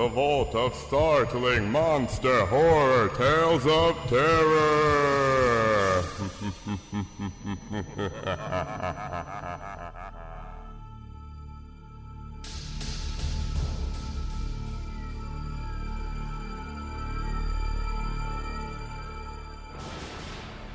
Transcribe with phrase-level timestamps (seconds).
[0.00, 6.02] The Vault of Startling Monster Horror Tales of Terror.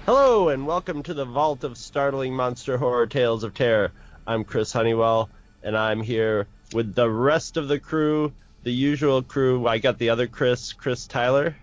[0.05, 3.91] Hello and welcome to the Vault of Startling Monster Horror Tales of Terror.
[4.27, 5.31] I'm Chris Honeywell
[5.63, 8.31] and I'm here with the rest of the crew,
[8.65, 9.65] the usual crew.
[9.65, 11.55] I got the other Chris, Chris Tyler,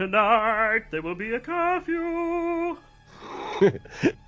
[0.00, 2.78] Tonight there will be a curfew.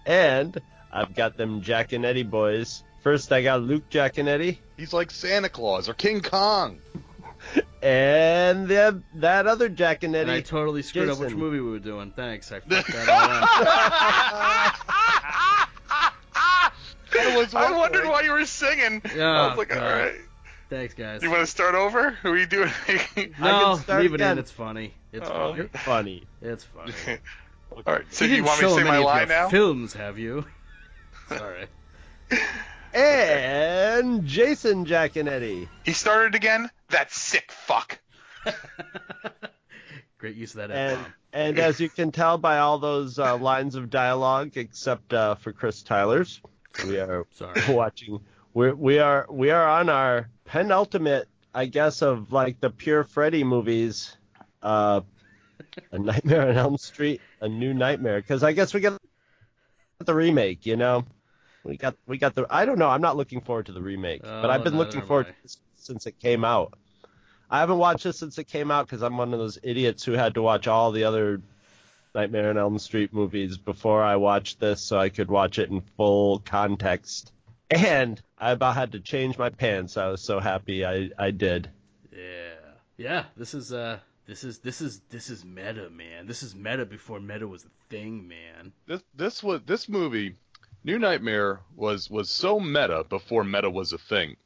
[0.07, 0.61] and
[0.93, 2.85] I've got them Jaconetti boys.
[3.03, 6.79] First I got Luke Jaconetti, He's like Santa Claus or King Kong.
[7.83, 10.23] and the, that other Jaconetti.
[10.23, 12.13] And I totally screwed up which movie we were doing.
[12.15, 13.17] Thanks, I fucked that all
[17.41, 17.55] up.
[17.55, 19.01] I wondered why you were singing.
[19.17, 19.79] Yeah, I was like, God.
[19.79, 20.17] all right.
[20.73, 21.23] Thanks, guys.
[21.23, 22.13] You want to start over?
[22.23, 22.71] Who are you doing?
[23.39, 24.33] No, start leave it again.
[24.33, 24.39] in.
[24.39, 24.95] It's funny.
[25.13, 25.53] It's Oh.
[25.55, 25.57] funny.
[25.59, 26.25] You're funny.
[26.41, 26.65] It's
[27.05, 27.19] funny.
[27.77, 28.05] all right.
[28.09, 29.49] So you you want me to say many my of line your now?
[29.51, 30.47] Films, have you?
[31.29, 31.67] Sorry.
[32.95, 35.69] And Jason Jaconetti.
[35.85, 36.71] He started again.
[36.89, 37.99] That sick fuck.
[40.17, 41.01] Great use of that And
[41.35, 45.53] and as you can tell by all those uh, lines of dialogue, except uh, for
[45.53, 46.41] Chris Tyler's,
[46.87, 47.61] we are Sorry.
[47.75, 48.21] watching.
[48.55, 53.45] We're, we are we are on our penultimate, I guess, of like the pure Freddy
[53.45, 54.17] movies.
[54.63, 55.01] Uh,
[55.91, 59.01] a Nightmare on Elm Street, a new Nightmare, because I guess we got
[59.99, 60.67] the remake.
[60.67, 61.05] You know,
[61.65, 62.47] we got we got the.
[62.51, 62.89] I don't know.
[62.89, 65.35] I'm not looking forward to the remake, but I've Oh, been neither looking forward to
[65.43, 66.75] this since it came out.
[67.51, 70.13] I haven't watched this since it came out because I'm one of those idiots who
[70.13, 71.41] had to watch all the other
[72.15, 75.81] Nightmare on Elm Street movies before I watched this so I could watch it in
[75.81, 77.33] full context.
[77.71, 79.97] And I about had to change my pants.
[79.97, 81.71] I was so happy I, I did.
[82.13, 82.73] Yeah.
[82.97, 83.25] Yeah.
[83.37, 84.01] This is uh.
[84.25, 86.27] This is this is this is meta, man.
[86.27, 88.73] This is meta before meta was a thing, man.
[88.87, 90.37] This this was this movie,
[90.85, 94.37] New Nightmare was was so meta before meta was a thing,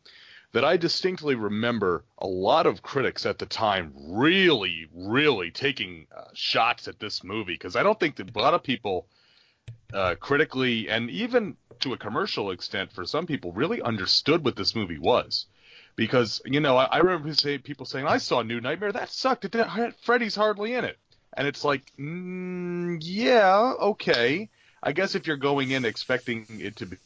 [0.53, 6.25] that I distinctly remember a lot of critics at the time really really taking uh,
[6.33, 9.07] shots at this movie because I don't think that a lot of people
[9.93, 14.75] uh, critically and even to a commercial extent for some people really understood what this
[14.75, 15.47] movie was.
[15.97, 18.93] Because you know, I, I remember say, people saying, "I saw New Nightmare.
[18.93, 19.45] That sucked.
[19.45, 20.99] It didn't, Freddy's hardly in it."
[21.37, 24.49] And it's like, mm, yeah, okay.
[24.83, 26.97] I guess if you're going in expecting it to be,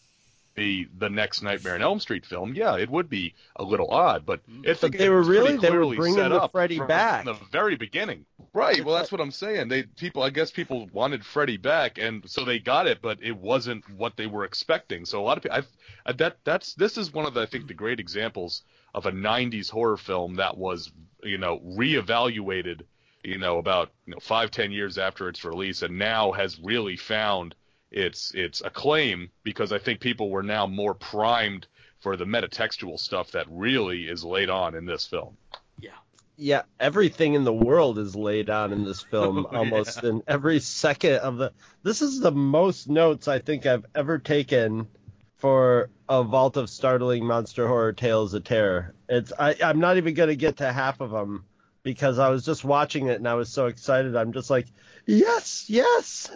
[0.54, 4.26] be the next Nightmare on Elm Street film, yeah, it would be a little odd.
[4.26, 4.70] But mm-hmm.
[4.70, 7.24] I think they were really- they were clearly bringing set the up Freddy from back.
[7.24, 8.26] the very beginning.
[8.52, 8.84] Right.
[8.84, 9.68] Well, that's what I'm saying.
[9.68, 13.36] They people, I guess people wanted Freddy back, and so they got it, but it
[13.36, 15.04] wasn't what they were expecting.
[15.04, 15.58] So a lot of people,
[16.04, 18.62] I've, that that's this is one of the I think the great examples
[18.94, 20.90] of a '90s horror film that was
[21.22, 22.82] you know reevaluated,
[23.22, 26.96] you know about you know five ten years after its release, and now has really
[26.96, 27.54] found
[27.90, 31.66] its its acclaim because I think people were now more primed
[32.00, 35.36] for the metatextual stuff that really is laid on in this film.
[35.78, 35.90] Yeah.
[36.36, 40.60] Yeah, everything in the world is laid on in this film Oh, almost in every
[40.60, 41.52] second of the.
[41.82, 44.88] This is the most notes I think I've ever taken
[45.36, 48.94] for a vault of startling monster horror tales of terror.
[49.08, 51.44] It's I, I'm not even gonna get to half of them
[51.82, 54.16] because I was just watching it and I was so excited.
[54.16, 54.66] I'm just like,
[55.06, 56.30] yes, yes.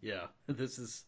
[0.00, 0.26] Yeah.
[0.46, 1.04] This is.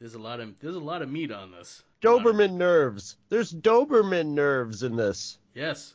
[0.00, 1.82] There's a lot of there's a lot of meat on this.
[2.02, 3.16] Lot of- Doberman nerves.
[3.28, 5.38] There's Doberman nerves in this.
[5.54, 5.94] Yes.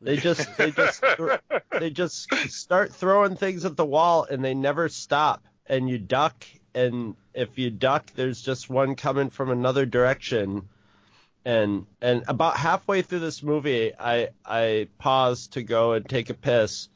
[0.00, 1.04] They just they just
[1.78, 5.44] they just start throwing things at the wall and they never stop.
[5.66, 6.44] And you duck,
[6.74, 10.68] and if you duck, there's just one coming from another direction.
[11.44, 16.34] And and about halfway through this movie, I I pause to go and take a
[16.34, 16.88] piss.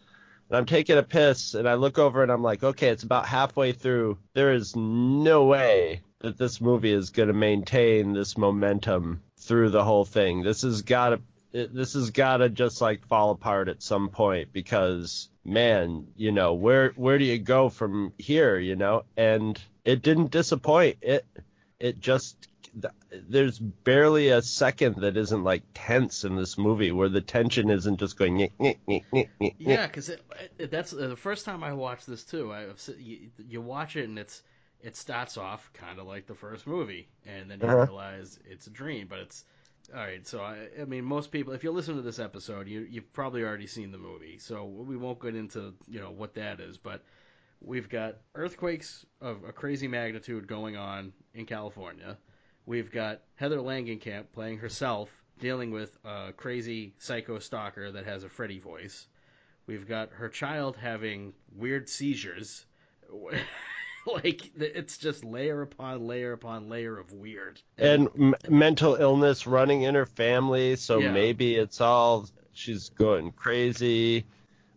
[0.48, 3.26] And I'm taking a piss, and I look over and I'm like, okay, it's about
[3.26, 4.18] halfway through.
[4.34, 9.84] There is no way that this movie is going to maintain this momentum through the
[9.84, 10.42] whole thing.
[10.42, 11.20] This has got to
[11.52, 16.54] this has got to just like fall apart at some point because man, you know,
[16.54, 19.04] where where do you go from here, you know?
[19.16, 20.96] And it didn't disappoint.
[21.02, 21.26] It
[21.78, 22.48] it just
[23.28, 27.98] there's barely a second that isn't like tense in this movie where the tension isn't
[27.98, 28.38] just going.
[28.38, 30.10] "Nyeh, nyeh, nyeh, nyeh, nyeh, nyeh." Yeah, because
[30.56, 32.52] that's the first time I watched this too.
[32.52, 34.42] I you, you watch it and it's
[34.82, 37.86] it starts off kind of like the first movie, and then you Uh-huh.
[37.86, 39.06] realize it's a dream.
[39.08, 39.44] But it's
[39.94, 40.26] all right.
[40.26, 43.42] So I, I mean, most people, if you listen to this episode, you you've probably
[43.44, 46.76] already seen the movie, so we won't get into you know what that is.
[46.78, 47.04] But
[47.60, 52.18] we've got earthquakes of a crazy magnitude going on in California.
[52.66, 58.28] We've got Heather Langenkamp playing herself, dealing with a crazy psycho stalker that has a
[58.28, 59.06] Freddy voice.
[59.66, 62.66] We've got her child having weird seizures.
[64.24, 67.60] like it's just layer upon layer upon layer of weird.
[67.78, 71.12] and m- mental illness running in her family, so Yeah.
[71.12, 74.24] maybe it's all she's going crazy,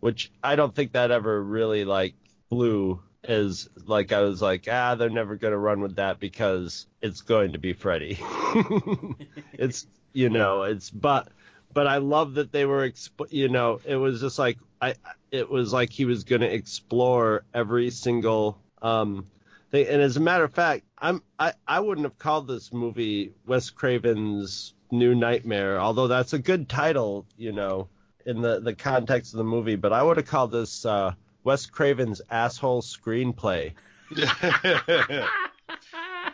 [0.00, 2.14] which I don't think that ever really like
[2.48, 7.22] flew as like I was like ah they're never gonna run with that because it's
[7.22, 8.18] going to be Freddy.
[9.52, 11.28] it's you know it's but
[11.72, 14.94] but I love that they were exp- you know it was just like I
[15.32, 19.26] it was like he was gonna explore every single um
[19.70, 23.32] thing and as a matter of fact I'm I I wouldn't have called this movie
[23.46, 27.88] Wes Craven's New Nightmare although that's a good title you know
[28.24, 31.12] in the the context of the movie but I would have called this uh
[31.46, 33.72] Wes Craven's asshole screenplay.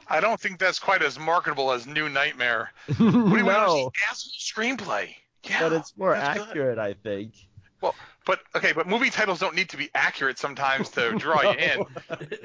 [0.08, 2.72] I don't think that's quite as marketable as New Nightmare.
[2.86, 3.92] What do you no, Asshole
[4.40, 5.14] screenplay.
[5.44, 6.48] Yeah, but it's more that's good.
[6.48, 7.34] accurate, I think.
[7.82, 7.94] Well,
[8.26, 11.84] but okay, but movie titles don't need to be accurate sometimes to draw you in.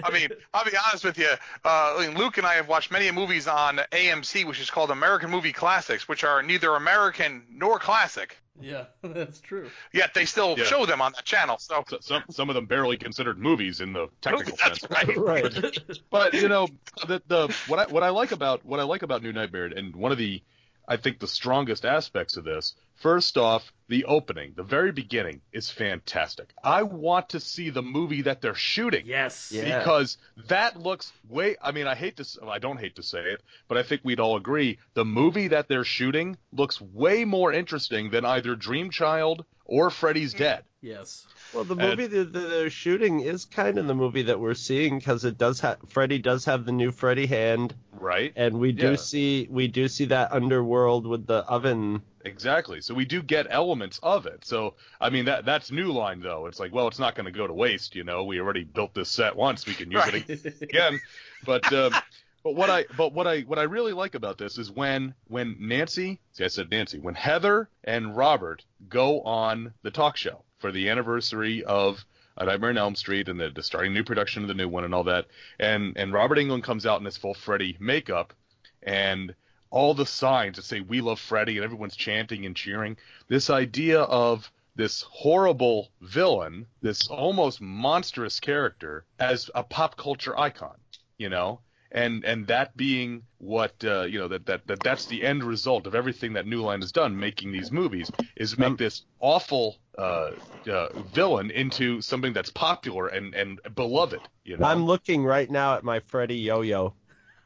[0.03, 1.29] I mean, I'll be honest with you.
[1.65, 4.91] Uh, I mean, Luke and I have watched many movies on AMC, which is called
[4.91, 8.37] American Movie Classics, which are neither American nor classic.
[8.59, 9.69] Yeah, that's true.
[9.93, 10.63] Yet they still Yeah.
[10.65, 11.57] show them on that channel.
[11.59, 14.91] So So- some some of them barely considered movies in the technical that's sense.
[14.91, 15.43] right.
[15.43, 15.77] right.
[16.09, 16.67] But you know,
[17.07, 19.95] the the what I what I like about what I like about New Nightmare, and
[19.95, 20.41] one of the
[20.87, 22.73] I think the strongest aspects of this.
[22.95, 26.49] First off, the opening, the very beginning is fantastic.
[26.63, 29.05] I want to see the movie that they're shooting.
[29.05, 29.51] Yes.
[29.53, 29.77] Yeah.
[29.79, 30.17] Because
[30.47, 31.57] that looks way.
[31.61, 32.21] I mean, I hate to.
[32.21, 35.49] s- I don't hate to say it, but I think we'd all agree the movie
[35.49, 40.63] that they're shooting looks way more interesting than either Dream Child or Freddy's Dead.
[40.81, 41.25] Yes.
[41.53, 44.99] Well, the movie that that they're shooting is kind of the movie that we're seeing
[44.99, 48.33] because it does have Freddy does have the new Freddy hand, Right.
[48.35, 48.95] and we do Yeah.
[48.97, 52.01] see we do see that underworld with the oven.
[52.25, 52.81] Exactly.
[52.81, 54.43] So we do get elements of it.
[54.45, 56.45] So I mean that that's new line though.
[56.47, 57.95] It's like, well, it's not going to go to waste.
[57.95, 59.65] You know, we already built this set once.
[59.65, 60.29] We can use Right.
[60.29, 60.99] it again.
[61.45, 61.93] But um,
[62.47, 65.57] but what I but what I what I really like about this is when when
[65.59, 70.71] Nancy, see I said Nancy, when Heather and Robert go on the talk show for
[70.71, 72.05] the anniversary of
[72.37, 74.85] A Nightmare on Elm Street and the, the starting new production of the new one
[74.85, 75.25] and all that,
[75.59, 78.33] and and Robert Englund comes out in his full Freddy makeup,
[78.81, 79.35] and
[79.69, 82.95] all the signs that say "We love Freddy" and everyone's chanting and cheering.
[83.27, 90.77] This idea of this horrible villain, this almost monstrous character, as a pop culture icon,
[91.17, 91.59] you know,
[91.91, 95.87] and and that being what uh, you know that, that that that's the end result
[95.87, 100.31] of everything that New Line has done, making these movies, is make this awful uh,
[100.71, 104.19] uh, villain into something that's popular and and beloved.
[104.43, 106.93] You know, I'm looking right now at my Freddy yo-yo.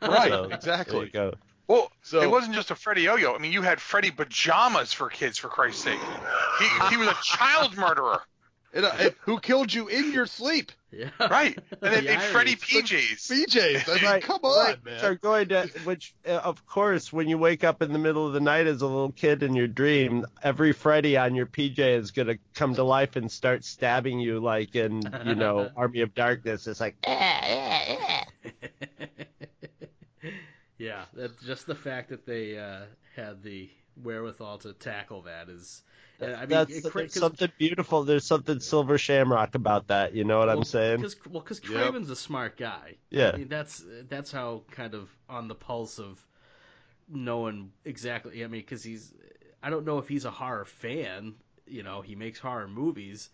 [0.02, 1.06] right, So, There exactly.
[1.06, 1.34] you go.
[1.68, 3.34] Well, So- it wasn't just a Freddy Yo-Yo.
[3.34, 6.00] I mean, you had Freddy pajamas for kids, for Christ's sake.
[6.60, 8.22] He, he was a child murderer,
[8.74, 10.72] And, uh, and who killed you in your sleep?
[10.92, 11.10] Yeah.
[11.20, 11.58] right?
[11.82, 12.56] And they The made Freddy irony.
[12.84, 13.32] PJs.
[13.32, 13.90] BJ's.
[13.90, 15.04] I mean, Right, come on, right, man.
[15.06, 18.34] Are going to, which uh, of course, when you wake up in the middle of
[18.34, 22.12] the night as a little kid in your dream, every Freddy on your PJ is
[22.12, 26.68] gonna come to life and start stabbing you like in you know Army of Darkness.
[26.68, 26.98] It's like
[30.78, 32.82] yeah, that, just the fact that they uh,
[33.16, 33.70] had the
[34.04, 35.84] wherewithal to tackle that is.
[36.22, 38.04] I mean, that's it, cra- something beautiful.
[38.04, 40.14] There's something silver shamrock about that.
[40.14, 41.02] You know what I'm saying?
[41.02, 41.96] Cause, well, because Yep.
[41.96, 42.96] A smart guy.
[43.10, 43.32] Yeah.
[43.34, 46.26] I mean, that's that's how kind of on the pulse of
[47.10, 48.44] knowing exactly.
[48.44, 49.14] I mean, because he's.
[49.64, 51.36] I don't know if he's a horror fan.
[51.68, 53.30] You know, he makes horror movies,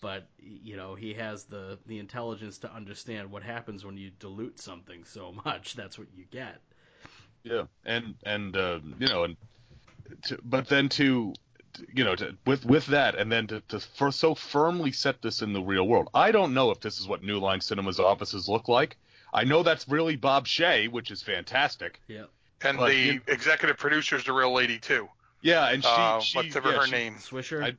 [0.00, 4.60] but you know, he has the the intelligence to understand what happens when you dilute
[4.60, 5.74] something so much.
[5.74, 6.60] That's what you get.
[7.42, 9.36] Yeah, and and uh, you know, and
[10.24, 11.32] to, but then to
[11.94, 15.42] you know, to, with with that, and then to, to for so firmly set this
[15.42, 16.08] in the real world.
[16.14, 18.96] I don't know if this is what New Line Cinema's offices look like.
[19.32, 22.00] I know that's really Bob Shaye, which is fantastic.
[22.08, 22.24] Yeah.
[22.62, 25.08] And But the you- executive producer's the real lady too.
[25.42, 27.14] Yeah, and she, uh, she whatever yeah, her she- name?
[27.16, 27.64] Swisher.
[27.64, 27.74] I,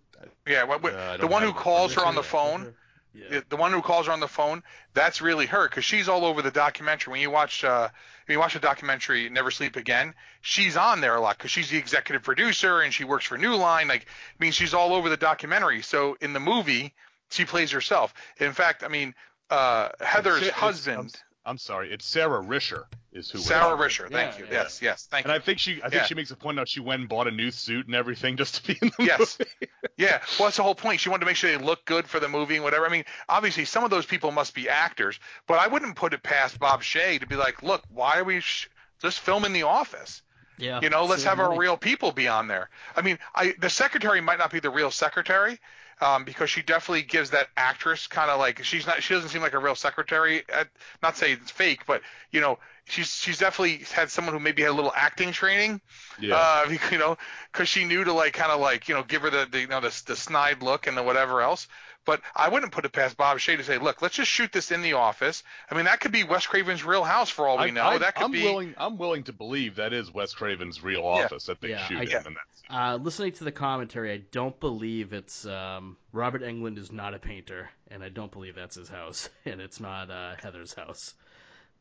[0.47, 2.65] Yeah, what, what, Uh, the one who calls her on the phone.
[2.65, 2.73] Swisher.
[3.13, 3.41] Yeah.
[3.49, 4.63] the, one who calls her on the phone,
[4.93, 7.11] that's really her because she's all over the documentary.
[7.11, 7.89] When you watch, uh,
[8.25, 11.69] when you watch the documentary Never Sleep Again, she's on there a lot because she's
[11.69, 13.87] the executive producer and she works for New Line.
[13.87, 15.81] Like, I mean, she's all over the documentary.
[15.81, 16.93] So in the movie,
[17.29, 18.13] she plays herself.
[18.37, 19.13] In fact, I mean,
[19.49, 21.13] uh, Heather's husband,
[21.45, 22.83] I'm, I'm sorry, it's Sarah Risher
[23.13, 23.39] is who.
[23.39, 24.11] we're Sarah talking Risher.
[24.11, 24.45] Thank Yeah, you.
[24.45, 24.53] yeah.
[24.63, 25.07] Yes, yes.
[25.09, 25.39] Thank And you.
[25.39, 26.05] I think she, I think Yeah.
[26.05, 26.67] she makes a point out.
[26.69, 29.37] She went and bought a new suit and everything just to be in the Yes.
[29.39, 29.51] movie.
[29.97, 30.99] Yeah, well, that's the whole point.
[30.99, 32.85] She wanted to make sure they look good for the movie and whatever.
[32.85, 36.23] I mean, obviously, some of those people must be actors, but I wouldn't put it
[36.23, 38.69] past Bob Shaye to be like, look, why are we sh-
[39.01, 40.21] just filming The Office?
[40.57, 40.79] Yeah.
[40.81, 42.69] You know, let's have our real people be on there.
[42.95, 45.59] I mean, I the secretary might not be the real secretary.
[46.01, 49.41] Um, because she definitely gives that actress kind of like she's not she doesn't seem
[49.43, 50.43] like a real secretary.
[50.51, 50.67] At,
[51.03, 54.71] not saying it's fake, but you know she's she's definitely had someone who maybe had
[54.71, 55.79] a little acting training
[56.17, 56.35] Yeah.
[56.35, 57.17] uh, you know,
[57.51, 59.67] because she knew to like kind of like you know give her the, the you
[59.67, 61.67] know the, the snide look and the whatever else.
[62.05, 64.71] But I wouldn't put it past Bob Shaye to say, look, let's just shoot this
[64.71, 65.43] in the office.
[65.69, 67.83] I mean, that could be Wes Craven's real house for all we I- know.
[67.83, 68.43] I, that could I'm be.
[68.43, 68.73] willing.
[68.77, 71.25] I'm willing to believe that is Wes Craven's real Yeah.
[71.25, 72.09] office that they Yeah, shoot I- in.
[72.09, 72.23] Yeah.
[72.25, 76.91] And that's, Uh, listening to the commentary, I don't believe it's um, Robert Englund is
[76.91, 80.73] not a painter, and I don't believe that's his house, and it's not uh, Heather's
[80.73, 81.13] house.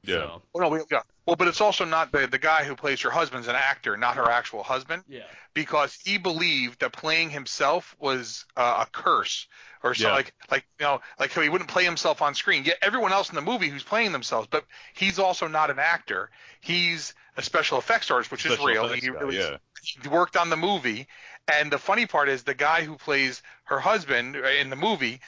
[0.02, 0.14] Yeah.
[0.14, 1.02] So, Well, no, we, yeah.
[1.26, 4.16] Well, but it's also not the the guy who plays her husband's an actor, not
[4.16, 5.25] her actual husband, yeah.
[5.54, 9.47] because he believed that playing himself was uh, a curse,
[9.83, 10.14] or so Yeah.
[10.14, 12.64] like like you know like he wouldn't play himself on screen.
[12.64, 14.64] Yet everyone else in the movie who's playing themselves, but
[14.95, 16.30] he's also not an actor.
[16.61, 18.88] He's a special effects artist, which Special is real.
[18.88, 19.57] He guy, really yeah.
[19.83, 21.07] he worked on the movie,
[21.52, 25.21] and the funny part is the guy who plays her husband in the movie,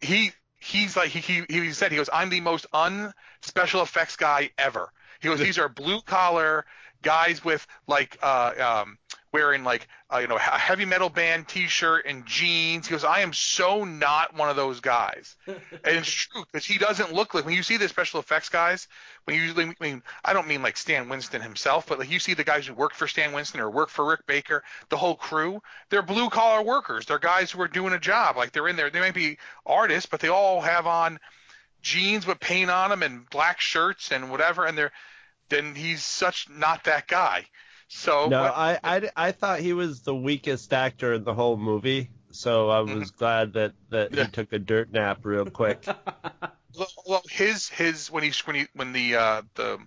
[0.00, 4.16] he he's like he he, he said he goes I'm the most un special effects
[4.16, 4.92] guy ever.
[5.20, 6.64] He goes these are blue collar
[7.02, 8.98] guys with like uh um
[9.32, 12.86] wearing like uh, you know a heavy metal band t-shirt and jeans.
[12.86, 15.36] He goes I am so not one of those guys.
[15.46, 18.88] and it's true because he doesn't look like when you see the special effects guys
[19.24, 22.34] when you I mean I don't mean like Stan Winston himself, but like you see
[22.34, 25.62] the guys who work for Stan Winston or work for Rick Baker, the whole crew,
[25.88, 27.06] they're blue collar workers.
[27.06, 28.36] They're guys who are doing a job.
[28.36, 28.90] Like they're in there.
[28.90, 31.18] They might be artists, but they all have on
[31.82, 34.66] jeans with paint on them and black shirts and whatever.
[34.66, 34.92] And they're
[35.48, 37.46] then he's such not that guy.
[37.92, 41.56] So No, what- I, I, I thought he was the weakest actor in the whole
[41.56, 44.24] movie, so I was glad that, that Yeah.
[44.24, 45.84] he took a dirt nap real quick.
[46.78, 49.78] Well, well, his his when he's when he when the uh the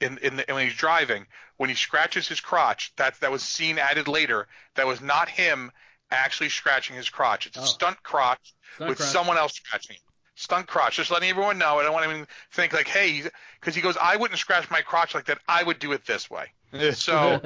[0.00, 1.26] in in the, when he's driving
[1.56, 5.70] when he scratches his crotch that that was scene added later that was not him
[6.10, 7.64] actually scratching his crotch it's a Oh.
[7.64, 9.08] stunt crotch Stunt with crotch.
[9.10, 10.02] someone else scratching it.
[10.34, 13.22] stunt crotch just letting everyone know I don't want anyone to think like hey
[13.60, 16.28] because he goes I wouldn't scratch my crotch like that I would do it this
[16.28, 16.46] way
[16.92, 17.40] so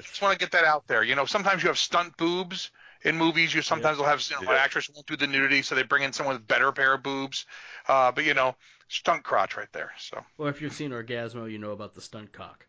[0.00, 2.70] just want to get that out there you know sometimes you have stunt boobs
[3.02, 4.62] in movies you sometimes will have you know, an Yeah.
[4.62, 7.46] actress won't do the nudity so they bring in someone with better pair of boobs
[7.88, 8.54] uh, but you know
[8.88, 12.32] stunt crotch right there so Or if you've seen Orgasmo, you know about the stunt
[12.32, 12.66] cock.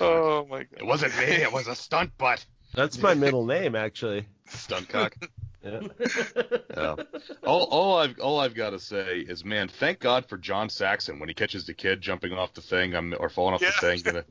[0.00, 1.24] oh my god it wasn't me.
[1.26, 2.44] It was a stunt butt.
[2.74, 4.26] That's my middle name, actually.
[4.46, 5.16] Stunt cock.
[5.64, 5.80] Yeah.
[6.76, 6.94] Yeah.
[7.44, 11.18] All, all I've all I've got to say is, man, thank God for John Saxon
[11.18, 13.70] when he catches the kid jumping off the thing um, or falling off Yeah.
[13.80, 14.00] the thing.
[14.02, 14.24] Gonna,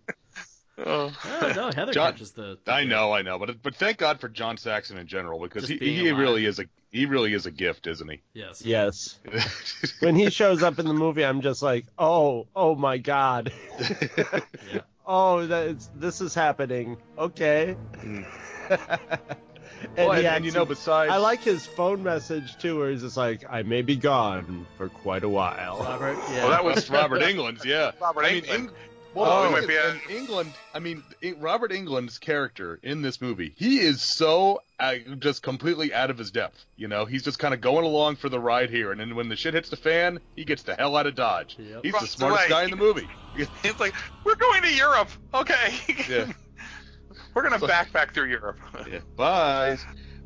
[0.87, 1.13] oh.
[1.41, 2.57] Oh, no, Heather John- catches the.
[2.65, 5.67] the I know, I know, but but thank God for John Saxon in general because
[5.67, 6.19] Just he, he alive.
[6.19, 8.21] really is a he really is a gift, isn't he?
[8.33, 8.63] Yes.
[8.65, 9.19] Yes.
[9.99, 13.51] When he shows up in the movie, I'm just like, oh, oh my god.
[14.73, 14.81] Yeah.
[15.11, 16.97] Oh, that is, this is happening.
[17.17, 17.75] Okay.
[17.97, 18.25] Mm.
[19.81, 22.91] And, Well, he and, and you know, besides, I like his phone message too, where
[22.91, 25.79] he's just like, I may be gone for quite a while.
[25.79, 26.17] Robert.
[26.29, 26.43] Yeah.
[26.43, 27.91] Well, that was Robert Englund's, yeah.
[28.01, 28.53] Robert I mean, Englund.
[28.53, 28.69] Eng-
[29.15, 30.53] well, Oh, the it might thing be is, a- in England.
[30.73, 35.91] I mean, in- Robert Englund's character in this movie, he is so uh, just completely
[35.93, 36.63] out of his depth.
[36.77, 39.27] You know, he's just kind of going along for the ride here, and then when
[39.27, 41.55] the shit hits the fan, he gets the hell out of Dodge.
[41.57, 41.79] Yep.
[41.83, 42.49] He's the smartest away.
[42.49, 43.07] guy in the movie.
[43.63, 43.93] It's like
[44.23, 45.09] we're going to Europe.
[45.33, 45.73] Okay.
[46.09, 46.31] Yeah.
[47.33, 48.59] We're gonna backpack through Europe.
[48.89, 48.99] Yeah.
[49.15, 49.77] Bye.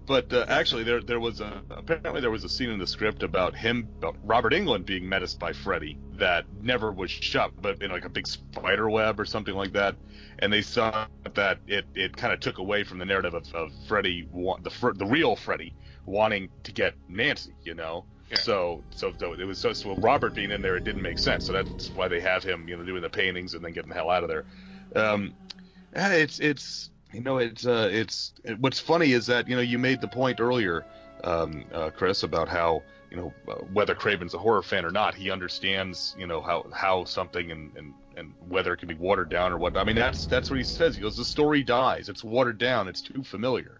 [0.05, 3.23] But uh, actually, there there was a apparently there was a scene in the script
[3.23, 7.89] about him, about Robert Englund being menaced by Freddy that never was shot, but in
[7.89, 9.95] like a big spider web or something like that.
[10.39, 13.71] And they saw that it, it kind of took away from the narrative of, of
[13.87, 15.73] Freddy, the the real Freddy,
[16.05, 18.03] wanting to get Nancy, you know.
[18.29, 18.39] Yeah.
[18.39, 21.45] So, so so it was so, so Robert being in there, it didn't make sense.
[21.45, 23.95] So that's why they have him, you know, doing the paintings and then getting the
[23.95, 24.45] hell out of there.
[24.95, 25.33] Um,
[25.93, 30.01] it's it's you know it's uh it's what's funny is that you know you made
[30.01, 30.85] the point earlier,
[31.23, 35.15] um, uh, Chris, about how you know uh, whether Craven's a horror fan or not,
[35.15, 39.29] he understands you know how how something and and and whether it can be watered
[39.29, 39.77] down or what.
[39.77, 40.95] I mean that's that's what he says.
[40.95, 42.09] He goes, the story dies.
[42.09, 42.87] It's watered down.
[42.87, 43.79] It's too familiar,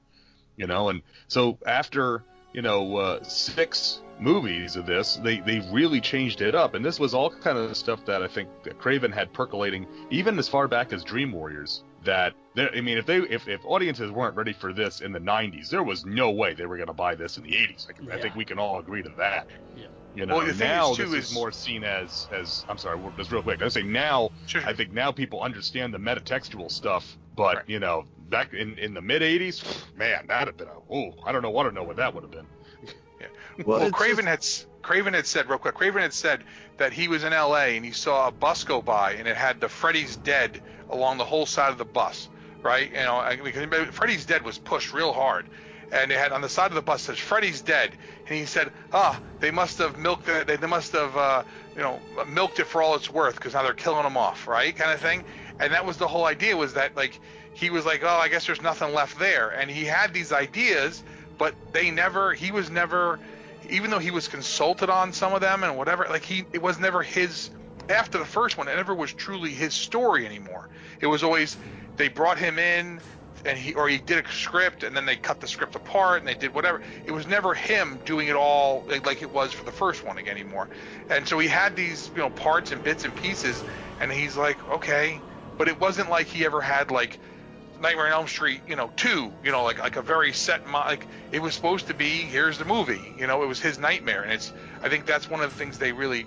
[0.56, 0.90] you know.
[0.90, 2.24] And so after
[2.54, 7.00] you know, uh, six movies of this, they they really changed it up, and this
[7.00, 8.48] was all kind of stuff that I think
[8.78, 11.84] Craven had percolating even as far back as Dream Warriors.
[12.04, 15.70] That I mean, if they if, if audiences weren't ready for this in the '90s,
[15.70, 17.90] there was no way they were going to buy this in the '80s.
[17.90, 19.48] I, can, I think we can all agree to that.
[19.76, 19.86] Yeah.
[20.16, 22.66] You know, Well, the thing now is, too, this is, is- more seen as as
[22.70, 23.62] I'm sorry, just real quick.
[23.64, 24.62] I say now, Sure.
[24.66, 27.70] I think now people understand the metatextual stuff, but Right.
[27.70, 29.64] you know, back in in the mid '80s,
[29.98, 32.24] man, that'd have been a oh, I don't know, want to know what that would
[32.24, 32.48] have been.
[33.66, 35.76] Well, Well, it's Craven had s- Craven had said real quick.
[35.76, 36.44] Craven had said
[36.78, 37.78] that he was in L.A.
[37.78, 41.26] and he saw a bus go by and it had the Freddy's Dead along the
[41.26, 42.30] whole side of the bus,
[42.62, 42.90] right?
[42.92, 45.48] You know, because Freddy's Dead was pushed real hard,
[45.92, 47.92] and it had on the side of the bus says Freddy's Dead,
[48.28, 50.48] and he said, ah, they must have milked it.
[50.48, 51.44] They, must have, uh,
[51.76, 54.76] you know, milked it for all it's worth because now they're killing him off, right?
[54.76, 55.24] Kind of thing.
[55.60, 57.20] And that was the whole idea was that like
[57.54, 61.04] he was like, oh, I guess there's nothing left there, and he had these ideas,
[61.38, 62.34] but they never.
[62.34, 63.20] He was never
[63.70, 66.80] even though he was consulted on some of them and whatever, like he, it was
[66.80, 67.50] never his.
[67.90, 70.70] After the first one, it never was truly his story anymore.
[71.02, 71.58] It was always
[71.98, 73.02] they brought him in,
[73.46, 76.28] and he or he did a script, and then they cut the script apart, and
[76.28, 76.82] they did whatever.
[77.06, 80.18] It was never him doing it all like, like it was for the first one
[80.18, 80.70] again anymore.
[81.10, 83.64] And so he had these, you know, parts and bits and pieces,
[84.00, 85.24] and he's like, okay,
[85.58, 87.20] but it wasn't like he ever had like
[87.84, 91.06] Nightmare on Elm Street, you know, two, you know, like like a very set, like
[91.34, 92.08] it was supposed to be.
[92.08, 94.54] Here's the movie, you know, it was his nightmare, and it's.
[94.82, 96.26] I think that's one of the things they really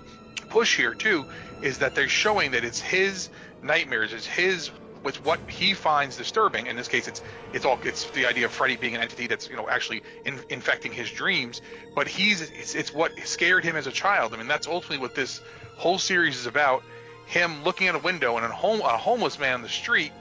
[0.49, 1.25] push here too,
[1.63, 3.29] is that they're showing that it's his
[3.63, 4.69] nightmares, it's his
[5.03, 6.67] with what he finds disturbing.
[6.67, 7.23] In this case, it's
[7.53, 10.39] it's all it's the idea of Freddy being an entity that's you know actually in,
[10.49, 11.61] infecting his dreams,
[11.95, 14.31] but he's it's, it's what scared him as a child.
[14.31, 15.41] I mean, that's ultimately what this
[15.75, 16.83] whole series is about.
[17.25, 20.11] Him looking at a window and a home a homeless man on the street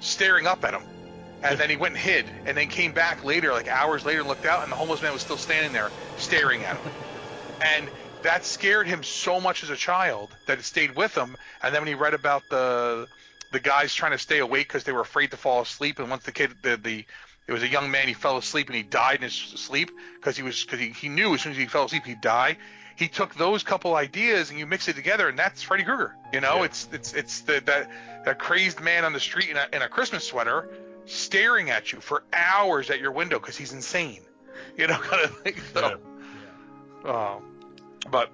[0.00, 0.82] staring up at him.
[1.42, 4.28] And then he went and hid, and then came back later, like hours later, and
[4.28, 6.92] looked out, and the homeless man was still standing there, staring at him.
[7.58, 7.88] And
[8.22, 11.36] that scared him so much as a child that it stayed with him.
[11.62, 13.08] And then when he read about the
[13.52, 16.24] the guys trying to stay awake because they were afraid to fall asleep, and once
[16.24, 17.04] the kid, the the
[17.46, 20.36] there was a young man, he fell asleep and he died in his sleep because
[20.36, 22.58] he was because he, he knew as soon as he fell asleep he'd die.
[22.96, 26.16] He took those couple ideas and you mix it together, and that's Freddy Krueger.
[26.32, 26.64] You know, Yeah.
[26.64, 27.90] it's it's it's the, that
[28.24, 30.68] that crazed man on the street in a, in a Christmas sweater
[31.04, 34.22] staring at you for hours at your window because he's insane.
[34.78, 35.54] You know, kind of thing.
[35.72, 35.98] So,
[37.04, 37.36] uh,
[38.10, 38.30] but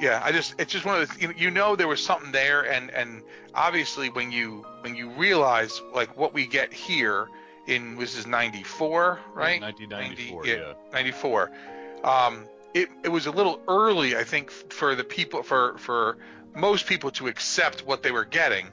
[0.00, 2.62] yeah, I just it's just one of the you, you know there was something there,
[2.70, 3.22] and and
[3.54, 7.28] obviously when you when you realize like what we get here
[7.66, 9.60] in this is '94, right?
[9.60, 10.72] 1994, 90 yeah.
[10.92, 11.50] 94.
[12.04, 16.16] Um, it, it was a little early, I think, for the people, for for
[16.54, 18.68] most people to accept what they were getting.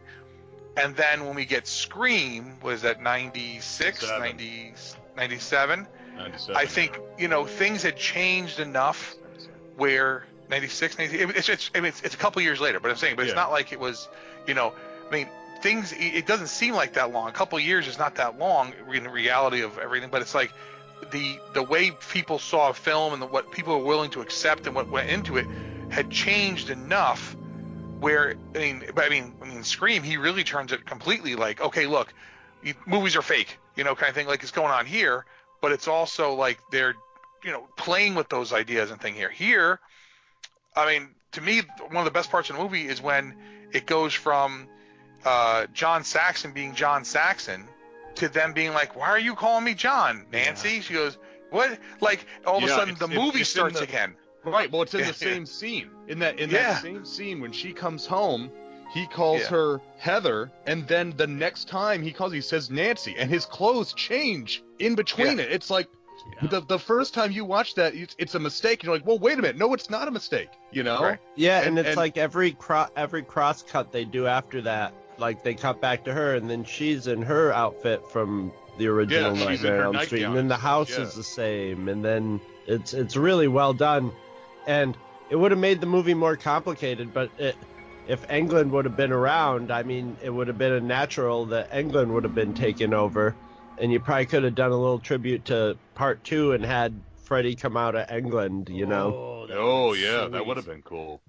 [0.77, 4.73] And then when we get Scream, was that 96, 90,
[5.17, 5.88] 97?
[6.17, 6.55] 97.
[6.55, 9.15] I think, you know, things had changed enough
[9.75, 12.91] where 96, 90, it- it's, it's, I mean, it's, it's a couple years later, but
[12.91, 13.35] I'm saying, but it's Yeah.
[13.41, 14.07] not like it was,
[14.47, 14.73] you know,
[15.09, 15.29] I mean,
[15.62, 17.27] things, it it doesn't seem like that long.
[17.29, 20.51] A couple years is not that long in the reality of everything, but it's like
[21.12, 24.67] the, the way people saw a film and the, what people were willing to accept
[24.67, 25.47] and what went into it
[25.89, 27.35] had changed enough
[27.99, 31.85] where, I mean, I mean, I mean, Scream, he really turns it completely like, okay,
[31.85, 32.13] look,
[32.85, 35.25] movies are fake, you know, kind of thing like it's going on here,
[35.62, 36.95] but it's also like they're,
[37.43, 39.29] you know, playing with those ideas and thing here.
[39.29, 39.79] Here,
[40.75, 43.35] I mean, to me, one of the best parts of the movie is when
[43.73, 44.67] it goes from
[45.25, 47.67] uh, John Saxon being John Saxon
[48.19, 51.17] to them being like, "Why are you calling me John, Nancy?" She goes,
[51.49, 54.15] "What?" Like all of a sudden, the it's- movie it's in starts the- again.
[54.45, 54.71] Right.
[54.71, 55.89] Well, it's in the same scene.
[56.08, 56.73] In that in Yeah.
[56.73, 58.49] that same scene when she comes home,
[58.93, 59.47] he calls Yeah.
[59.49, 63.93] her Heather, and then the next time he calls, he says Nancy, and his clothes
[63.93, 65.43] change in between Yeah.
[65.45, 65.51] it.
[65.51, 65.88] It's like
[66.41, 66.47] Yeah.
[66.49, 68.84] the the first time you watch that, it's, it's a mistake.
[68.84, 70.49] You're like, well, wait a minute, no, it's not a mistake.
[70.71, 71.01] You know?
[71.01, 71.19] Right.
[71.36, 74.93] Yeah, and, And- it's and- like every cro- every cross cut they do after that,
[75.19, 79.36] like they cut back to her, and then she's in her outfit from the original
[79.36, 81.01] Yeah, Nightmare on Elm Street, and then the house Yeah.
[81.01, 84.12] is the same, and then it's it's really well done,
[84.67, 84.97] and
[85.29, 87.55] it would have made the movie more complicated, but it,
[88.08, 91.71] if Englund would have been around, I mean, it would have been a natural that
[91.71, 93.36] Englund would have been taken over,
[93.77, 96.93] and you probably could have done a little tribute to part two and had
[97.25, 99.13] Freddy come out of Englund, you know.
[99.15, 101.21] Oh, Oh was yeah, that would have been cool.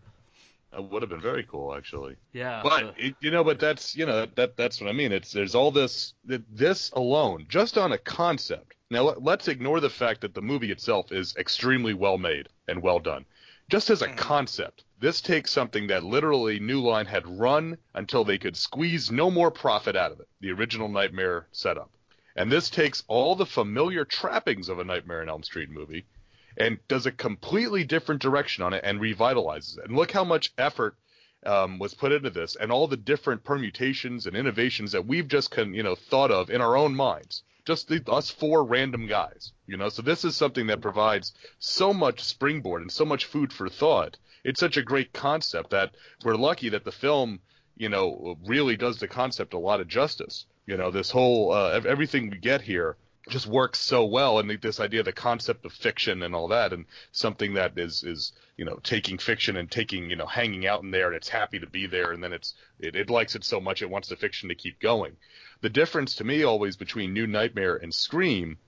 [0.73, 2.17] That would have been very cool, actually.
[2.33, 2.61] Yeah.
[2.63, 5.11] But the- it, you know, but that's you know that that's what I mean.
[5.13, 8.75] It's there's all this th- this alone, just on a concept.
[8.91, 12.83] Now let, let's ignore the fact that the movie itself is extremely well made and
[12.83, 13.25] well done.
[13.69, 14.17] Just as a Mhm.
[14.17, 19.31] concept, this takes something that literally New Line had run until they could squeeze no
[19.31, 20.29] more profit out of it.
[20.41, 21.91] The original Nightmare setup,
[22.37, 26.05] and this takes all the familiar trappings of a Nightmare on Elm Street movie,
[26.61, 29.87] and does a completely different direction on it and revitalizes it.
[29.87, 30.95] And look how much effort
[31.47, 35.51] um, was put into this, and all the different permutations and innovations that we've just
[35.51, 37.43] con, you know thought of in our own minds.
[37.65, 39.89] Just the, us four random guys, you know.
[39.89, 44.19] So this is something that provides so much springboard and so much food for thought.
[44.45, 45.95] It's such a great concept that
[46.25, 47.41] we're lucky that the film,
[47.77, 50.45] you know, really does the concept a lot of justice.
[50.67, 54.81] You know, this whole uh, everything we get here just works so well and this
[54.81, 58.79] idea the concept of fiction and all that and something that is is you know
[58.83, 61.87] taking fiction and taking you know hanging out in there and it's happy to be
[61.87, 64.55] there and then it's it, it likes it so much it wants the fiction to
[64.55, 65.17] keep going.
[65.61, 68.59] The difference to me always between new nightmare and scream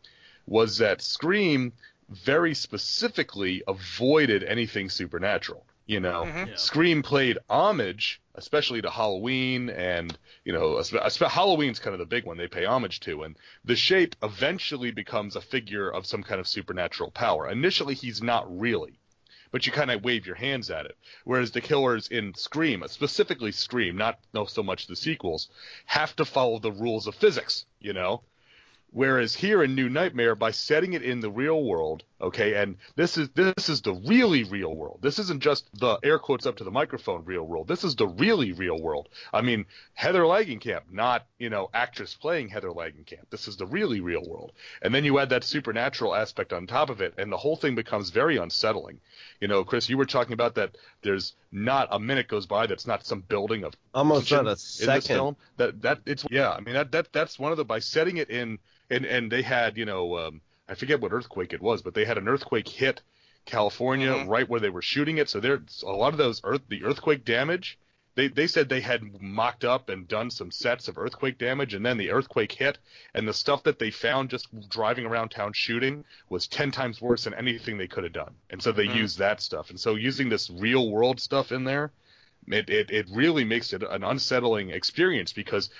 [0.46, 1.72] was that scream
[2.10, 6.48] very specifically avoided anything supernatural you know, Mhm.
[6.48, 6.54] Yeah.
[6.56, 12.06] Scream played homage, especially to Halloween, and you know, espe- espe- Halloween's kind of the
[12.06, 16.22] big one they pay homage to, and the shape eventually becomes a figure of some
[16.22, 17.48] kind of supernatural power.
[17.48, 18.98] Initially, he's not really,
[19.52, 20.96] but you kind of wave your hands at it.
[21.24, 25.48] Whereas the killers in Scream, specifically Scream, not no so much the sequels,
[25.84, 27.66] have to follow the rules of physics.
[27.80, 28.22] You know,
[28.94, 33.16] Whereas here in New Nightmare, by setting it in the real world, okay, and this
[33.16, 34.98] is this is the really real world.
[35.00, 37.68] This isn't just the air quotes up to the microphone real world.
[37.68, 39.08] This is the really real world.
[39.32, 43.30] I mean, Heather Langenkamp, not you know actress playing Heather Langenkamp.
[43.30, 44.52] This is the really real world.
[44.82, 47.74] And then you add that supernatural aspect on top of it, and the whole thing
[47.74, 49.00] becomes very unsettling.
[49.42, 50.76] You know, Chris, you were talking about that.
[51.02, 54.84] There's not a minute goes by that's not some building of Almost tension not a
[54.84, 55.36] in this film.
[55.56, 56.52] That that it's yeah.
[56.52, 59.42] I mean that that that's one of the by setting it in and and they
[59.42, 62.68] had you know um, I forget what earthquake it was, but they had an earthquake
[62.68, 63.02] hit
[63.44, 64.28] California Mhm.
[64.28, 65.28] right where they were shooting it.
[65.28, 67.80] So there's a lot of those earth the earthquake damage.
[68.14, 71.84] They they said they had mocked up and done some sets of earthquake damage, and
[71.84, 72.78] then the earthquake hit,
[73.14, 77.24] and the stuff that they found just driving around town shooting was ten times worse
[77.24, 78.34] than anything they could have done.
[78.50, 78.96] And so they Mhm.
[78.96, 79.70] used that stuff.
[79.70, 81.90] And so using this real world stuff in there,
[82.48, 85.70] it, it, it really makes it an unsettling experience because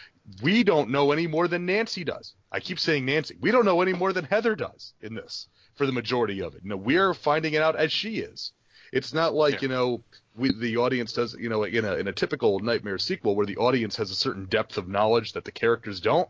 [0.42, 2.34] we don't know any more than Nancy does.
[2.50, 3.36] I keep saying Nancy.
[3.40, 6.64] We don't know any more than Heather does in this for the majority of it.
[6.64, 8.52] No, we're finding it out as she is.
[8.92, 9.58] It's not like Yeah.
[9.62, 13.34] you know we, the audience does you know in a in a typical nightmare sequel
[13.36, 16.28] where the audience has a certain depth of knowledge that the characters don't.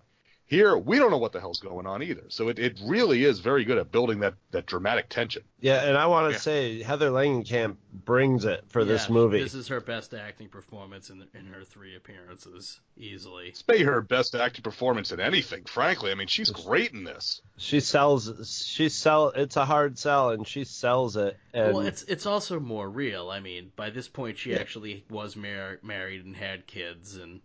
[0.52, 2.24] Here we don't know what the hell's going on either.
[2.28, 5.44] So it, it really is very good at building that that dramatic tension.
[5.60, 6.38] Yeah, and I want to Yeah.
[6.40, 9.42] say Heather Langenkamp brings it for this Yeah, movie.
[9.42, 13.46] This is her best acting performance in, in her three appearances, easily.
[13.46, 15.64] Let's pay her best acting performance in anything.
[15.64, 17.40] Frankly, I mean she's great in this.
[17.56, 18.30] She sells.
[18.66, 19.28] She sell.
[19.30, 21.38] It's a hard sell, and she sells it.
[21.54, 23.30] And well, it's it's also more real.
[23.30, 24.58] I mean, by this point, she Yeah.
[24.58, 27.40] actually was mar- married and had kids, and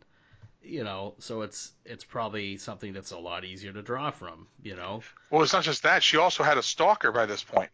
[0.63, 4.48] you know, so it's it's probably something that's a lot easier to draw from.
[4.62, 6.04] You know, Well, it's not just that.
[6.04, 7.70] She also had a stalker by this point.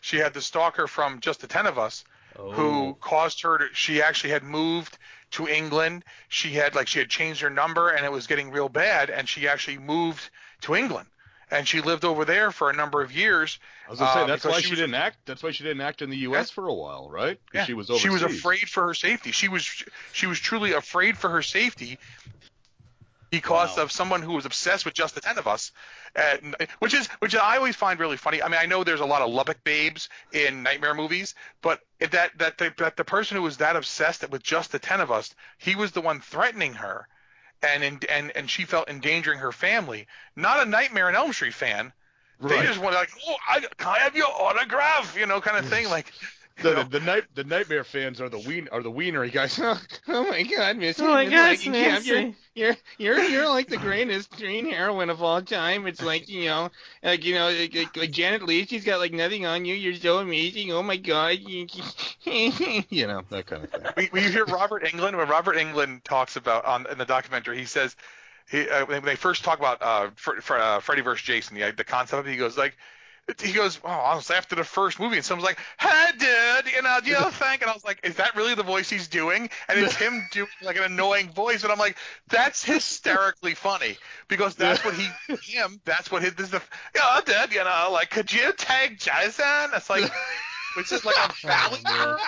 [0.00, 2.04] She had the stalker from Just the Ten of Us,
[2.38, 3.66] oh, who caused her to.
[3.72, 4.96] She actually had moved
[5.32, 6.04] to England.
[6.28, 9.10] She had like she had changed her number, and it was getting real bad.
[9.10, 10.30] And she actually moved
[10.62, 11.08] to England,
[11.50, 13.58] and she lived over there for a number of years.
[13.86, 15.18] I was gonna say Uh, that's why she was- didn't act.
[15.26, 16.50] That's why she didn't act in the U.S.
[16.50, 17.40] for a while, right?
[17.54, 19.32] Yeah, She was she was afraid for her safety.
[19.32, 19.64] She was
[20.12, 21.98] she was truly afraid for her safety
[23.30, 23.82] because Wow.
[23.84, 25.70] of someone who was obsessed with just the ten of us,
[26.16, 28.42] and, which is which I always find really funny.
[28.42, 32.12] I mean, I know there's a lot of Lubbock babes in nightmare movies, but if
[32.12, 35.10] that that the, that the person who was that obsessed with just the ten of
[35.10, 37.06] us, he was the one threatening her,
[37.62, 40.06] and in, and and she felt endangering her family.
[40.36, 41.92] Not a Nightmare on Elm Street fan.
[42.40, 45.16] They just want like, oh, I, can I have your autograph?
[45.18, 45.88] You know, kind of thing.
[45.88, 46.12] Like,
[46.62, 49.58] The, the, the night the nightmare fans are the ween are the wienery guys.
[49.62, 54.36] oh, my god, Miss Oh my God, Langenkamp, you're, you're you're you're like the greatest
[54.36, 55.86] green heroine of all time.
[55.86, 56.70] It's like you know,
[57.02, 59.74] like you know, like, like, like Janet Leigh, she's got like nothing on you.
[59.74, 60.72] You're so amazing.
[60.72, 61.66] Oh my god, you,
[63.06, 63.82] know that kind of thing.
[63.94, 67.58] when when you hear Robert Englund, when Robert Englund talks about on in the documentary,
[67.58, 67.94] he says
[68.50, 71.70] he uh, when they first talk about uh, Fr- Fr- uh Freddy versus Jason, the
[71.70, 72.76] the concept of it, he goes like.
[73.42, 76.82] He goes, oh, honestly, after the first movie, and someone's like, "Hey, dude, you uh,
[76.82, 79.50] know, do you think?" And I was like, "Is that really the voice he's doing?"
[79.68, 84.54] And it's him doing like an annoying voice, and I'm like, "That's hysterically funny because
[84.54, 85.08] that's what he,
[85.52, 86.62] him, that's what his, this is the,
[86.96, 90.10] yeah, dude, you know, like, could you take Jason?" It's like,
[90.76, 92.18] which is like a oh, valley girl,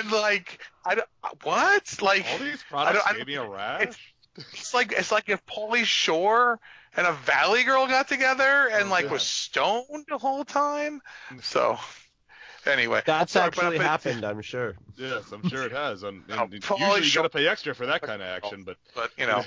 [0.00, 3.34] and like, I don't, uh, what, like, All these I products don't- I gave me
[3.36, 4.14] a rash.
[4.36, 6.58] it's like it's like if Pauly Shore
[6.96, 9.12] and a Valley Girl got together and Oh, like God.
[9.12, 11.00] was stoned the whole time.
[11.30, 11.38] Mm-hmm.
[11.40, 11.78] So
[12.66, 14.24] anyway, that's sorry, but- actually but- happened.
[14.24, 14.76] I'm sure.
[14.96, 16.02] Yes, I'm sure it has.
[16.02, 19.10] And, and usually you got to pay extra for that kind of action, but But
[19.16, 19.44] you know,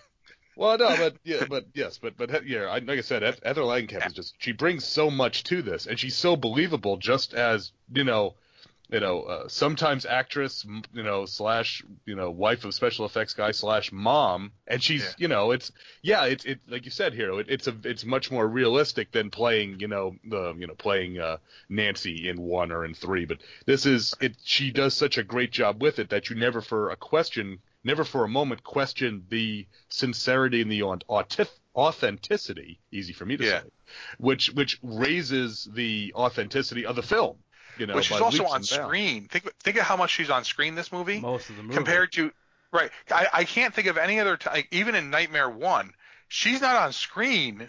[0.55, 4.07] Well, no, but yeah, but yes, but but yeah, like I said, Eth- Heather Langenkamp
[4.07, 8.03] is just she brings so much to this, and she's so believable, just as you
[8.03, 8.33] know,
[8.89, 13.51] you know, uh, sometimes actress, you know, slash, you know, wife of special effects guy
[13.51, 15.13] slash mom, and she's, Yeah.
[15.17, 15.71] you know, it's
[16.01, 19.29] yeah, it's it like you said, hero, it, it's a it's much more realistic than
[19.29, 23.39] playing, you know, the you know playing uh, Nancy in one or in three, but
[23.65, 24.37] this is it.
[24.43, 28.05] She does such a great job with it that you never for a question, never
[28.05, 32.79] for a moment question the sincerity and the au- autif- authenticity.
[32.91, 33.59] Easy for me to Yeah.
[33.61, 33.67] say,
[34.17, 37.37] which which raises the authenticity of the film.
[37.79, 38.69] You know, but she's also on and bounds.
[38.69, 39.27] screen.
[39.27, 41.75] Think think of how much she's on screen this movie Most of the movie.
[41.75, 42.31] compared to
[42.71, 42.89] right.
[43.11, 44.63] I, I can't think of any other time.
[44.71, 45.93] Even in Nightmare One,
[46.27, 47.67] she's not on screen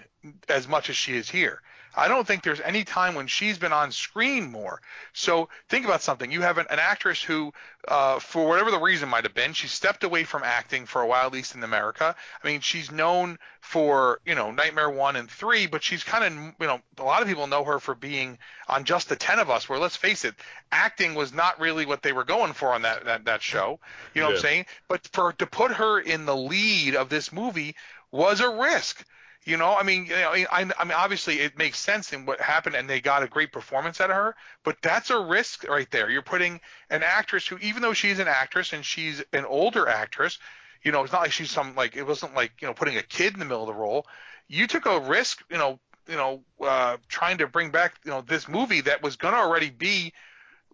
[0.48, 1.62] as much as she is here.
[1.98, 4.80] I don't think there's any time when she's been on screen more.
[5.12, 6.30] So think about something.
[6.30, 7.52] You have an, an actress who,
[7.88, 11.06] uh, for whatever the reason might have been, she stepped away from acting for a
[11.06, 12.14] while, at least in America.
[12.42, 16.32] I mean, she's known for you know Nightmare One and Three, but she's kind of
[16.60, 19.50] you know a lot of people know her for being on Just the Ten of
[19.50, 19.68] Us.
[19.68, 20.34] Where let's face it,
[20.70, 23.80] acting was not really what they were going for on that that, that show.
[24.14, 24.66] You know what I'm saying?
[24.86, 27.74] But for to put her in the lead of this movie
[28.10, 29.04] was a risk.
[29.44, 32.40] You know, I mean, you know, I, I mean, obviously it makes sense in what
[32.40, 34.36] happened, and they got a great performance out of her.
[34.62, 36.10] But that's a risk right there.
[36.10, 40.38] You're putting an actress who, even though she's an actress and she's an older actress,
[40.82, 43.02] you know, it's not like she's some like it wasn't like you know putting a
[43.02, 44.06] kid in the middle of the role.
[44.48, 48.20] You took a risk, you know, you know, uh, trying to bring back you know
[48.20, 50.12] this movie that was going to already be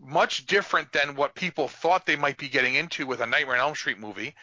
[0.00, 3.60] much different than what people thought they might be getting into with a Nightmare on
[3.60, 4.34] Elm Street movie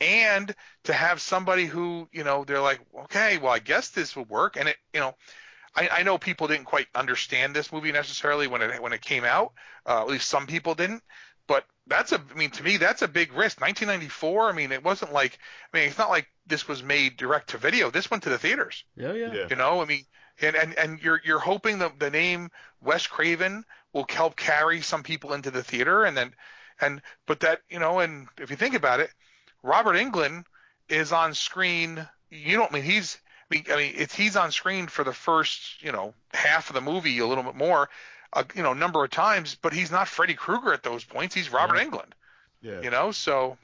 [0.00, 4.24] and to have somebody who you know they're like okay well i guess this will
[4.24, 4.56] work.
[4.56, 5.14] And it you know
[5.76, 9.24] i, I know people didn't quite understand this movie necessarily when it when it came
[9.24, 9.52] out.
[9.86, 11.02] Uh, at least some people didn't.
[11.46, 13.60] But that's a i mean to me that's a big risk.
[13.60, 15.38] 1994 i mean it wasn't like
[15.72, 17.90] i mean it's not like this was made direct to video.
[17.90, 18.84] This went to the theaters.
[18.96, 19.32] Yeah, yeah.
[19.32, 19.46] Yeah.
[19.48, 20.04] you know, I mean,
[20.42, 22.50] and and and you're you're hoping the the name
[22.82, 26.34] Wes Craven will help carry some people into the theater, and then
[26.80, 29.10] and but that you know, and if you think about it,
[29.62, 30.44] Robert Englund
[30.88, 32.06] is on screen.
[32.30, 33.18] You don't mean he's.
[33.50, 36.74] I mean, I mean, it's he's on screen for the first, you know, half of
[36.74, 37.90] the movie, a little bit more,
[38.32, 41.34] a you know, number of times, but he's not Freddy Krueger at those points.
[41.34, 42.12] He's Robert Englund.
[42.62, 42.80] Yeah.
[42.82, 43.10] you know.
[43.10, 43.58] So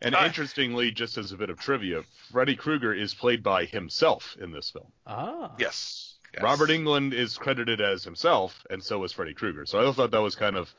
[0.00, 4.36] And Uh, interestingly, just as a bit of trivia, Freddy Krueger is played by himself
[4.40, 4.90] in this film.
[5.06, 5.52] Ah.
[5.58, 6.42] yes, yes.
[6.42, 9.64] Robert Englund is credited as himself, and so is Freddy Krueger.
[9.66, 10.74] So I thought that was kind of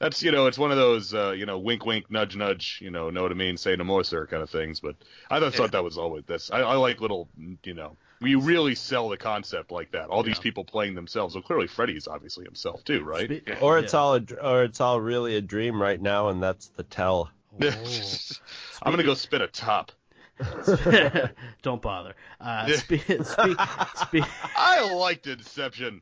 [0.00, 2.90] that's you know it's one of those uh, you know wink wink nudge nudge you
[2.90, 4.80] know know what I mean say no more sir kind of things.
[4.80, 4.96] But
[5.30, 5.58] I thought, Yeah.
[5.58, 6.50] thought that was always this.
[6.50, 7.28] I, I like little
[7.64, 10.08] you know we really sell the concept like that.
[10.08, 11.34] All these people playing themselves.
[11.34, 13.30] Well, clearly Freddy's obviously himself too, right?
[13.44, 13.84] Spe- Or yeah.
[13.84, 16.84] it's all a, dr- or it's all really a dream right now, and that's the
[16.84, 17.30] tell.
[17.60, 17.68] Oh.
[18.82, 19.92] I'm gonna go spit a top.
[21.62, 22.14] Don't bother.
[22.40, 22.76] Uh, Yeah.
[22.76, 23.58] spe- speak,
[23.96, 24.24] speak,
[24.56, 26.00] I liked Inception.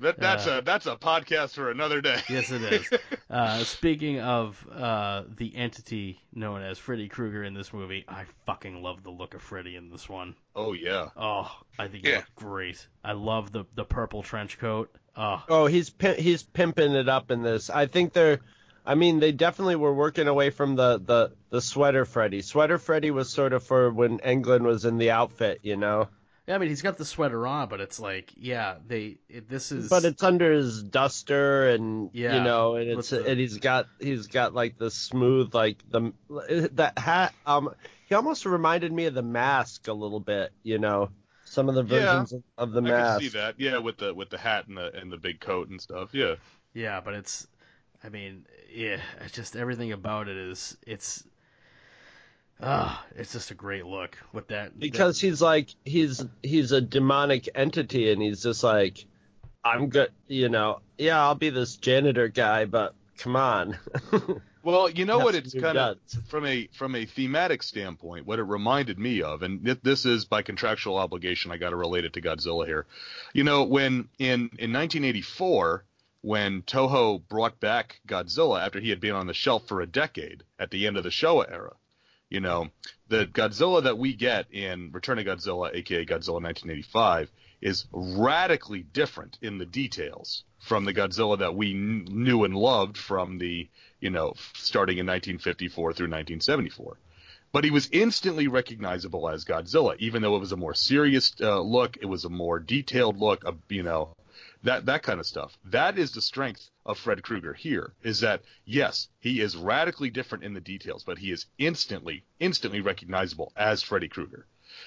[0.00, 2.18] That that's Uh, a that's a podcast for another day.
[2.28, 2.88] yes, it is.
[3.28, 8.82] Uh, speaking of uh, the entity known as Freddy Krueger in this movie, I fucking
[8.82, 10.34] love the look of Freddy in this one.
[10.56, 11.08] Oh yeah.
[11.16, 12.16] Oh, I think he Yeah.
[12.18, 12.86] looked great.
[13.04, 14.90] I love the the purple trench coat.
[15.16, 17.68] Oh, Oh, he's he's pimping it up in this.
[17.68, 18.40] I think they're,
[18.86, 22.42] I mean, they definitely were working away from the the the sweater Freddy.
[22.42, 26.08] Sweater Freddy was sort of for when Englund was in the outfit, you know.
[26.50, 29.70] Yeah, I mean he's got the sweater on, but it's like, yeah, they it, this
[29.70, 29.88] is.
[29.88, 33.86] But it's under his duster, and Yeah, you know, and it's the- and he's got
[34.00, 36.12] he's got like the smooth like the
[36.72, 37.34] that hat.
[37.46, 37.70] Um,
[38.06, 41.10] he almost reminded me of the mask a little bit, you know.
[41.44, 43.20] Some of the Yeah, versions of, of the I mask.
[43.20, 43.54] can see that.
[43.58, 46.10] Yeah, with the with the hat and the and the big coat and stuff.
[46.12, 46.34] Yeah.
[46.74, 47.46] Yeah, but it's,
[48.04, 51.24] I mean, yeah, it's just everything about it is it's,
[52.62, 54.78] ah, it's just a great look with that.
[54.78, 59.04] because he's like he's he's a demonic entity and he's just like
[59.64, 63.78] i'm good you know yeah i'll be this janitor guy but come on
[64.62, 65.34] Well, you know what?
[65.34, 65.96] It's kind of
[66.28, 68.26] from a from a thematic standpoint.
[68.26, 72.04] What it reminded me of, and this is by contractual obligation, I got to relate
[72.04, 72.84] it to Godzilla here.
[73.32, 75.84] You know, when in in 1984,
[76.20, 80.44] when Toho brought back Godzilla after he had been on the shelf for a decade
[80.58, 81.72] at the end of the Showa era,
[82.30, 82.68] you know,
[83.08, 89.36] the Godzilla that we get in Return of Godzilla, aka Godzilla 1985, is radically different
[89.42, 93.68] in the details from the Godzilla that we kn- knew and loved from the,
[94.00, 96.96] you know, starting in 1954 through 1974.
[97.52, 101.60] But he was instantly recognizable as Godzilla, even though it was a more serious uh,
[101.60, 104.14] look, it was a more detailed look, of, you know,
[104.62, 105.56] that that kind of stuff.
[105.64, 107.94] That is the strength of Fred Krueger here.
[108.02, 112.80] Is that yes, he is radically different in the details, but he is instantly instantly
[112.80, 114.46] recognizable as Freddy Krueger.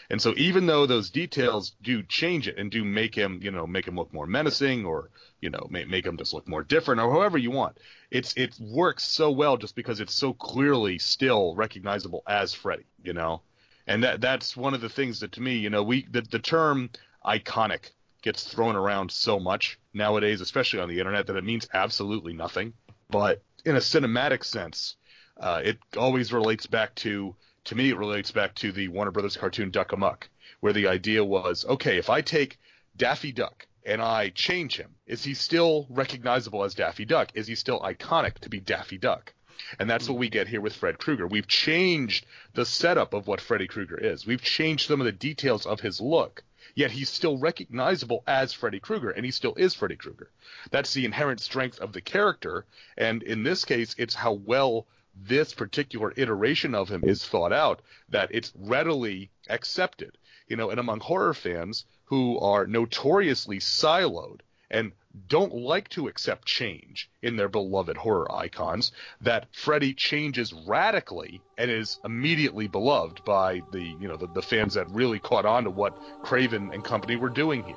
[0.09, 3.67] And so even though those details do change it and do make him, you know,
[3.67, 5.09] make him look more menacing or,
[5.41, 7.77] you know, make, make him just look more different or however you want,
[8.09, 13.13] it's it works so well just because it's so clearly still recognizable as Freddy, you
[13.13, 13.41] know.
[13.85, 16.39] And that that's one of the things that to me, you know, we the, the
[16.39, 16.89] term
[17.25, 17.89] iconic
[18.23, 22.73] gets thrown around so much nowadays, especially on the internet, that it means absolutely nothing.
[23.09, 24.95] But in a cinematic sense,
[25.37, 29.37] uh, it always relates back to to me, it relates back to the Warner Brothers
[29.37, 32.59] cartoon Duck Amuck, where the idea was, okay, if I take
[32.97, 37.29] Daffy Duck and I change him, is he still recognizable as Daffy Duck?
[37.35, 39.33] Is he still iconic to be Daffy Duck?
[39.79, 41.25] And that's what we get here with Fred Krueger.
[41.25, 44.25] We've changed the setup of what Freddy Krueger is.
[44.25, 46.43] We've changed some of the details of his look,
[46.75, 50.29] yet he's still recognizable as Freddy Krueger, and he still is Freddy Krueger.
[50.71, 52.65] That's the inherent strength of the character,
[52.97, 57.81] and in this case, it's how well this particular iteration of him is thought out
[58.09, 60.17] that it's readily accepted.
[60.47, 64.91] You know, and among horror fans who are notoriously siloed and
[65.27, 71.69] don't like to accept change in their beloved horror icons, that Freddy changes radically and
[71.69, 75.69] is immediately beloved by the you know the, the fans that really caught on to
[75.69, 77.75] what Craven and company were doing here.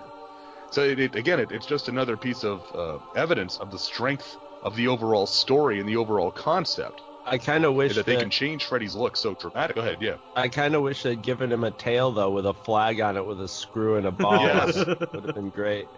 [0.70, 4.37] So it, it, again, it, it's just another piece of uh, evidence of the strength
[4.62, 7.03] of the overall story and the overall concept.
[7.25, 9.75] I kind of wish that they can change Freddy's look so dramatic.
[9.75, 10.16] Go ahead, yeah.
[10.37, 13.27] I kind of wish they'd given him a tail though, with a flag on it,
[13.27, 14.37] with a screw and a ball.
[14.46, 14.77] Yes.
[14.77, 15.88] Would have been great.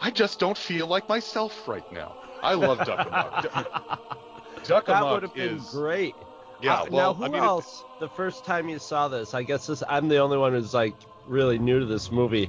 [0.00, 2.14] I just don't feel like myself right now.
[2.42, 3.42] I love Duck Amuck.
[4.64, 6.14] Duck That Amuck would have been is great.
[6.62, 6.74] yeah.
[6.82, 7.84] Uh, well, now, who I mean, it- else?
[8.00, 9.82] The first time you saw this, I guess this.
[9.88, 10.94] I'm the only one who's like
[11.26, 12.48] really new to this movie.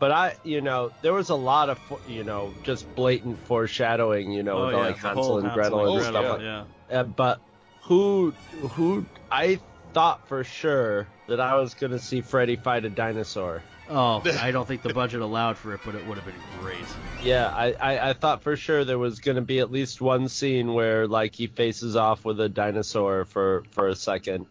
[0.00, 4.42] But I, you know, there was a lot of, you know, just blatant foreshadowing, you
[4.42, 6.66] know, oh with yeah, like the Hansel and Gretel and and stuff Gretel, like.
[6.90, 6.98] yeah.
[6.98, 7.40] Uh, but
[7.82, 8.32] who,
[8.70, 9.06] who?
[9.30, 9.60] I
[9.92, 13.62] thought for sure that I was gonna see Freddy fight a dinosaur.
[13.94, 16.78] Oh, I don't think the budget allowed for it, but it would have been great.
[17.22, 20.72] Yeah, I, I, I thought for sure there was gonna be at least one scene
[20.72, 24.46] where like he faces off with a dinosaur for for a second.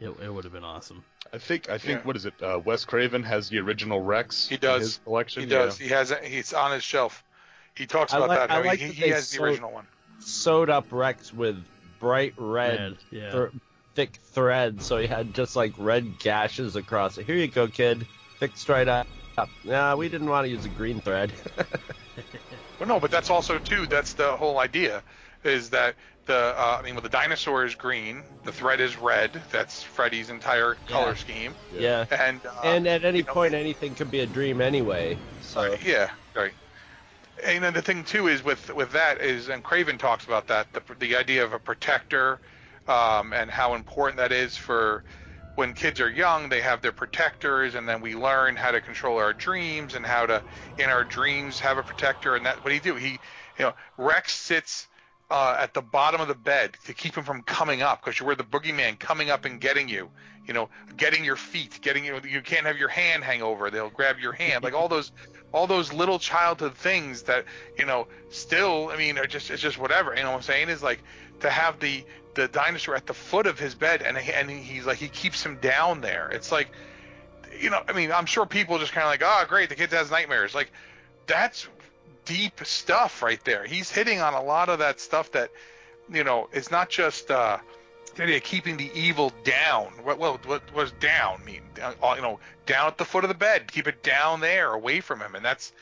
[0.00, 1.04] It, it would have been awesome.
[1.32, 2.06] I think I think Yeah.
[2.06, 2.34] what is it?
[2.42, 4.48] Uh, Wes Craven has the original Rex.
[4.48, 4.80] He in does.
[4.82, 5.42] his collection.
[5.42, 5.58] He yeah.
[5.58, 5.78] does.
[5.78, 6.10] He has.
[6.10, 7.22] it- He's on his shelf.
[7.74, 8.50] He talks I about like- that.
[8.50, 9.86] I like he, that he they has the original one.
[10.20, 11.62] Sewed up Rex with
[12.00, 13.30] bright red, Red, yeah.
[13.32, 13.56] thr-
[13.94, 17.26] thick thread, so he had just like red gashes across it.
[17.26, 18.06] Here you go, kid.
[18.40, 19.08] Fixed right up.
[19.64, 21.34] Nah, we didn't want to use a green thread.
[22.78, 23.86] Well, no, but that's also too.
[23.86, 25.02] That's the whole idea,
[25.44, 25.96] is that
[26.26, 29.32] the uh, I mean, well, the dinosaur is green, the thread is red.
[29.50, 31.14] That's Freddy's entire color Yeah.
[31.14, 32.06] scheme, yeah.
[32.10, 35.20] and uh, And at any you know, point, anything could be a dream anyway.
[35.40, 36.54] So yeah, right.
[37.44, 40.72] And then the thing too is with with that is, and Craven talks about that
[40.72, 42.40] the the idea of a protector,
[42.88, 45.04] um, and how important that is for
[45.56, 46.48] when kids are young.
[46.48, 50.26] They have their protectors, and then we learn how to control our dreams and how
[50.26, 50.42] to
[50.78, 52.36] in our dreams have a protector.
[52.36, 52.94] And that what he do?
[52.94, 53.12] He,
[53.58, 54.86] you know, Rex sits.
[55.28, 58.36] Uh, at the bottom of the bed to keep him from coming up because you're
[58.36, 60.08] the boogeyman coming up and getting you
[60.46, 63.90] you know getting your feet getting you you can't have your hand hang over they'll
[63.90, 65.10] grab your hand like all those
[65.52, 67.44] all those little childhood things that
[67.76, 70.68] you know still i mean are just it's just whatever you know what i'm saying
[70.68, 71.02] is like
[71.40, 72.04] to have the
[72.36, 75.56] the dinosaur at the foot of his bed and and he's like he keeps him
[75.56, 76.70] down there it's like
[77.58, 79.90] you know i mean i'm sure people just kind of like oh great the kid
[79.90, 80.70] has nightmares like
[81.26, 81.68] that's
[82.24, 85.50] deep stuff right there he's hitting on a lot of that stuff that
[86.12, 87.58] you know it's not just uh
[88.16, 89.86] the idea of keeping the evil down.
[90.02, 91.62] What well, what was down mean?
[91.76, 93.70] You know, down at the foot of the bed.
[93.70, 95.72] Keep it down there, away from him, and that's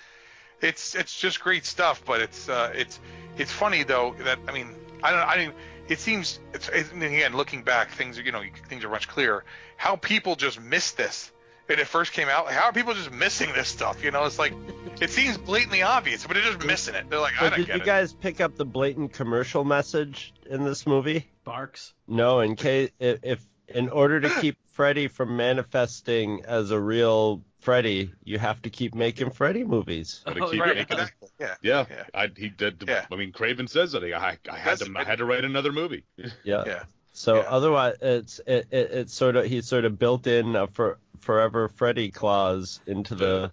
[0.61, 2.05] it's it's just great stuff.
[2.05, 3.01] But it's uh, it's
[3.39, 4.69] it's funny though that I mean
[5.03, 5.53] I don't I mean
[5.89, 9.09] it seems it's, it's and again looking back things are you know things are much
[9.09, 9.45] clearer.
[9.77, 11.31] How people just missed this
[11.67, 12.51] when it first came out.
[12.51, 14.03] How are people just missing this stuff?
[14.05, 14.55] You know, it's like
[15.01, 17.09] it seems blatantly obvious, but they're just missing it.
[17.11, 17.87] They're like I But don't did get you it.
[17.87, 21.29] guys pick up the blatant commercial message in this movie?
[21.45, 21.93] Barks.
[22.09, 27.43] No, in case if, if in order to keep Freddy from manifesting as a real
[27.61, 30.23] Freddy, you have to keep making Freddy movies.
[30.27, 31.29] Oh, keep right, making- exactly.
[31.41, 31.55] Yeah.
[31.63, 32.05] Yeah, Yeah.
[32.15, 32.85] I, he did.
[32.87, 33.07] Yeah.
[33.11, 34.05] I mean, Craven says that.
[34.05, 36.05] I, I had to, I had to write another movie.
[36.45, 36.65] Yeah.
[36.67, 36.83] Yeah.
[37.13, 37.43] So Yeah.
[37.49, 41.69] otherwise, it's it, it, it's sort of he sort of built in a for, forever
[41.69, 43.53] Freddy clause into the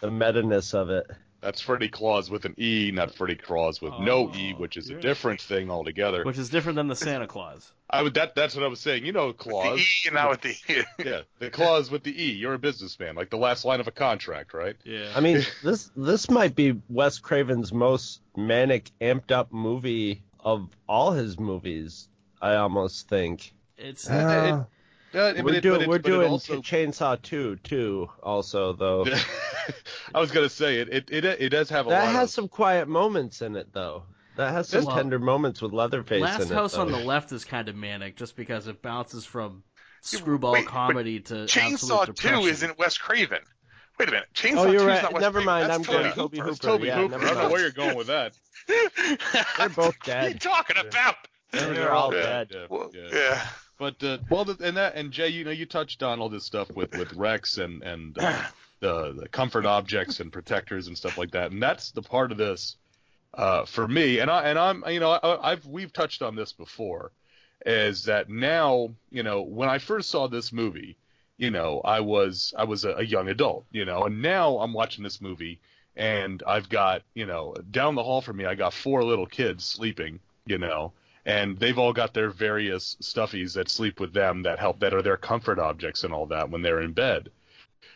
[0.00, 1.06] the meta-ness of it.
[1.42, 4.88] That's Freddy Claus with an E, not Freddy Claus with no Oh, E, which is
[4.90, 6.22] a different thing altogether.
[6.24, 7.72] Which is different than the Santa Claus.
[7.90, 9.04] I would that that's what I was saying.
[9.04, 9.76] You know, Claus.
[9.76, 10.54] The E and now with the
[11.04, 12.30] yeah, the clause with the E.
[12.30, 14.76] You're a businessman, like the last line of a contract, right?
[14.84, 15.12] Yeah.
[15.14, 21.10] I mean, this this might be Wes Craven's most manic, amped up movie of all
[21.10, 22.08] his movies.
[22.40, 23.52] I almost think.
[23.76, 24.64] it's Uh, Uh,
[25.12, 28.10] but we're it- doing it- we're doing also- Chainsaw 2 too.
[28.22, 29.06] Also though,
[30.14, 30.88] I was gonna say it.
[30.90, 32.34] It it, it does have a that lot has of.
[32.34, 34.04] some quiet moments in it though.
[34.36, 36.54] That has some Well, tender moments with Leatherface Last in it.
[36.54, 39.62] House on the Left is kind of manic, just because it bounces from
[40.00, 43.40] screwball wait, comedy to Chainsaw 2 isn't Wes Craven.
[43.98, 44.26] Wait a minute.
[44.30, 45.02] Oh, Chainsaw Oh, 2 you're is right.
[45.02, 45.46] not Wes Never Craven.
[45.46, 46.44] mind, That's I'm Tobe going Tobe Hooper.
[46.48, 46.56] Hooper.
[46.62, 47.18] Tobe yeah, Hooper.
[47.18, 48.32] I don't know where you're going with that.
[49.58, 50.16] They're both dead.
[50.22, 51.14] What are you talking about?
[51.52, 52.44] They're all Yeah.
[52.44, 52.66] dead.
[52.70, 53.08] Well, yeah.
[53.12, 53.46] yeah.
[53.78, 56.70] But uh, well, and that and Jay, you know, you touched on all this stuff
[56.70, 58.42] with with Rex and and uh,
[58.80, 62.38] the the comfort objects and protectors and stuff like that, and that's the part of
[62.38, 62.76] this
[63.34, 64.18] uh, for me.
[64.18, 67.12] And I and I'm you know I, I've we've touched on this before,
[67.64, 70.96] is that now you know when I first saw this movie,
[71.38, 74.72] you know I was I was a, a young adult, you know, and now I'm
[74.72, 75.60] watching this movie
[75.96, 79.64] and I've got you know down the hall from me I got four little kids
[79.64, 80.92] sleeping, you know
[81.24, 85.02] and they've all got their various stuffies that sleep with them that help that are
[85.02, 87.30] their comfort objects and all that when they're in bed.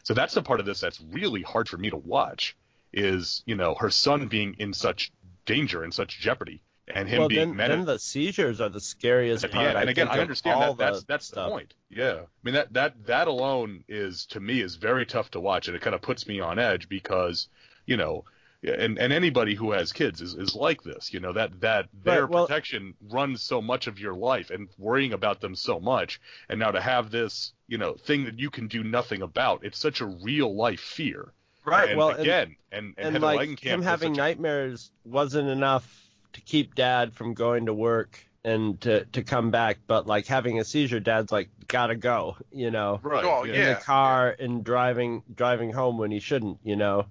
[0.05, 2.57] So that's the part of this that's really hard for me to watch
[2.93, 5.13] is, you know, her son being in such
[5.45, 9.45] danger and such jeopardy and him well, being then, then the seizures are the scariest
[9.45, 9.69] at the part.
[9.69, 9.79] end.
[9.79, 11.75] I And again, I understand that that's the that's the point.
[11.91, 12.21] Yeah.
[12.23, 15.77] I mean that that that alone is to me is very tough to watch and
[15.77, 17.49] it kind of puts me on edge because,
[17.87, 18.25] you know,
[18.63, 22.23] and and anybody who has kids is, is like this, you know, that that their
[22.23, 26.21] Right, well- protection runs so much of your life and worrying about them so much
[26.49, 29.79] and now to have this, you know, thing that you can do nothing about, it's
[29.79, 31.33] such a real life fear.
[31.65, 31.89] Right.
[31.91, 35.49] And well, again, and, and, and Heather like Langenkamp him having such a- nightmares wasn't
[35.49, 36.03] enough
[36.35, 40.61] to keep dad from going to work and to to come back but like having
[40.61, 43.75] a seizure dad's like gotta go you know right, Oh, in yeah.
[43.75, 47.07] the car and driving driving home when he shouldn't you know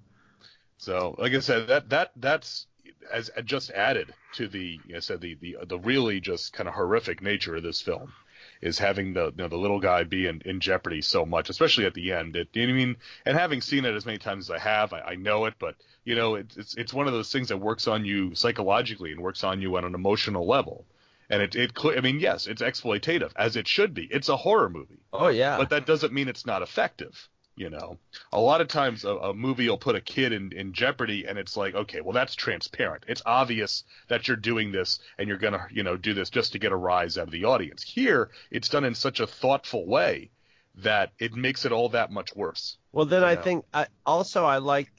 [0.77, 2.67] So, like I said, that that that's
[3.11, 6.75] as just added to the, like I said, the the the really just kind of
[6.75, 8.13] horrific nature of this film
[8.61, 11.85] is having the you know the little guy be in, in jeopardy so much, especially
[11.85, 12.35] at the end.
[12.35, 12.95] It, you know what I mean?
[13.25, 15.75] And having seen it as many times as I have, I, I know it, but
[16.03, 19.21] you know, it, it's it's one of those things that works on you psychologically and
[19.21, 20.85] works on you on an emotional level.
[21.29, 24.07] And it it I mean, yes, it's exploitative as it should be.
[24.11, 27.29] It's a horror movie oh yeah but that doesn't mean it's not effective.
[27.57, 27.99] You know,
[28.33, 31.37] a lot of times a, a movie will put a kid in, in jeopardy, and
[31.39, 33.05] it's like, okay, well that's transparent.
[33.07, 36.59] It's obvious that you're doing this, and you're gonna, you know, do this just to
[36.59, 37.83] get a rise out of the audience.
[37.83, 40.31] Here, it's done in such a thoughtful way
[40.75, 42.77] that it makes it all that much worse.
[42.91, 43.41] Well, then I Yeah.
[43.43, 44.91] think I also I like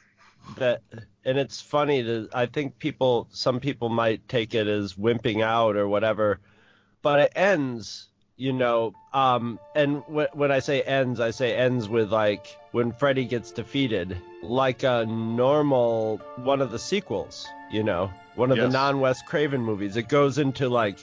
[0.56, 0.82] that,
[1.24, 5.76] and it's funny that I think people, some people might take it as wimping out
[5.76, 6.40] or whatever,
[7.02, 8.94] but it ends, you know.
[9.12, 13.50] Um, and wh- when I say ends, I say ends with like when Freddy gets
[13.52, 18.66] defeated, like a normal one of the sequels, you know, one of Yes.
[18.66, 19.96] the non-Wes Craven movies.
[19.96, 20.98] It goes into like.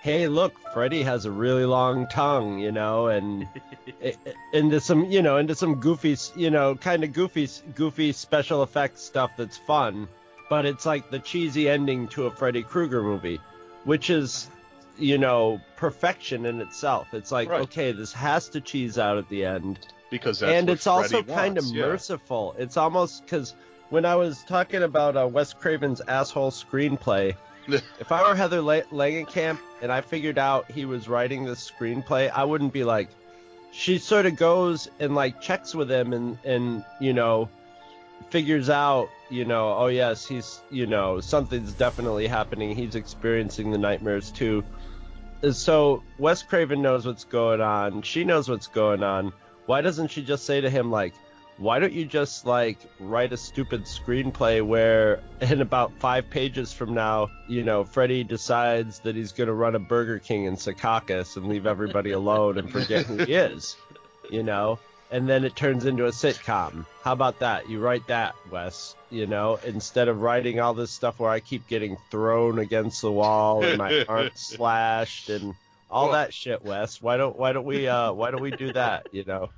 [0.00, 3.46] Hey, look, Freddy has a really long tongue, you know, and
[4.52, 9.02] into some you know into some goofy you know kind of goofy goofy special effects
[9.02, 10.08] stuff that's fun
[10.50, 13.38] but it's like the cheesy ending to a freddy krueger movie
[13.84, 14.48] which is
[14.98, 17.12] you know perfection in itself.
[17.12, 17.62] It's like Right.
[17.62, 19.86] okay this has to cheese out at the end.
[20.10, 21.86] Because that's and it's also Freddy kind of yeah.
[21.86, 22.54] merciful.
[22.58, 23.54] It's almost because
[23.88, 27.36] when i was talking about uh, wes craven's asshole screenplay
[27.68, 32.30] if I were Heather La- Langenkamp and I figured out he was writing this screenplay,
[32.30, 33.08] I wouldn't be like,
[33.70, 37.48] she sort of goes and like checks with him and and you know
[38.30, 42.74] figures out you know oh yes he's you know something's definitely happening.
[42.76, 44.64] He's experiencing the nightmares too
[45.50, 49.32] so wes craven knows what's going on she knows what's going on
[49.66, 51.14] why doesn't she just say to him like
[51.58, 56.94] why don't you just like write a stupid screenplay where in about five pages from
[56.94, 61.36] now, you know, Freddy decides that he's going to run a Burger King in Secaucus
[61.36, 63.76] and leave everybody alone and forget who he is,
[64.30, 64.78] you know?
[65.12, 66.86] And then it turns into a sitcom.
[67.04, 67.68] How about that?
[67.68, 71.68] You write that, Wes, you know, instead of writing all this stuff where I keep
[71.68, 75.54] getting thrown against the wall and my arm slashed and
[75.90, 77.02] all Well- that shit, Wes.
[77.02, 79.50] Why don't why don't we uh why don't we do that, you know?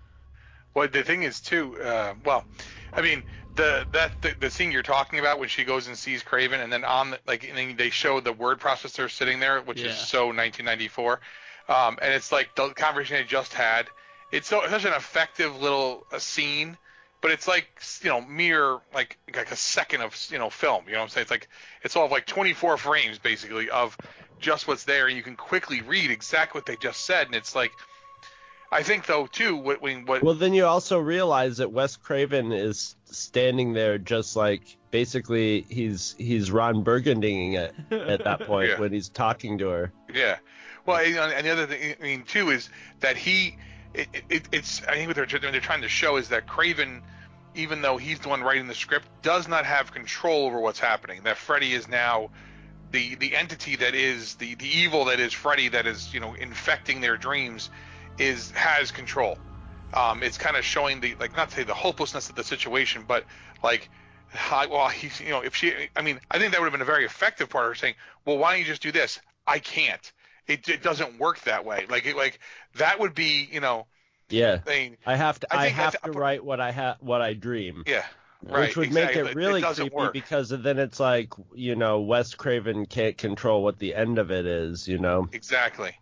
[0.75, 1.81] Well, the thing is too.
[1.81, 2.45] Uh, well,
[2.93, 3.23] I mean,
[3.55, 6.73] the that the, the scene you're talking about when she goes and sees Craven, and
[6.73, 9.91] then on the, like and then they show the word processor sitting there, which Yeah.
[9.91, 11.21] is so 1994,
[11.69, 13.89] um, and it's like the conversation I just had.
[14.35, 16.77] It's so such an effective little uh, scene,
[17.21, 17.69] but it's like
[18.03, 20.85] you know mere like like a second of you know film.
[20.87, 21.23] You know what I'm saying?
[21.23, 21.49] It's like
[21.83, 23.97] it's all of like 24 frames basically of
[24.41, 27.55] just what's there, and you can quickly read exactly what they just said, and it's
[27.55, 27.71] like.
[28.73, 32.51] I think though too, what when what Well, then you also realize that Wes Craven
[32.51, 38.81] is standing there just like basically he's he's Ron Burgundying it at that point Yeah.
[38.81, 39.93] when he's talking to her.
[40.13, 40.39] Yeah.
[40.87, 42.69] Well, and, and the other thing, I mean, too, is
[42.99, 43.57] that he
[43.95, 47.03] it, it, it's I think what they're they're trying to show is that Craven,
[47.55, 51.23] even though he's the one writing the script, does not have control over what's happening.
[51.25, 52.31] That Freddy is now
[52.91, 56.35] the the entity that is the the evil that is Freddy that is you know
[56.35, 57.71] infecting their dreams
[58.19, 59.39] is has control.
[59.93, 63.05] Um, it's kind of showing the like not to say the hopelessness of the situation,
[63.07, 63.25] but
[63.63, 63.91] like
[64.51, 66.85] well he's you know if she I mean I think that would have been a
[66.85, 70.13] very effective part of her saying well why don't you just do this I can't
[70.47, 72.39] it, it doesn't work that way like it, like
[72.77, 73.87] that would be you know
[74.31, 74.61] Yeah.
[74.67, 75.55] I mean I have to.
[75.55, 77.85] I I, have to write what I ha- what I dream.
[77.87, 78.05] yeah
[78.43, 79.23] right which would exactly.
[79.23, 80.13] make it really doesn't creepy work.
[80.13, 84.47] because then it's like you know Wes Craven can't control what the end of it
[84.47, 84.87] is.
[84.87, 85.29] You know.
[85.33, 85.93] Exactly,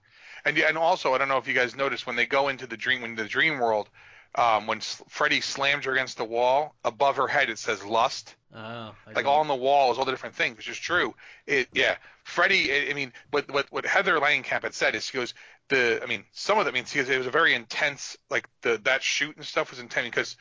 [0.45, 2.77] and and also I don't know if you guys noticed when they go into the
[2.77, 3.89] dream when the dream world,
[4.35, 8.35] um, when S- Freddy slams her against the wall above her head it says lust.
[8.55, 11.15] Oh, Like all on the wall is all the different things, which is true.
[11.47, 12.91] It yeah, Freddy.
[12.91, 15.35] I- mean, what what what Heather Langenkamp had said is she goes
[15.69, 19.03] the I mean some of that means it was a very intense like the that
[19.03, 20.37] shoot and stuff was intense because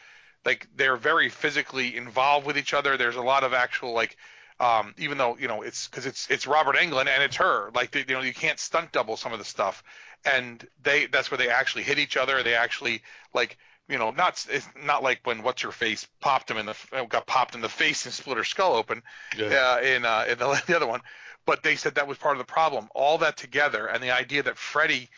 [0.45, 2.97] like they're very physically involved with each other.
[2.97, 4.17] There's a lot of actual like
[4.59, 7.71] um, even though you know it's because it's it's Robert Englund and it's her.
[7.73, 9.83] Like they, you know you can't stunt double some of the stuff,
[10.25, 12.43] and they that's where they actually hit each other.
[12.43, 13.01] They actually
[13.33, 13.57] like
[13.89, 16.75] you know not it's not like when what's her face popped him in the
[17.09, 19.01] got popped in the face and split her skull open
[19.35, 19.47] Yeah.
[19.47, 21.01] uh, in uh, in the, the other one.
[21.45, 22.89] But they said that was part of the problem.
[22.93, 25.09] All that together, and the idea that Freddy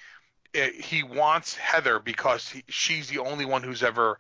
[0.56, 4.20] uh, he wants Heather because he, she's the only one who's ever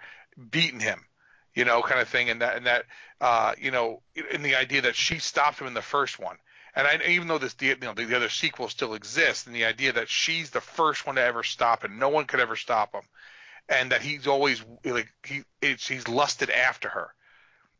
[0.50, 1.06] beaten him,
[1.54, 2.86] you know, kind of thing, and that and that
[3.22, 4.02] uh, you know,
[4.32, 6.38] in the idea that she stopped him in the first one.
[6.76, 9.66] And I, even though this, you know, the, the other sequel still exists, and the
[9.66, 12.94] idea that she's the first one to ever stop him, no one could ever stop
[12.94, 13.04] him,
[13.70, 17.14] and that he's always like he, he's lusted after her,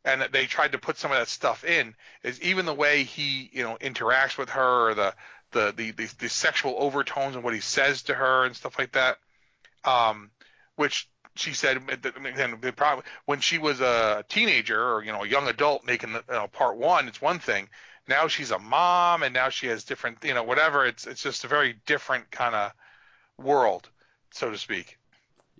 [0.04, 3.50] and they tried to put some of that stuff in is even the way he,
[3.52, 5.14] you know, interacts with her, or the
[5.52, 8.92] the the the, the sexual overtones and what he says to her and stuff like
[8.92, 9.18] that,
[9.84, 10.30] um,
[10.76, 15.48] which she said again, the when she was a teenager or you know a young
[15.48, 17.68] adult making the, you know, part one, it's one thing.
[18.06, 20.84] Now she's a mom, and now she has different, you know, whatever.
[20.84, 22.72] It's it's just a very different kind of
[23.38, 23.88] world,
[24.30, 24.98] so to speak.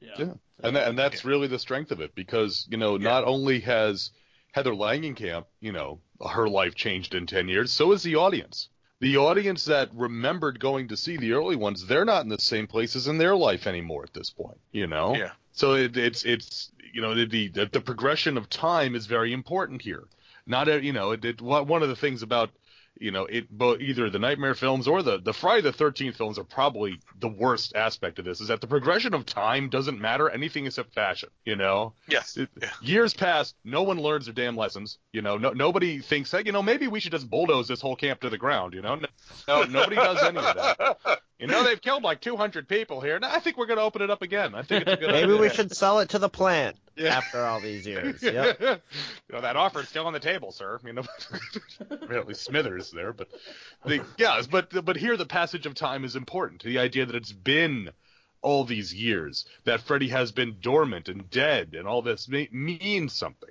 [0.01, 0.11] yeah.
[0.19, 0.33] Yeah.
[0.63, 4.11] And that, and that's really the strength of it because you know not only has
[4.55, 8.69] Heather Langenkamp you know her life changed in ten years, so is the audience.
[9.01, 12.69] The audience that remembered going to see the early ones, they're not in the same
[12.69, 14.61] places in their life anymore at this point.
[14.71, 15.17] You know.
[15.17, 15.33] Yeah.
[15.53, 19.83] So it, it's it's you know the, the the progression of time is very important
[19.83, 20.05] here.
[20.47, 22.51] Not a, you know it, it one of the things about
[22.99, 26.39] you know it both either the nightmare films or the the Friday the 13th films
[26.39, 30.31] are probably the worst aspect of this is that the progression of time doesn't matter
[30.31, 31.93] anything except fashion you know?
[32.09, 32.37] Yes.
[32.37, 32.71] It- Yeah.
[32.83, 35.37] years pass no one learns their damn lessons you know?
[35.39, 38.31] No, nobody thinks hey you know maybe we should just bulldoze this whole camp to
[38.31, 38.95] the ground you know?
[38.95, 39.07] No,
[39.49, 41.21] no nobody does any of that.
[41.39, 43.19] You know they've killed like 200 people here.
[43.19, 44.55] No, I think we're going to open it up again.
[44.55, 45.41] I think it's a good Maybe idea.
[45.41, 47.17] we should sell it to the plant Yeah.
[47.17, 48.23] after all these years.
[48.23, 48.61] Yep.
[48.61, 48.79] you
[49.33, 50.79] know, that offer's still on the table, sir.
[50.85, 51.03] You know,
[51.91, 53.29] apparently Smithers there, but
[53.85, 56.63] the, yeah, but but here the passage of time is important.
[56.63, 57.91] The idea that it's been
[58.43, 63.13] all these years that Freddy has been dormant and dead, and all this me- means
[63.15, 63.51] something.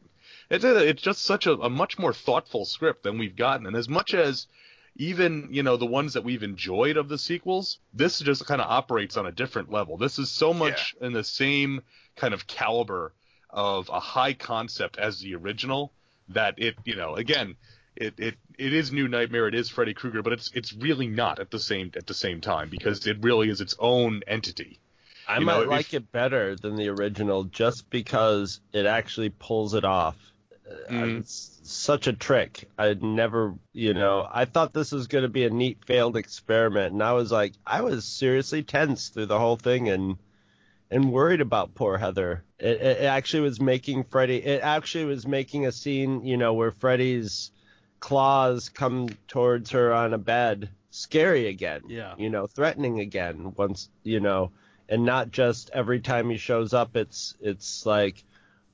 [0.50, 3.76] It's a, it's just such a, a much more thoughtful script than we've gotten, and
[3.76, 4.48] as much as
[4.96, 8.70] even you know the ones that we've enjoyed of the sequels, this just kind of
[8.70, 9.98] operates on a different level.
[9.98, 11.82] This is so much in the same
[12.16, 13.14] kind of caliber
[13.54, 15.94] of a high concept as the original
[16.30, 17.56] that it you know again
[17.96, 21.40] it it it is New Nightmare, it is Freddy Krueger, but it's it's really not
[21.40, 24.80] at the same at the same time because it really is its own entity.
[25.28, 29.30] I You might know, if- like it better than the original just because it actually
[29.30, 30.18] pulls it off.
[30.90, 31.20] Mhm.
[31.20, 32.68] It's such a trick.
[32.78, 36.94] I'd never, you know, I thought this was going to be a neat failed experiment,
[36.94, 40.18] and I was like, I was seriously tense through the whole thing and
[40.92, 42.44] and worried about poor Heather.
[42.60, 44.38] It, it actually was making Freddy.
[44.38, 47.52] It actually was making a scene, you know, where Freddy's
[48.00, 52.14] claws come towards her on a bed, scary again Yeah.
[52.18, 54.52] you know, threatening again once, you know,
[54.90, 58.24] and not just every time he shows up it's it's like,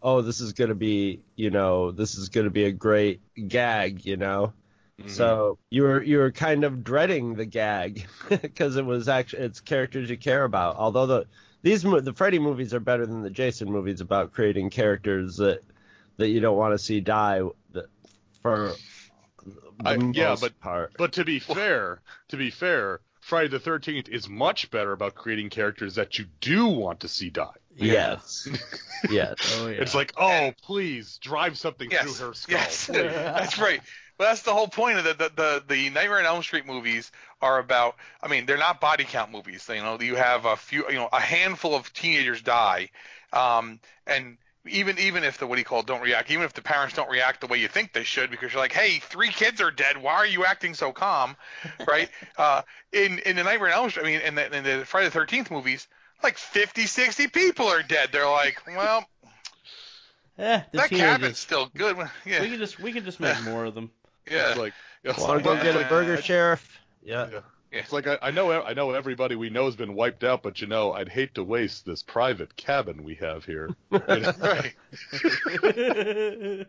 [0.01, 3.22] oh, this is going to be, you know, this is going to be a great
[3.47, 4.53] gag, you know.
[4.99, 5.10] Mm-hmm.
[5.10, 9.62] So you were you were kind of dreading the gag because it was actually it's
[9.62, 10.76] characters you care about.
[10.76, 11.26] Although the
[11.62, 15.62] these the Freddy movies are better than the Jason movies about creating characters that
[16.18, 17.41] that you don't want to see die
[18.41, 18.74] for
[19.45, 19.55] the
[19.86, 20.93] I- most yeah, but- part.
[20.97, 25.49] But to be fair, to be fair, Friday the Thirteenth is much better about creating
[25.49, 27.51] characters that you do want to see die.
[27.76, 28.47] Yes.
[29.10, 29.57] yes.
[29.62, 29.82] Oh yeah.
[29.82, 32.57] It's like, oh, please drive something Yes, through her skull.
[32.60, 32.95] yes, please.
[33.12, 33.80] that's right.
[34.20, 37.10] Well, that's the whole point of the, the the the Nightmare on Elm Street movies
[37.42, 37.96] are about.
[38.22, 39.66] I mean, they're not body count movies.
[39.70, 42.90] You know, you have a few, you know, a handful of teenagers die,
[43.32, 46.52] um, and even even if the what do you call it, don't react, even if
[46.52, 49.30] the parents don't react the way you think they should, because you're like, hey, three
[49.30, 49.96] kids are dead.
[49.98, 51.38] Why are you acting so calm,
[51.88, 52.10] right?
[52.38, 55.08] uh, in in the Nightmare on Elm Street, I mean, in the in the Friday
[55.08, 55.88] the Thirteenth movies,
[56.22, 58.10] like 50, 60 people are dead.
[58.12, 59.08] They're like, well,
[60.38, 61.98] Eh, that cabin's still good.
[62.26, 63.92] Yeah, We can just we can just make more of them.
[64.30, 64.50] Yeah.
[64.50, 64.74] It's like,
[65.04, 66.80] it's Want to like- go get a like- burger, Sheriff?
[67.04, 67.28] Yeah.
[67.32, 67.40] Yeah.
[67.72, 67.80] Yeah.
[67.80, 70.60] It's like I, I know I know everybody we know has been wiped out, but
[70.60, 73.70] you know I'd hate to waste this private cabin we have here.
[73.92, 74.74] right.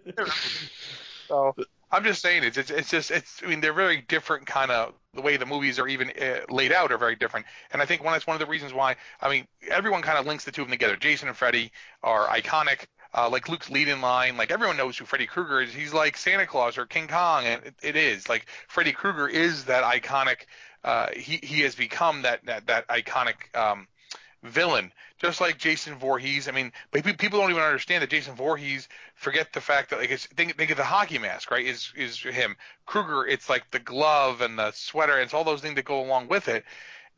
[1.29, 1.55] So
[1.93, 4.95] I'm just saying it's, it's it's just it's I mean they're very different kind of
[5.15, 8.03] the way the movies are even uh, laid out are very different and I think
[8.03, 10.63] one that's one of the reasons why I mean everyone kind of links the two
[10.63, 11.71] of them together Jason and Freddy
[12.03, 15.73] are iconic uh, like Luke's lead in line like everyone knows who Freddy Krueger is
[15.73, 19.65] he's like Santa Claus or King Kong and it, it is like Freddy Krueger is
[19.65, 20.47] that iconic
[20.85, 23.87] uh, he he has become that that that iconic um,
[24.43, 26.49] villain, just like Jason Voorhees.
[26.49, 29.99] I mean, but pe- people don't even understand that Jason Voorhees forget the fact that
[29.99, 31.67] like it's, think think of the hockey mask, right?
[31.67, 32.57] Is is him
[32.87, 33.27] Krueger?
[33.27, 36.29] It's like the glove and the sweater, and it's all those things that go along
[36.29, 36.65] with it.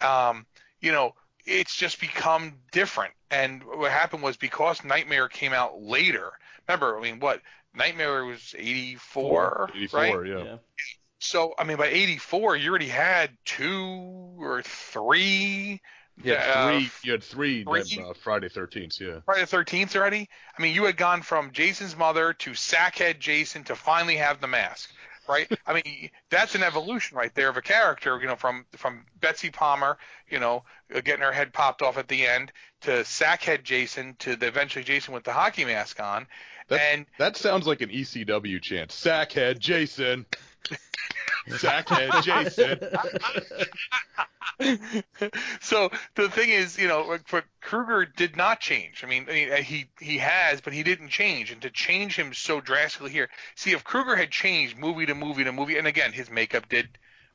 [0.01, 0.47] Um,
[0.81, 1.15] you know,
[1.45, 3.13] it's just become different.
[3.31, 6.33] And what happened was because Nightmare came out later.
[6.69, 7.41] Remember, I mean, what
[7.75, 10.27] Nightmare was 84, 84, right?
[10.27, 10.45] yeah.
[10.45, 10.57] Yeah.
[11.23, 15.81] So I mean, by '84, you already had two or three.
[16.23, 16.91] You had uh, three.
[17.05, 19.01] You had three, three- uh, Friday Thirteenth.
[19.01, 19.21] Yeah.
[19.25, 20.29] Friday the 13th already.
[20.59, 24.49] I mean, you had gone from Jason's mother to Sackhead Jason to finally have the
[24.49, 24.93] mask,
[25.29, 25.51] right?
[25.67, 29.51] I mean, that's an evolution right there of a character, you know, from from Betsy
[29.51, 29.99] Palmer,
[30.29, 30.65] you know,
[30.95, 32.53] uh, getting her head popped off at the end
[32.83, 36.27] to Sackhead Jason to the eventually Jason with the hockey mask on,
[36.69, 38.91] That, and that sounds like an ECW chant.
[38.91, 40.27] Sackhead Jason.
[41.49, 42.79] Sackhead Jason.
[45.61, 49.03] so the thing is, you know, like, but Krueger did not change.
[49.03, 49.27] I mean,
[49.63, 51.51] he he has, but he didn't change.
[51.51, 55.45] And to change him so drastically here, see, if Krueger had changed movie to movie
[55.45, 56.89] to movie, and again, his makeup did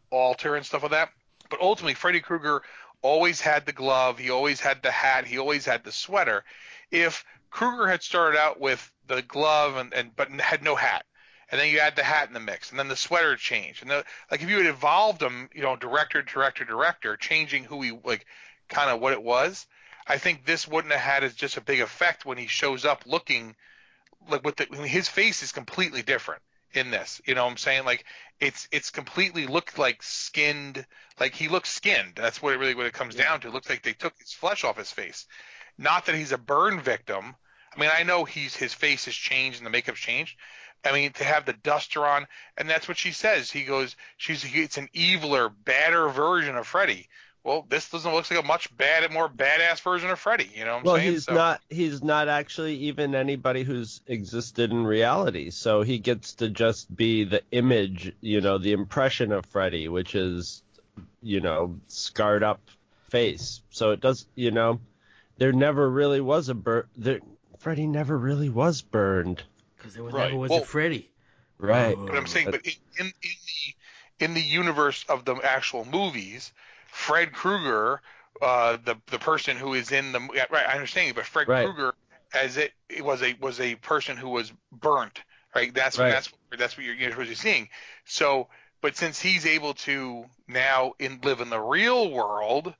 [0.09, 1.09] alter and stuff like that,
[1.49, 2.61] but ultimately, Freddy Krueger
[3.01, 6.43] always had the glove, he always had the hat, he always had the sweater.
[6.91, 11.05] If Krueger had started out with the glove and, and but had no hat,
[11.51, 13.91] and then you add the hat in the mix, and then the sweater changed, and
[13.91, 17.91] the, like if you had evolved him, you know, director, director, director, changing who he
[18.03, 18.25] like,
[18.69, 19.65] kind of what it was.
[20.09, 23.03] I think this wouldn't have had as just a big effect when he shows up
[23.05, 23.55] looking
[24.29, 26.41] like with the I mean, his face is completely different
[26.73, 27.21] in this.
[27.25, 27.85] You know what I'm saying?
[27.85, 28.05] Like
[28.39, 30.85] it's it's completely looked like skinned
[31.19, 32.13] like he looks skinned.
[32.15, 33.47] That's what it really what it comes down to.
[33.47, 35.25] It looks like they took his flesh off his face.
[35.77, 37.35] Not that he's a burn victim.
[37.75, 40.37] I mean, I know he's his face has changed and the makeup's changed.
[40.85, 43.51] I mean, to have the duster on, and that's what she says.
[43.51, 47.09] He goes, she's it's an eviler, badder version of Freddy.
[47.43, 50.49] Well, this doesn't look like a much bad, more badass version of Freddy.
[50.53, 51.11] You know what I'm Well, saying?
[51.13, 51.61] he's So- not.
[51.69, 55.49] He's not actually even anybody who's existed in reality.
[55.49, 60.13] So he gets to just be the image, you know, the impression of Freddy, which
[60.13, 60.61] is,
[61.21, 62.59] you know, scarred up
[63.09, 63.61] face.
[63.69, 64.81] So it does, you know,
[65.37, 66.83] there never really was a burn.
[66.97, 67.19] There,
[67.59, 69.43] Freddy never really was burned.
[69.87, 70.25] Because there was Right.
[70.25, 71.09] never was Well- a Freddy.
[71.59, 71.95] Right.
[71.97, 76.51] But I'm saying, but in, in, in the in the universe of the actual movies,
[76.87, 78.01] Fred Krueger,
[78.41, 81.47] uh, the the person who is in the yeah, right, I understand you, but Fred
[81.47, 81.65] Right.
[81.65, 81.95] Krueger
[82.33, 85.21] as it, it was a was a person who was burnt,
[85.55, 85.73] right?
[85.73, 86.09] That's Right.
[86.09, 87.69] that's that's what you're, you're supposed to be seeing.
[88.03, 88.49] So,
[88.81, 92.75] but since he's able to now in live in the real world,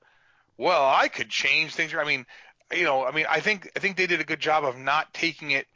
[0.58, 1.96] well, I could change things.
[1.96, 2.26] I mean,
[2.72, 5.14] you know, I mean, I think I think they did a good job of not
[5.14, 5.68] taking it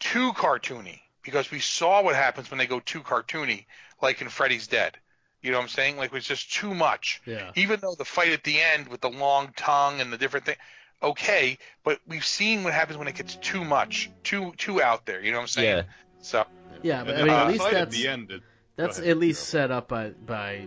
[0.00, 3.66] too cartoony because we saw what happens when they go too cartoony,
[4.00, 4.96] like in Freddy's Dead.
[5.42, 5.96] You know what I'm saying?
[5.96, 7.20] Like it was just too much.
[7.26, 7.52] Yeah.
[7.54, 10.56] Even though the fight at the end with the long tongue and the different thing,
[11.02, 15.22] okay, but we've seen what happens when it gets too much, too too out there.
[15.22, 15.76] You know what I'm saying?
[15.78, 15.82] Yeah.
[16.22, 16.44] So
[16.82, 18.30] Yeah, but I mean, at least fight at that's the end.
[18.30, 18.42] it-
[18.76, 19.58] that's ahead, at least Joe.
[19.58, 20.66] set up by by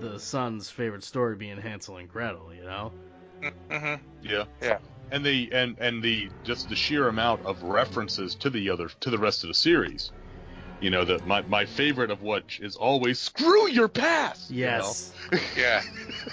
[0.00, 2.52] the son's favorite story being Hansel and Gretel.
[2.54, 2.92] You know.
[3.42, 4.04] Mm-hmm.
[4.22, 4.44] Yeah.
[4.60, 4.78] Yeah.
[5.12, 9.10] And the and and the just the sheer amount of references to the other to
[9.10, 10.10] the rest of the series.
[10.80, 14.50] You know, that my my favorite of which is always screw your past.
[14.50, 14.70] you know?
[14.78, 15.12] Yes.
[15.56, 15.82] yeah.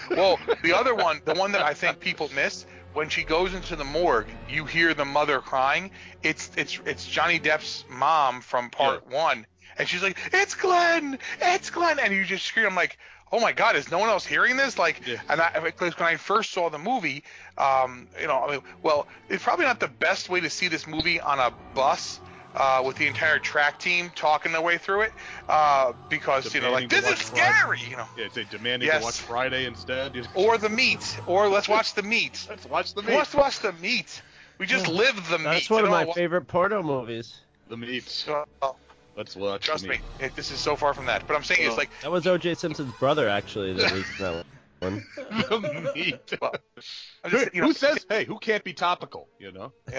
[0.10, 3.76] Well, the other one, the one that I think people miss, when she goes into
[3.76, 5.92] the morgue, you hear the mother crying.
[6.24, 9.46] It's it's it's Johnny Depp's mom from part one,
[9.78, 12.66] and she's like, "It's Glenn, it's Glenn," and you just scream.
[12.66, 12.98] I'm like,
[13.32, 15.22] "Oh my God, is no one else hearing this?" Like, Yeah.
[15.30, 17.24] and I because when I first saw the movie,
[17.58, 20.88] um, you know, I mean, well, it's probably not the best way to see this
[20.88, 22.22] movie on a bus.
[22.56, 25.14] uh, with the entire track team talking their way through it
[25.48, 27.44] uh, because you know like this is watch Friday.
[27.44, 28.08] scary, you know.
[28.18, 29.00] Yeah, say demanding Yes.
[29.00, 30.28] to watch Friday instead.
[30.34, 32.46] Or the meat, or let's watch the meat.
[32.50, 33.16] Let's watch the Who meat.
[33.16, 34.22] wants to watch the meat?
[34.58, 35.46] We just live the meat.
[35.46, 37.40] That's one of my don't favorite porno movies.
[37.68, 38.10] The meat.
[38.10, 38.76] So, oh,
[39.20, 41.28] Let's watch trust me, it, this is so far from that.
[41.28, 42.56] But I'm saying it's like That was O.J.
[42.56, 44.46] Simpson's brother, actually, that was that
[44.80, 45.04] one.
[45.20, 46.38] the meat.
[46.42, 49.28] I'm who, just, you know, who says, hey, who can't be topical?
[49.38, 49.74] You know?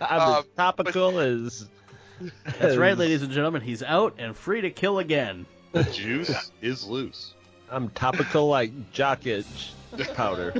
[0.00, 1.68] I'm as topical as.
[2.58, 3.62] That's right, ladies and gentlemen.
[3.62, 5.46] He's out and free to kill again.
[5.70, 7.34] The juice is loose.
[7.70, 9.72] I'm topical like jock itch
[10.14, 10.52] powder.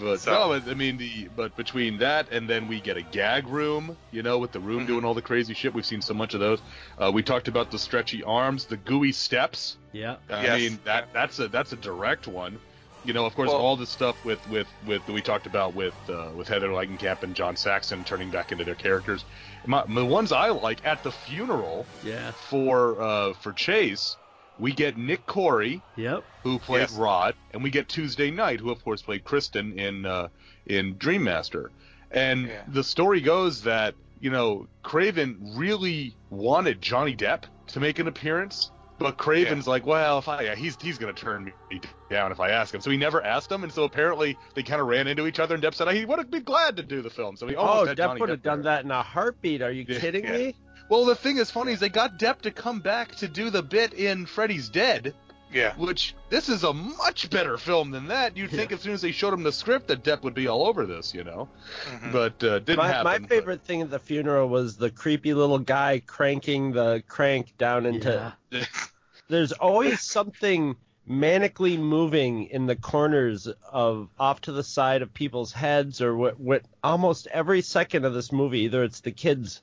[0.00, 3.46] But So- no, I mean the but between that and then we get a gag
[3.48, 4.86] room, you know, with the room Mhm.
[4.88, 5.72] doing all the crazy shit.
[5.74, 6.60] We've seen so much of those.
[6.98, 9.76] Uh, we talked about the stretchy arms, the gooey steps.
[9.92, 10.16] Yeah.
[10.30, 10.60] I Yes.
[10.60, 12.58] mean that that's a that's a direct one.
[13.04, 15.74] You know, of course, Well- all the stuff with with with that we talked about
[15.74, 19.24] with uh, with Heather Langenkamp and John Saxon turning back into their characters.
[19.64, 22.32] My, the ones I like at the funeral Yeah.
[22.32, 24.16] for uh, for Chase,
[24.58, 26.24] we get Nick Corri, Yep.
[26.44, 26.92] who played Yes.
[26.92, 30.28] Rod, and we get Tuesday Knight, who of course played Kristen in uh,
[30.66, 31.72] in Dream Master.
[32.10, 32.64] And Yeah.
[32.68, 38.70] the story goes that you know Craven really wanted Johnny Depp to make an appearance,
[38.98, 42.50] but Craven's like, well, if I yeah, he's he's gonna turn me down if I
[42.50, 45.26] ask him, so he never asked him, and so apparently they kind of ran into
[45.26, 47.46] each other, and Depp said he would have been glad to do the film, so
[47.48, 48.72] he almost Oh, had Depp Johnny would have done there.
[48.76, 49.60] that in a heartbeat.
[49.62, 50.32] Are you kidding Yeah.
[50.32, 50.56] me?
[50.88, 53.62] Well, the thing is funny is they got Depp to come back to do the
[53.62, 55.14] bit in Freddy's Dead,
[55.52, 55.74] yeah.
[55.76, 58.36] which this is a much better film than that.
[58.36, 60.66] You'd think as soon as they showed him the script that Depp would be all
[60.66, 61.48] over this, you know,
[61.86, 62.12] Mhm.
[62.12, 63.04] but uh, didn't My, happen.
[63.04, 67.56] my but- favorite thing at the funeral was the creepy little guy cranking the crank
[67.58, 68.32] down into.
[68.50, 68.64] Yeah.
[69.28, 70.76] There's always something
[71.10, 76.38] manically moving in the corners of off to the side of people's heads, or what?
[76.38, 76.62] What?
[76.84, 79.62] Almost every second of this movie, either it's the kids'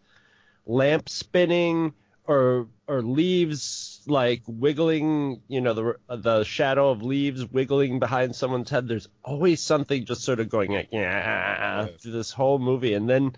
[0.65, 1.93] lamp spinning,
[2.25, 5.41] or or leaves like wiggling.
[5.47, 8.87] You know, the the shadow of leaves wiggling behind someone's head.
[8.87, 13.35] There's always something just sort of going like, yeah through this whole movie, and then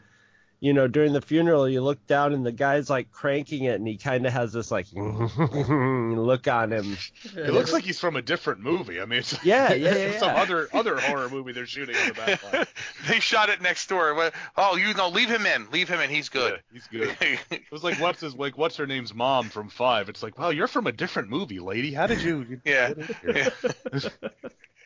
[0.66, 3.88] you know, during the funeral, you look down and the guy's like cranking it, and
[3.88, 6.98] he kind of has this like look on him.
[7.36, 9.00] It looks like he's from a different movie.
[9.00, 10.42] I mean, it's Yeah, yeah, yeah, some yeah.
[10.42, 12.66] other other horror movie they're shooting in the back line.
[13.08, 14.32] they shot it next door.
[14.58, 15.70] Oh, you know, leave him in.
[15.70, 16.10] Leave him in.
[16.10, 16.54] He's good.
[16.72, 17.16] Yeah, he's good.
[17.52, 20.10] It was like what's his like what's her name's mom from Five.
[20.10, 21.94] It's like, wow, you're from a different movie, lady.
[21.94, 22.44] How did you?
[22.50, 22.94] you Yeah.
[22.94, 23.52] get in here?"
[23.94, 24.10] Yeah.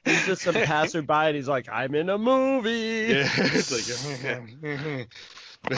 [0.06, 5.08] He's just some passerby, and he's like, "I'm in a movie." Yeah, it's like.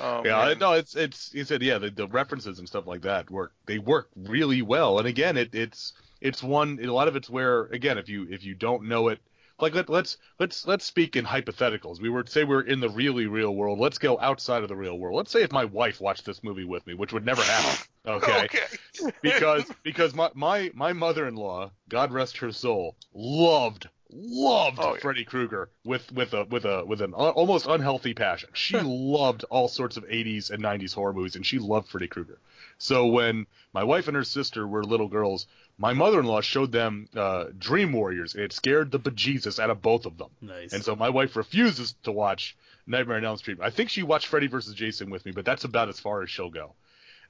[0.00, 0.58] Oh, yeah, man.
[0.58, 3.52] no, it's it's he said yeah, the, the references and stuff like that work.
[3.66, 7.66] They work really well, and again, it it's it's one a lot of it's where
[7.66, 9.20] again, if you if you don't know it,
[9.60, 12.00] like let, let's let's let's speak in hypotheticals.
[12.00, 13.78] We were say we're in the really real world.
[13.78, 15.16] Let's go outside of the real world.
[15.16, 17.86] Let's say if my wife watched this movie with me, which would never happen.
[18.06, 19.10] Okay, okay.
[19.22, 25.00] because because my my my mother-in-law, God rest her soul, loved loved Oh, yeah.
[25.00, 28.48] Freddy Krueger with with a with a with an al- almost unhealthy passion.
[28.54, 32.38] She loved all sorts of 80s and 90s horror movies, and she loved Freddy Krueger.
[32.78, 35.46] So when my wife and her sister were little girls,
[35.78, 40.06] my mother-in-law showed them uh, Dream Warriors, and it scared the bejesus out of both
[40.06, 40.30] of them.
[40.40, 40.72] Nice.
[40.72, 42.56] And so my wife refuses to watch
[42.86, 43.58] Nightmare on Elm Street.
[43.60, 44.74] I think she watched Freddy vs.
[44.74, 46.74] Jason with me, but that's about as far as she'll go.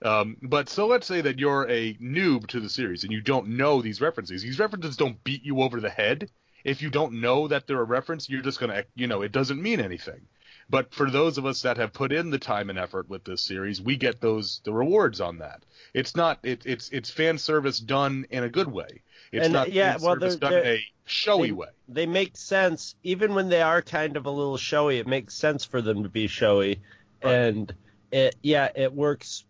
[0.03, 3.49] Um, but so let's say that you're a noob to the series and you don't
[3.49, 4.43] know these references.
[4.43, 6.29] These references don't beat you over the head.
[6.65, 9.61] If you don't know that they're a reference, you're just gonna, you know, it doesn't
[9.63, 10.23] mean anything.
[10.71, 13.43] But for those of us that have put in the time and effort with this
[13.43, 15.63] series, we get those the rewards on that.
[15.93, 19.03] It's not it, it's it's fan service done in a good way.
[19.31, 21.69] It's And, not yeah, fan well, service they're- done they're- a showy they- way.
[21.89, 24.99] They make sense, even when they are kind of a little showy.
[24.99, 26.81] It makes sense for them to be showy,
[27.21, 27.71] and
[28.11, 29.45] it yeah, it works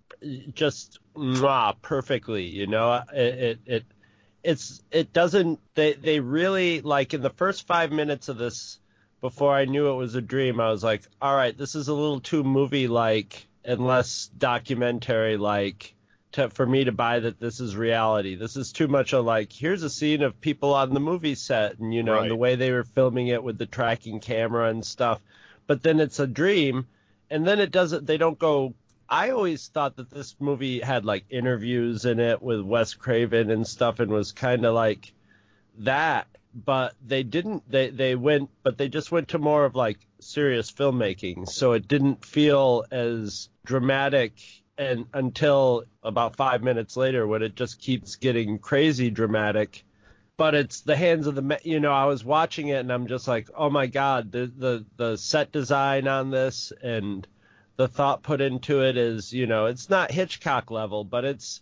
[0.53, 2.45] just mwah, perfectly.
[2.47, 3.85] You know, it, it it
[4.45, 5.59] it's it doesn't.
[5.75, 8.79] They they really like in the first five minutes of this
[9.21, 11.95] before I knew it was a dream, I was like, all right, this is a
[11.95, 15.95] little too movie like and less documentary like
[16.33, 18.35] to, for me to buy that this is reality.
[18.35, 21.79] This is too much of like, here's a scene of people on the movie set
[21.79, 22.29] and, you know, Right.
[22.29, 25.23] the way they were filming it with the tracking camera and stuff.
[25.67, 26.87] But then it's a dream
[27.31, 28.75] and then it doesn't, they don't go.
[29.09, 33.67] I always thought that this movie had like interviews in it with Wes Craven and
[33.67, 35.13] stuff and was kind of like
[35.79, 39.99] that but they didn't they they went but they just went to more of like
[40.21, 41.49] serious filmmaking.
[41.49, 44.33] So it didn't feel as dramatic
[44.79, 49.85] and until about 5 minutes later when it just keeps getting crazy dramatic.
[50.37, 53.27] But it's the hands of the you know I was watching it and I'm just
[53.27, 57.27] like oh my god the the the set design on this and
[57.77, 61.61] the thought put into it is, you know, it's not Hitchcock level, but it's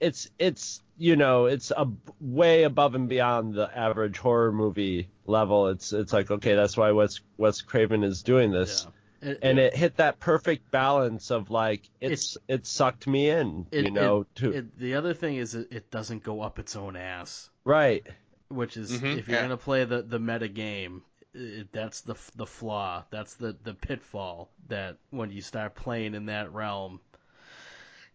[0.00, 1.88] it's it's you know it's a
[2.20, 5.68] way above and beyond the average horror movie level.
[5.68, 8.84] It's it's like okay, that's why Wes Wes Craven is doing this.
[8.84, 9.30] Yeah.
[9.30, 13.84] It, And it hit that perfect balance of like it's it sucked me in, it-
[13.84, 16.74] you know, it- to it- the other thing is it, it doesn't go up its
[16.74, 18.04] own ass, right.
[18.48, 19.18] which is Mhm.
[19.18, 19.42] if you're Yeah.
[19.44, 21.02] gonna play the the meta game,
[21.34, 23.04] it, that's the the flaw.
[23.10, 27.00] That's the the pitfall that when you start playing in that realm,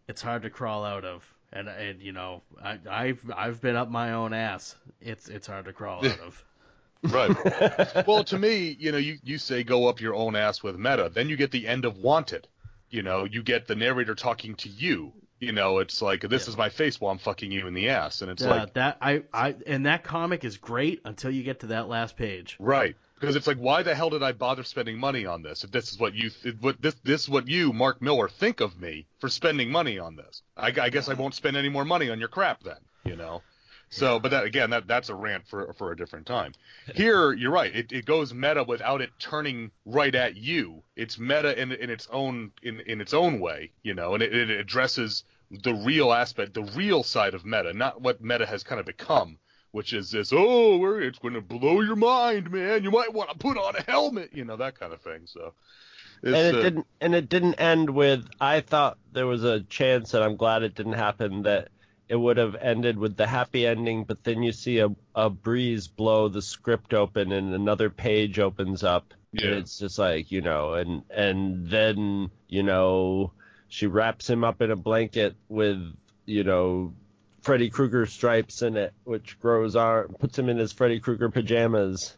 [0.08, 1.34] it's hard to crawl out of.
[1.54, 4.76] And and you know I I've I've been up my own ass.
[5.00, 6.44] It's it's hard to crawl out of.
[7.08, 7.38] Right.
[8.06, 11.10] well, to me, you know, you, you say go up your own ass with meta,
[11.14, 12.48] then you get the end of Wanted.
[12.90, 15.14] You know, you get the narrator talking to you.
[15.40, 16.48] You know, it's like this Yeah.
[16.48, 18.98] is my face while I'm fucking you in the ass, and it's Yeah, like that
[19.02, 22.60] I I and that comic is great until you get to that last page.
[22.60, 25.72] right because it's like why the hell did I bother spending money on this if
[25.72, 28.80] this is what you th- what this this is what you Mark Millar think of
[28.80, 30.42] me for spending money on this.
[30.56, 32.80] I, I guess I won't spend any more money on your crap then.
[33.06, 33.42] You know.
[33.90, 36.54] So, but that again, that that's a rant for for a different time.
[36.94, 37.74] Here, you're right.
[37.74, 40.84] It, it goes meta without it turning right at you.
[40.96, 44.34] It's meta in in its own in in its own way, you know, and it,
[44.34, 48.80] it addresses the real aspect, the real side of meta, not what meta has kind
[48.82, 49.38] of become,
[49.78, 50.34] which is this.
[50.34, 52.84] Oh, we're, it's going to blow your mind, man.
[52.84, 55.22] You might want to put on a helmet, you know, that kind of thing.
[55.26, 55.54] So,
[56.24, 59.60] it's, and it uh, didn't and it didn't end with I thought there was a
[59.62, 61.68] chance and I'm glad it didn't happen that
[62.10, 65.88] it would have ended with the happy ending but then you see a, a breeze
[65.88, 69.50] blow the script open and another page opens up Yeah.
[69.50, 73.32] and it's just like you know and and then you know
[73.68, 75.94] she wraps him up in a blanket with
[76.26, 76.94] you know
[77.48, 82.16] Freddy Krueger stripes in it which grows arm puts him in his Freddy Krueger pajamas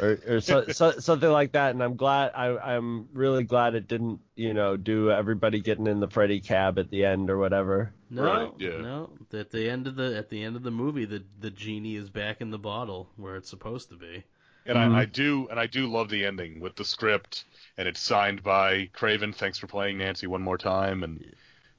[0.00, 1.72] or, or so, so, something like that.
[1.74, 6.00] And I'm glad, I, I'm really glad it didn't, you know, do everybody getting in
[6.00, 7.92] the Freddy cab at the end or whatever.
[8.10, 8.80] No, Right, yeah.
[8.80, 9.10] no.
[9.32, 12.10] At the end of the at the end of the movie, the the genie is
[12.10, 14.24] back in the bottle where it's supposed to be.
[14.66, 14.94] And Mhm.
[14.94, 17.44] I, I do, and I do love the ending with the script,
[17.76, 19.32] and it's signed by Craven.
[19.32, 21.24] Thanks for playing Nancy one more time, and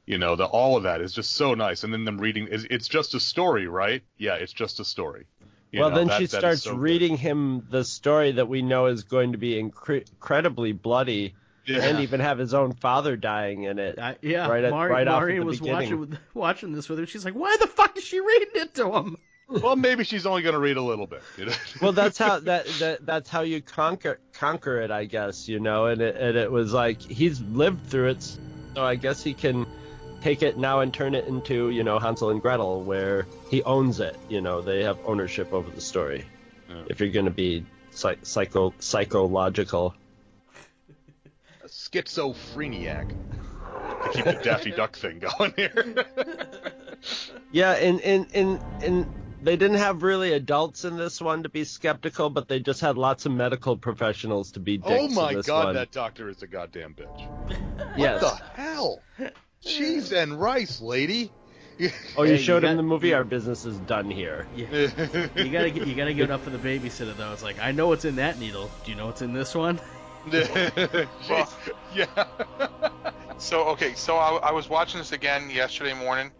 [0.05, 1.83] you know, the all of that is just so nice.
[1.83, 4.03] And then them reading, it's, it's just a story, right?
[4.17, 5.25] Yeah, it's just a story.
[5.71, 6.79] You well, know, then that- she that is starts so good.
[6.81, 11.33] reading him the story that we know is going to be incre- incredibly bloody
[11.65, 11.83] Yeah.
[11.83, 13.97] and even have his own father dying in it.
[13.97, 15.99] I, yeah, Right at- Mari- right off at the was beginning.
[15.99, 17.05] watching watching this with her.
[17.07, 19.17] She's like, "Why the fuck is she reading it to him?"
[19.49, 21.21] well, maybe she's only going to read a little bit.
[21.37, 21.53] You know?
[21.81, 25.85] well, that's how that, that that's how you conquer conquer it, I guess, you know.
[25.87, 28.23] And it, and it was like he's lived through it,
[28.75, 29.65] so I guess he can
[30.23, 33.99] take it now and turn it into, you know, Hansel and Gretel, where he owns
[33.99, 34.15] it.
[34.29, 36.25] You know, they have ownership over the story.
[36.69, 36.83] Yeah.
[36.87, 39.93] If you're going to be psych- psycho psychological.
[41.63, 43.09] a schizophreniac.
[43.09, 46.05] To keep the Daffy Duck thing going here.
[47.51, 49.13] Yeah, and and and and
[49.43, 52.97] they didn't have really adults in this one to be skeptical, but they just had
[52.97, 55.75] lots of medical professionals to be dicks oh in my this god, one.
[55.75, 57.97] that doctor is a goddamn bitch.
[57.97, 58.23] yes.
[58.23, 59.01] What the hell?
[59.65, 61.31] Cheese and rice, lady.
[62.17, 63.13] Oh, you Hey, showed you him got- the movie.
[63.13, 64.45] Our business is done here.
[64.55, 64.67] You
[65.49, 67.33] gotta get, you gotta give it up for the babysitter though.
[67.33, 68.69] It's like I know what's in that needle.
[68.83, 69.79] Do you know what's in this one?
[70.31, 71.55] She's-
[71.93, 72.05] yeah.
[73.37, 76.31] So okay, so I, I was watching this again yesterday morning,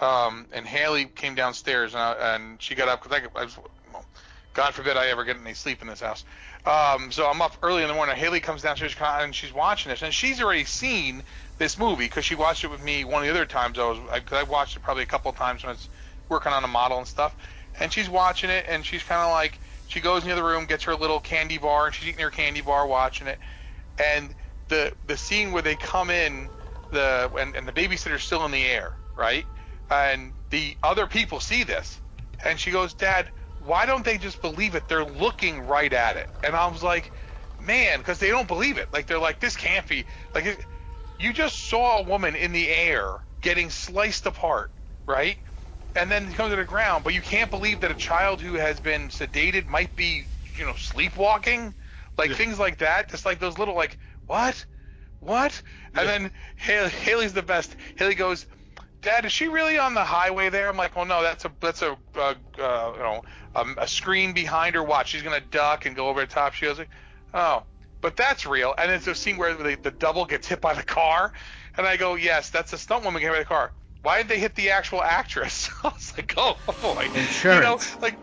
[0.00, 3.56] um, and Haley came downstairs and, I, and she got up because I, I was,
[3.92, 4.04] well,
[4.54, 6.24] God forbid I ever get any sleep in this house.
[6.66, 8.14] Um, so I'm up early in the morning.
[8.14, 11.22] Haley comes downstairs and she's watching this, and she's already seen
[11.62, 13.98] this movie because she watched it with me one of the other times I was.
[14.10, 15.88] I, cause I watched it probably a couple times when I was
[16.28, 17.36] working on a model and stuff,
[17.78, 20.66] and she's watching it and she's kind of like she goes in the other room,
[20.66, 23.38] gets her little candy bar, and she's eating her candy bar, watching it,
[23.98, 24.34] and
[24.68, 26.48] the the scene where they come in
[26.90, 29.44] the and, and the babysitter's still in the air right?
[29.90, 32.00] And the other people see this.
[32.44, 33.28] And she goes dad
[33.64, 34.88] why don't they just believe it?
[34.88, 36.28] They're looking right at it.
[36.42, 37.12] And i was like
[37.60, 38.88] man because they don't believe it.
[38.92, 40.04] Like they're like this can't be
[40.34, 40.66] like
[41.22, 44.70] you just saw a woman in the air getting sliced apart
[45.06, 45.36] right
[45.94, 48.80] and then comes to the ground but you can't believe that a child who has
[48.80, 50.24] been sedated might be
[50.56, 51.74] you know sleepwalking
[52.18, 54.64] like things like that just like those little like what
[55.22, 55.62] what?
[55.94, 57.76] And then Haley, Haley's the best.
[57.96, 58.46] Haley goes,
[59.02, 60.68] Dad, is she really on the highway there?
[60.68, 63.22] I'm like, well, no, that's a that's a uh, uh, you know
[63.54, 64.82] um, a screen behind her.
[64.82, 66.54] Watch, she's gonna duck and go over the top.
[66.54, 66.90] She goes, like,
[67.34, 67.62] oh,
[68.02, 68.74] but that's real.
[68.76, 71.32] And it's a scene where the, the double gets hit by the car,
[71.78, 73.72] and I go, yes, that's a stunt woman getting hit by the car.
[74.02, 75.70] Why did they hit the actual actress?
[75.84, 77.88] I was like, oh boy, Insurance.
[77.94, 78.16] You know, like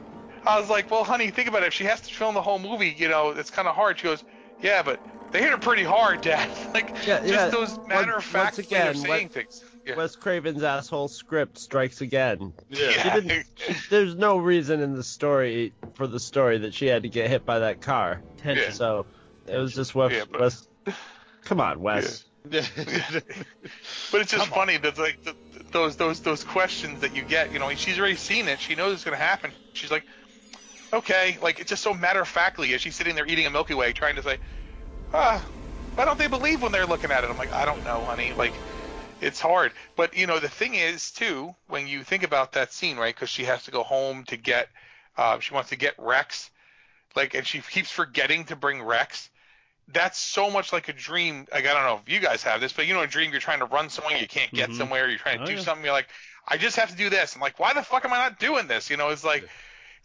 [0.45, 1.67] I was like, well, honey, think about it.
[1.67, 3.97] If she has to film the whole movie, you know, it's kind of hard.
[3.97, 4.23] She goes,
[4.61, 4.99] yeah, but
[5.31, 6.49] They hit her pretty hard, Dad.
[6.73, 7.47] Like Yeah, just yeah.
[7.49, 9.63] those matter of Once- fact once way of saying what- things.
[9.85, 9.95] Yeah.
[9.95, 12.53] Wes Craven's asshole script strikes again.
[12.69, 12.91] Yeah.
[12.91, 13.45] She didn't.
[13.89, 17.43] There's no reason in the story for the story that she had to get hit
[17.45, 18.21] by that car.
[18.45, 18.69] Yeah.
[18.71, 19.07] So
[19.49, 20.11] it was just Wes.
[20.11, 20.67] Yeah, but- Wes
[21.43, 22.25] come on, Wes.
[24.11, 25.35] But it's just funny that like the,
[25.71, 27.51] those those those questions that you get.
[27.53, 28.59] You know, she's already seen it.
[28.59, 29.51] She knows it's going to happen.
[29.73, 30.03] She's like,
[30.93, 33.73] okay, like it's just so matter of factly as she's sitting there eating a Milky
[33.73, 34.37] Way, trying to say,
[35.13, 35.45] ah,
[35.95, 37.29] why don't they believe when they're looking at it?
[37.29, 38.33] I'm like, I don't know, honey.
[38.35, 38.53] Like,
[39.21, 39.73] it's hard.
[39.95, 43.13] But you know, the thing is too, when you think about that scene, right?
[43.13, 44.69] Because she has to go home to get,
[45.17, 46.49] uh, she wants to get Rex,
[47.15, 49.29] like, and she keeps forgetting to bring Rex
[49.91, 51.47] that's so much like a dream.
[51.51, 53.39] Like I don't know if you guys have this, but you know, a dream you're
[53.41, 54.77] trying to run somewhere, you can't get Mhm.
[54.77, 55.61] somewhere, you're trying to Oh, do yeah.
[55.61, 56.09] something, you're like,
[56.47, 57.35] I just have to do this.
[57.35, 58.89] I'm like, why the fuck am I not doing this?
[58.89, 59.47] You know, it's like,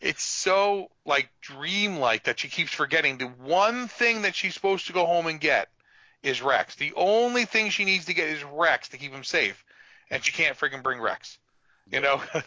[0.01, 4.93] it's so like dreamlike that she keeps forgetting the one thing that she's supposed to
[4.93, 5.69] go home and get
[6.23, 6.75] is Rex.
[6.77, 9.65] The only thing she needs to get is Rex to keep him safe,
[10.11, 11.39] and she can't freaking bring Rex.
[11.91, 12.23] You know.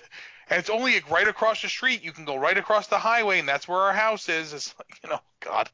[0.49, 2.03] And it's only like, right across the street.
[2.03, 4.53] You can go right across the highway, and that's where our house is.
[4.53, 5.69] It's like, you know, God.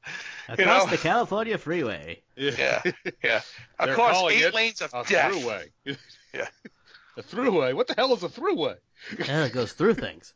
[0.49, 0.91] You Across know?
[0.91, 2.21] the California freeway.
[2.35, 2.81] Yeah,
[3.23, 3.41] yeah.
[3.79, 5.33] They're Across eight it lanes of a death.
[5.33, 5.69] throughway.
[6.33, 6.47] Yeah.
[7.15, 7.75] A throughway?
[7.75, 8.77] What the hell is a throughway?
[9.19, 10.33] Yeah, it goes through things.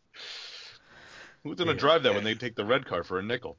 [1.43, 1.77] Who's gonna Yeah.
[1.79, 3.57] drive that when they take the red car for a nickel?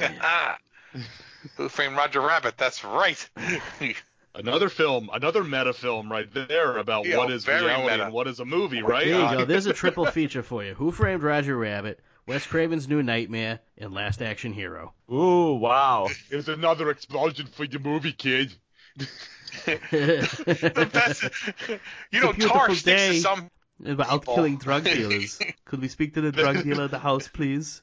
[0.00, 0.56] Ah.
[1.56, 2.56] Who framed Roger Rabbit?
[2.56, 3.28] That's right.
[4.34, 8.04] Another film, another meta film right there about Yeah, what is very reality meta.
[8.06, 9.04] and what is a movie, right?
[9.06, 9.44] There you Uh, go.
[9.44, 10.72] There's a triple feature for you.
[10.74, 14.94] Who Framed Roger Rabbit, Wes Craven's New Nightmare, and Last Action Hero.
[15.12, 16.08] Ooh, wow.
[16.30, 18.54] Here's another explosion for your movie, kid.
[19.66, 21.22] the best.
[22.10, 23.12] You know, It's a beautiful Tar sticks day.
[23.16, 23.50] to some.
[23.84, 24.34] About People.
[24.36, 25.40] killing drug dealers.
[25.64, 27.82] Could we speak to the drug dealer at the house, please?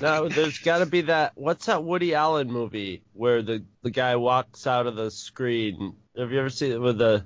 [0.00, 1.32] No, there's got to be that.
[1.36, 5.96] What's that Woody Allen movie where the the guy walks out of the screen?
[6.16, 7.24] Have you ever seen it with the?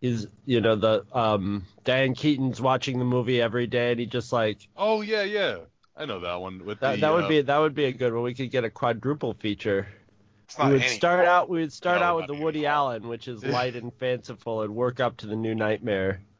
[0.00, 4.32] He's you know the um Diane Keaton's watching the movie every day and he just
[4.32, 5.58] like Oh yeah, yeah.
[5.96, 6.64] I know that one.
[6.64, 8.22] With that, the, that would uh, be that would be a good one.
[8.24, 9.86] We could get a quadruple feature.
[10.44, 10.88] It's We would any.
[10.88, 12.72] start out we would start No, out with the Woody fault.
[12.72, 16.20] Allen, which is light and fanciful, and work up to the new nightmare.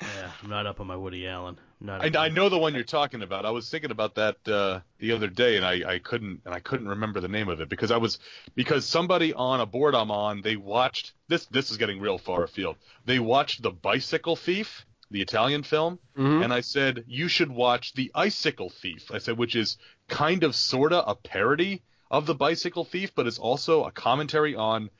[0.00, 1.58] Yeah, I'm not up on my Woody Allen.
[1.80, 3.44] I'm Not I, I know the one you're talking about.
[3.46, 6.60] I was thinking about that uh, the other day, and I, I couldn't and I
[6.60, 8.18] couldn't remember the name of it because I was
[8.54, 11.46] because somebody on a board I'm on they watched this.
[11.46, 12.76] This is getting real far afield.
[13.04, 16.42] They watched the Bicycle Thief, the Italian film, Mhm.
[16.44, 19.10] and I said you should watch the Icicle Thief.
[19.12, 19.76] I said which is
[20.08, 24.90] kind of sorta a parody of the Bicycle Thief, but it's also a commentary on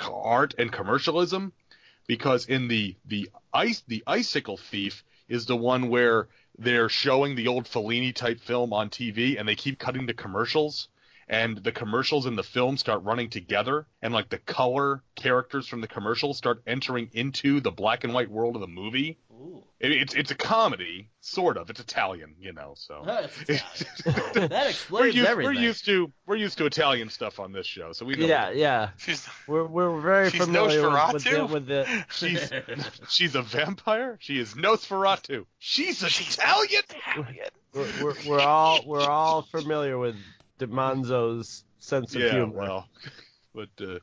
[0.00, 1.52] art and commercialism
[2.06, 7.48] because in the the ice the icicle thief is the one where they're showing the
[7.48, 10.88] old Fellini type film on TV and they keep cutting to commercials
[11.28, 15.80] and the commercials and the film start running together and like the color characters from
[15.80, 19.18] the commercials start entering into the black and white world of the movie.
[19.32, 19.62] Ooh.
[19.78, 21.70] It, it's it's a comedy, sort of.
[21.70, 22.72] It's Italian, you know.
[22.76, 24.32] So That's Italian.
[24.50, 25.54] that we're explains used, everything.
[25.54, 28.26] we're used to we're used to Italian stuff on this show, so we know.
[28.26, 28.88] Yeah, yeah.
[28.96, 32.50] She's We're we're very She's familiar with, with the with the She's
[33.08, 34.16] she's a vampire.
[34.20, 35.44] She is Nosferatu.
[35.58, 36.82] She's Italian.
[37.72, 40.16] we're, we're, we're all we're all familiar with
[40.58, 42.56] DiManzo's sense of yeah, humor.
[42.56, 42.88] well,
[43.54, 43.98] but uh,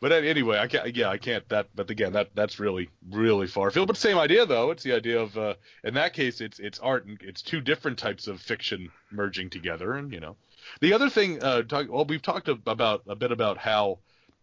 [0.00, 0.96] but anyway, I can't.
[0.96, 1.46] Yeah, I can't.
[1.50, 3.86] That, but again, that that's really really far afield.
[3.86, 4.70] But same idea though.
[4.70, 7.98] It's the idea of uh, in that case, it's it's art and it's two different
[7.98, 10.36] types of fiction merging together, and you know,
[10.80, 11.42] the other thing.
[11.42, 13.98] Uh, talk, well, we've talked about a bit about how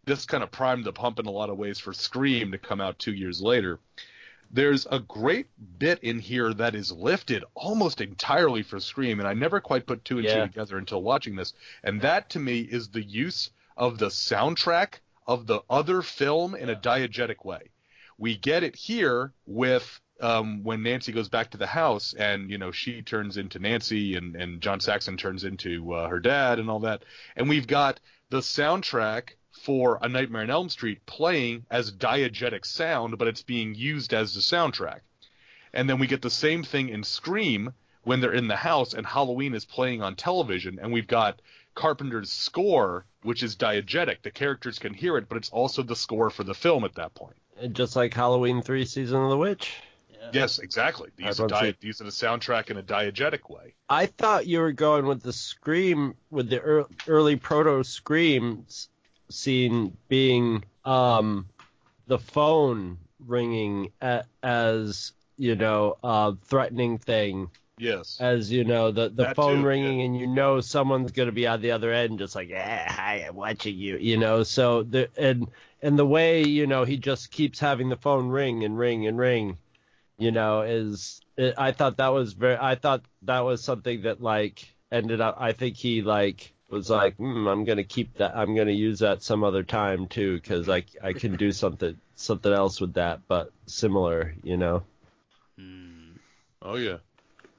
[0.06, 2.80] this kind of primed the pump in a lot of ways for Scream to come
[2.80, 3.80] out two years later.
[4.52, 9.34] There's a great bit in here that is lifted almost entirely for Scream, and I
[9.34, 10.36] never quite put two and Yeah.
[10.36, 11.54] two together until watching this.
[11.84, 16.70] And that to me is the use of the soundtrack of the other film in
[16.70, 17.70] a diegetic way.
[18.18, 22.58] We get it here with um, when Nancy goes back to the house, and you
[22.58, 26.72] know she turns into Nancy, and and John Saxon turns into uh, her dad, and
[26.72, 27.04] all that.
[27.36, 28.00] And we've got
[28.32, 33.76] the soundtrack for A Nightmare on Elm Street playing as diegetic sound, but it's being
[33.76, 35.00] used as the soundtrack.
[35.74, 39.06] And then we get the same thing in Scream when they're in the house and
[39.06, 41.42] Halloween is playing on television, and we've got
[41.76, 44.22] Carpenter's score, which is diegetic.
[44.22, 47.14] The characters can hear it, but it's also the score for the film at that
[47.14, 47.36] point.
[47.60, 49.74] And just like Halloween three, season of the witch.
[50.34, 51.10] Yes, exactly.
[51.16, 53.76] They use, a di- like- use the soundtrack in a diegetic way.
[53.88, 58.90] I thought you were going with the scream with the ear- early proto screams
[59.30, 61.48] scene being um
[62.08, 63.92] the phone ringing
[64.44, 67.50] as you know a threatening thing.
[67.80, 68.18] Yes.
[68.20, 71.32] as you know the the That phone too, ringing and you know someone's going to
[71.32, 74.42] be on the other end just like yeah hi i'm watching you you know?
[74.42, 75.48] So the and
[75.84, 79.16] and the way you know he just keeps having the phone ring and ring and
[79.16, 79.60] ring
[80.18, 84.24] you know is it, i thought that was very i thought that was something that
[84.24, 88.36] like ended up i think he like was like hmm, i'm going to keep that
[88.36, 91.98] i'm going to use that some other time too because i i can do something
[92.16, 94.84] something else with that but similar you know
[96.68, 96.98] Oh yeah.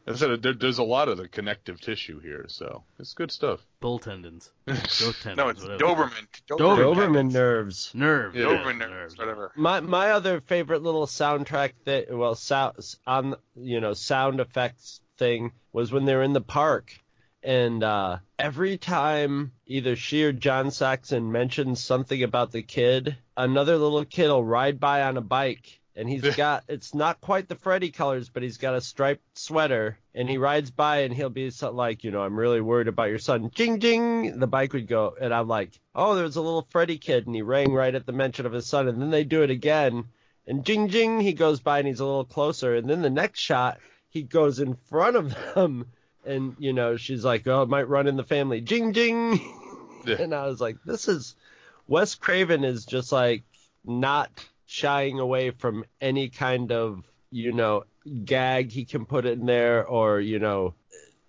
[0.06, 3.60] I said there, there's a lot of the connective tissue here, so it's good stuff.
[3.80, 4.50] Bull tendons.
[4.66, 5.36] Goat tendons.
[5.36, 5.84] No, it's whatever.
[5.84, 6.26] Doberman.
[6.48, 6.94] Doberman.
[6.96, 8.36] doberman nerves Nerves.
[8.36, 8.44] Yeah.
[8.44, 8.90] Doberman nerves.
[8.90, 9.52] nerves, whatever.
[9.56, 15.52] My my other favorite little soundtrack that well sound on you know sound effects thing
[15.72, 16.98] was when they were in the park
[17.48, 23.78] and uh every time either she or John Saxon mentions something about the kid, another
[23.78, 27.54] little kid will ride by on a bike and he's got it's not quite the
[27.54, 31.50] Freddy colors, but he's got a striped sweater and he rides by and he'll be
[31.72, 33.50] like, you know, I'm really worried about your son.
[33.54, 37.26] Jing jing, the bike would go and I'm like, oh, there's a little Freddy kid
[37.26, 39.50] and he rang right at the mention of his son and then they do it
[39.50, 40.04] again
[40.46, 43.40] and jing jing, he goes by and he's a little closer and then the next
[43.40, 43.78] shot
[44.10, 45.86] he goes in front of them
[46.28, 48.60] and you know she's like, oh, it might run in the family.
[48.60, 49.40] Jing jing,
[50.06, 51.34] and I was like, this is
[51.86, 53.42] Wes Craven is just like
[53.84, 54.30] not
[54.66, 57.84] shying away from any kind of you know
[58.24, 60.74] gag he can put in there or you know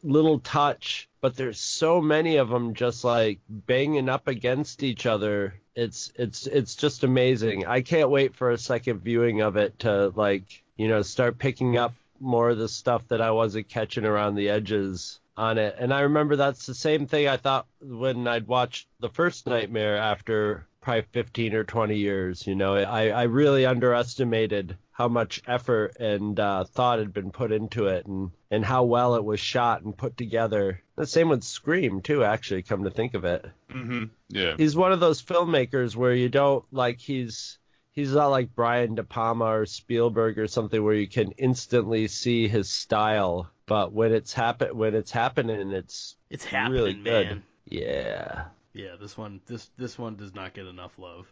[0.04, 5.56] little touch but there's so many of them just like banging up against each other.
[5.76, 7.66] It's it's it's just amazing.
[7.66, 11.78] I can't wait for a second viewing of it to like you know start picking
[11.78, 15.76] up more of the stuff that i wasn't catching around the edges on it.
[15.80, 19.98] And i remember that's the same thing i thought when i'd watched the first nightmare
[19.98, 22.76] after probably 15 or 20 years you know.
[22.76, 28.06] I i really underestimated how much effort and uh, thought had been put into it
[28.06, 30.82] and and how well it was shot and put together.
[30.98, 33.46] The same with scream too actually come to think of it.
[33.72, 34.56] Hmm Yeah.
[34.58, 37.58] he's one of those filmmakers where you don't like he's
[37.92, 42.48] he's not like Brian De Palma or Spielberg or something where you can instantly see
[42.48, 43.50] his style.
[43.66, 47.28] But when it's happen when it's happening, it's It's happening, really good.
[47.28, 47.44] man.
[47.66, 48.46] Yeah.
[48.74, 51.32] Yeah, this one this this one does not get enough love.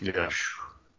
[0.00, 0.28] Yeah.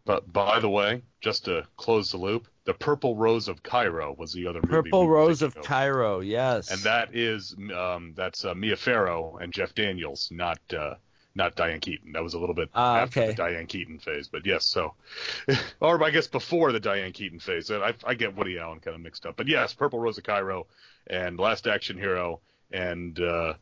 [0.06, 4.34] But by the way, just to close the loop, the Purple Rose of Cairo was
[4.34, 4.90] the other movie.
[4.90, 6.20] Purple Rose of thinking Cairo.
[6.20, 6.70] Yes.
[6.70, 10.94] and that is um, that's uh, Mia Farrow and Jeff Daniels, not uh,
[11.34, 12.12] not Diane Keaton.
[12.12, 13.30] That was a little bit Ah, after okay.
[13.30, 14.94] the Diane Keaton phase, but yes, so
[15.80, 17.70] or I guess before the Diane Keaton phase.
[17.70, 20.66] I, I get Woody Allen kind of mixed up, but yes, Purple Rose of Cairo
[21.06, 23.54] and Last Action Hero and uh,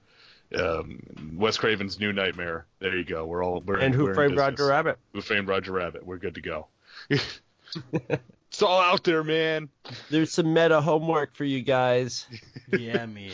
[0.57, 1.01] um,
[1.37, 2.67] Wes Craven's New Nightmare.
[2.79, 3.25] There you go.
[3.27, 4.37] We're all we're and we're Who Framed.
[4.37, 4.99] Roger Rabbit?
[5.13, 6.07] Who Framed Roger Rabbit?
[6.07, 6.67] We're good to go.
[7.11, 9.69] it's all out there, man.
[10.11, 12.27] There's some meta homework for you guys.
[12.79, 13.33] Yeah, man.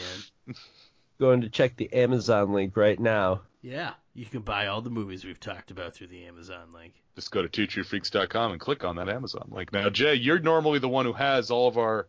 [1.21, 3.43] Going to check the Amazon link right now.
[3.61, 6.95] Yeah, you can buy all the movies we've talked about through the Amazon link.
[7.17, 9.73] just go to twotruefreaks.com and click on that Amazon link.
[9.73, 12.07] Now, Jay, you're normally the one who has all of our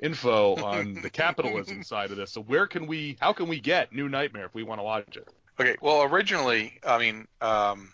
[0.00, 2.30] info on the capitalism side of this.
[2.30, 5.16] So where can we, how can we get New Nightmare if we want to watch
[5.16, 5.26] it?
[5.58, 7.92] Okay, well, originally, I mean, um,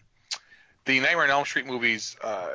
[0.84, 2.48] the Nightmare on Elm Street movies, uh,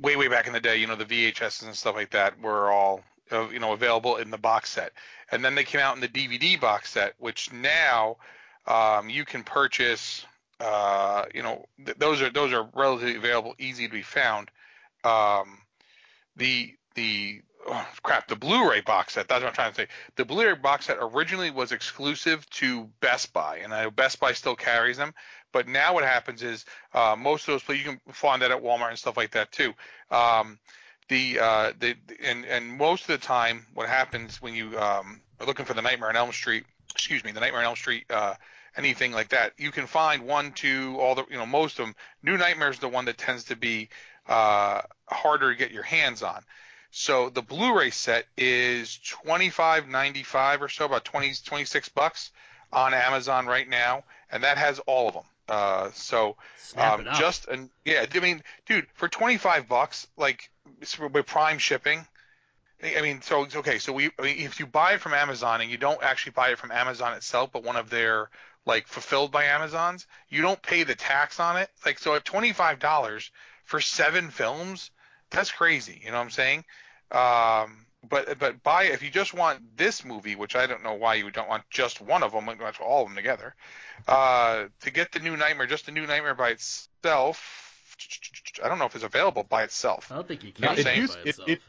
[0.00, 2.70] way way back in the day, you know, the VHSs and stuff like that were
[2.70, 3.02] all,
[3.32, 4.92] uh, you know, available in the box set,
[5.32, 8.16] and then they came out in the DVD box set, which now
[8.66, 10.24] um, you can purchase.
[10.58, 14.50] Uh, you know, th- those are those are relatively available, easy to be found.
[15.04, 15.58] Um,
[16.36, 19.28] the the oh, crap, the Blu-ray box set.
[19.28, 19.86] That's what I'm trying to say.
[20.16, 24.32] The Blu-ray box set originally was exclusive to Best Buy, and I know Best Buy
[24.32, 25.14] still carries them.
[25.52, 26.64] But now what happens is
[26.94, 29.72] uh, most of those you can find that at Walmart and stuff like that too.
[30.10, 30.58] Um,
[31.08, 35.46] the uh, the and and most of the time, what happens when you um, are
[35.46, 38.34] looking for the Nightmare on Elm Street, excuse me, the Nightmare on Elm Street, uh,
[38.76, 41.94] anything like that, you can find one, two, all the you know most of them.
[42.22, 43.88] New Nightmare is the one that tends to be
[44.28, 46.42] uh, harder to get your hands on.
[46.90, 52.32] So the Blu-ray set is twenty five ninety five or so, about 20, 26 bucks
[52.72, 55.24] on Amazon right now, and that has all of them.
[55.48, 56.36] Uh, so
[56.76, 60.50] um, just and yeah, I mean, dude, for twenty five bucks, like
[61.12, 62.06] with Prime shipping.
[62.82, 63.78] I mean, so it's okay.
[63.78, 66.50] So we, I mean, if you buy it from Amazon and you don't actually buy
[66.50, 68.30] it from Amazon itself, but one of their
[68.66, 71.70] like fulfilled by Amazon's, you don't pay the tax on it.
[71.84, 73.30] Like so, at twenty five dollars
[73.64, 74.90] for seven films,
[75.30, 76.00] that's crazy.
[76.04, 76.64] You know what I'm saying?
[77.12, 81.14] Um, but but buy if you just want this movie, which I don't know why
[81.14, 83.54] you don't want just one of them, like watch all of them together.
[84.08, 87.66] Uh, to get the new Nightmare, just the new Nightmare by itself.
[88.64, 90.10] I don't know if it's available by itself.
[90.10, 91.48] I don't think you can it buy it used- by it- itself.
[91.50, 91.62] it-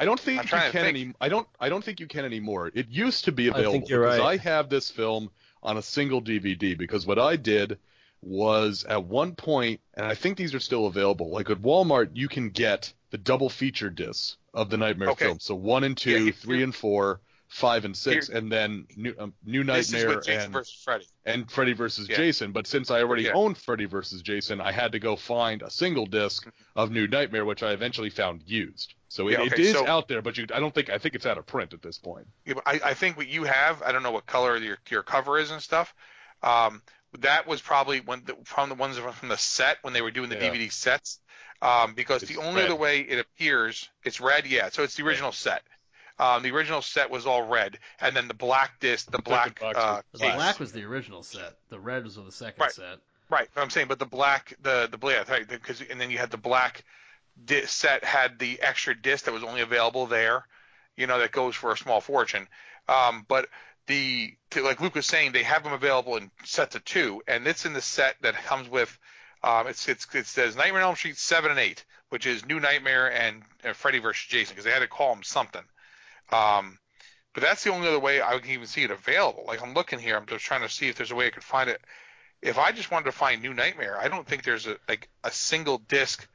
[0.00, 0.86] I don't think I'm you can think.
[0.86, 1.14] any.
[1.20, 1.46] I don't.
[1.60, 2.70] I don't think you can anymore.
[2.74, 3.68] It used to be available.
[3.68, 4.40] I think available you're because right.
[4.40, 5.30] I have this film
[5.62, 6.76] on a single DVD.
[6.76, 7.78] Because what I did
[8.22, 11.30] was at one point, and I think these are still available.
[11.30, 15.26] Like at Walmart, you can get the double feature discs of the Nightmare Okay.
[15.26, 15.44] films.
[15.44, 17.20] So one and two, Yeah, three and four,
[17.50, 21.06] five and six, Here- and then New, um, New Nightmare Jason and versus Freddy.
[21.26, 22.16] and Freddy versus Yeah.
[22.16, 22.52] Jason.
[22.52, 23.32] But since I already Yeah.
[23.32, 27.44] owned Freddy versus Jason, I had to go find a single disc of New Nightmare,
[27.44, 28.94] which I eventually found used.
[29.08, 31.16] So it, Yeah, okay, is so- out there, but you, I don't think I think
[31.16, 32.28] it's out of print at this point.
[32.64, 35.50] I, I think what you have, I don't know what color your your cover is
[35.50, 35.92] and stuff.
[36.44, 36.82] Um,
[37.18, 40.28] that was probably when the, from the ones from the set when they were doing
[40.30, 40.36] the.
[40.36, 41.18] DVD sets.
[41.62, 42.70] Um, because It's the only red.
[42.70, 44.46] other way it appears, it's red.
[44.46, 45.62] Yeah, so it's the original set.
[46.20, 49.78] Um, the original set was all red, and then the black disc, the black, box
[49.78, 51.56] uh, The was black was the original set.
[51.70, 52.72] The red was the second Right.
[52.72, 52.98] set.
[53.30, 55.48] Right, but I'm saying, but the black, the the black, right?
[55.48, 56.84] Because and then you had the black
[57.44, 60.44] di- set had the extra disc that was only available there,
[60.96, 62.46] you know, that goes for a small fortune.
[62.88, 63.48] Um, but
[63.86, 67.46] the to, like Luke was saying, they have them available in sets of two, and
[67.46, 68.98] it's in the set that comes with.
[69.42, 72.60] Um, it's, it's it says Nightmare on Elm Street seven and eight, which is New
[72.60, 75.62] Nightmare and uh, Freddy versus Jason, because they had to call them something.
[76.32, 76.78] Um,
[77.32, 79.44] but that's the only other way I can even see it available.
[79.46, 81.44] Like I'm looking here, I'm just trying to see if there's a way I could
[81.44, 81.80] find it
[82.42, 85.30] if I just wanted to find New Nightmare, I don't think there's a like a
[85.30, 86.26] single disc,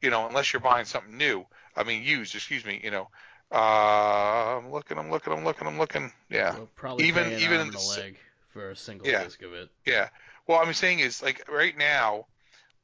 [0.00, 1.44] you know, unless you're buying something new.
[1.76, 3.08] I mean, used, excuse me, you know.
[3.52, 6.12] Uh, I'm looking, I'm looking, I'm looking, I'm looking.
[6.30, 8.16] Yeah, probably Even- even in the leg
[8.52, 9.24] for a single Yeah.
[9.24, 9.68] disc of it.
[9.84, 10.08] yeah.
[10.46, 12.26] What I'm saying is, like, right now,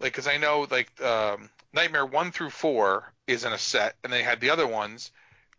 [0.01, 4.13] like, because I know, like, um, Nightmare one through four is in a set, and
[4.13, 5.11] they had the other ones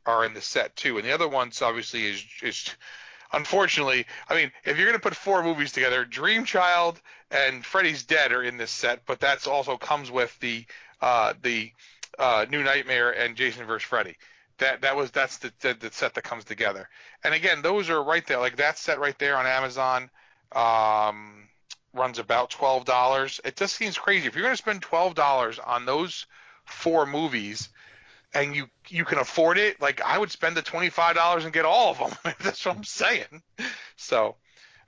[0.07, 2.75] are in the set too, and the other ones obviously is is.
[3.34, 8.31] Unfortunately, I mean, if you're gonna put four movies together, Dream Child and Freddy's Dead
[8.31, 10.65] are in this set, but that's also comes with the
[11.01, 11.71] uh, the
[12.17, 13.85] uh, New Nightmare and Jason vs.
[13.85, 14.15] Freddy.
[14.59, 16.88] That that was that's the, the the set that comes together.
[17.23, 20.09] And again, those are right there, like that set right there on Amazon.
[20.53, 21.49] Um,
[21.93, 23.41] runs about twelve dollars.
[23.43, 24.27] It just seems crazy.
[24.27, 26.25] If you're going to spend twelve dollars on those
[26.65, 27.69] four movies,
[28.33, 31.53] and you you can afford it, like I would spend the twenty five dollars and
[31.53, 32.33] get all of them.
[32.41, 33.41] That's what I'm saying.
[33.95, 34.35] So,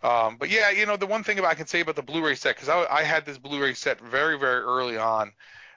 [0.04, 2.36] um, but yeah, you know the one thing about I can say about the Blu-ray
[2.36, 5.32] set because I, I had this Blu-ray set very very early on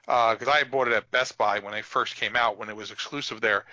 [0.05, 2.91] because I bought it at Best Buy when they first came out when it was
[2.91, 3.65] exclusive there.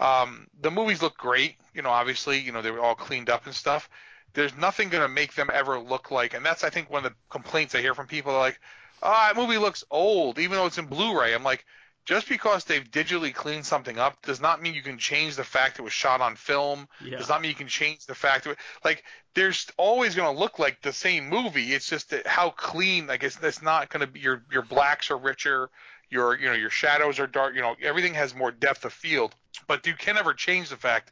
[0.00, 1.90] Um, the movies look great, you know.
[1.90, 3.88] Obviously, you know they were all cleaned up and stuff.
[4.32, 7.12] There's nothing going to make them ever look like, and that's I think one of
[7.12, 8.32] the complaints I hear from people.
[8.32, 8.58] Like,
[9.02, 11.32] oh, that movie looks old, even though it's in Blu-ray.
[11.32, 11.64] I'm like,
[12.04, 15.78] just because they've digitally cleaned something up does not mean you can change the fact
[15.78, 16.86] it was shot on film.
[17.04, 17.16] Yeah.
[17.18, 19.04] Does not mean you can change the fact that like
[19.34, 21.72] there's always going to look like the same movie.
[21.72, 23.06] It's just that how clean.
[23.06, 25.70] Like it's, it's not going to be your your blacks are richer.
[26.10, 27.54] Your you know your shadows are dark.
[27.54, 29.34] You know everything has more depth of field.
[29.66, 31.10] But you can never change the fact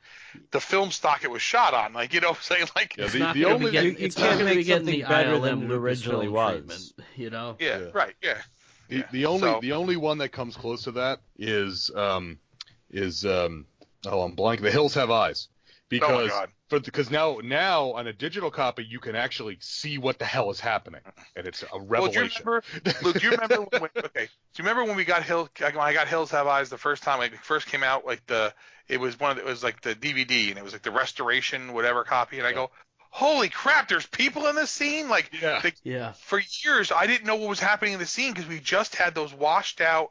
[0.51, 1.95] the film stock it was shot on.
[1.95, 4.19] Like you know, saying like Yeah, the, not the only be getting, You- you can't
[4.19, 6.53] not going to make getting the something better ILM than it originally was.
[6.57, 7.57] treatment, you know.
[7.59, 7.85] yeah, Yeah.
[7.95, 8.39] right, yeah.
[8.89, 12.39] The, Yeah, the only so- the only one that comes close to that is um
[12.91, 13.67] is um
[14.07, 14.61] oh I'm blank.
[14.61, 15.49] The Hills Have Eyes
[15.89, 16.51] because God.
[16.69, 20.51] for because now now on a digital copy you can actually see what the hell
[20.51, 21.01] is happening
[21.37, 22.43] and it's a Well, do you revelation.
[22.47, 22.65] remember,
[23.03, 23.19] Luke?
[23.21, 23.91] Do you remember when?
[24.05, 25.49] Okay, do you remember when we got Hill?
[25.59, 28.27] When I got Hills Have Eyes the first time, like it first came out, like
[28.27, 28.53] the
[28.89, 30.91] it was one of the, it was like the DVD and it was like the
[30.91, 32.71] restoration whatever copy, and I go,
[33.15, 35.61] holy crap, there's people in this scene, like Yeah.
[35.61, 36.13] the, Yeah.
[36.13, 39.15] for years I didn't know what was happening in the scene because we just had
[39.15, 40.11] those washed out,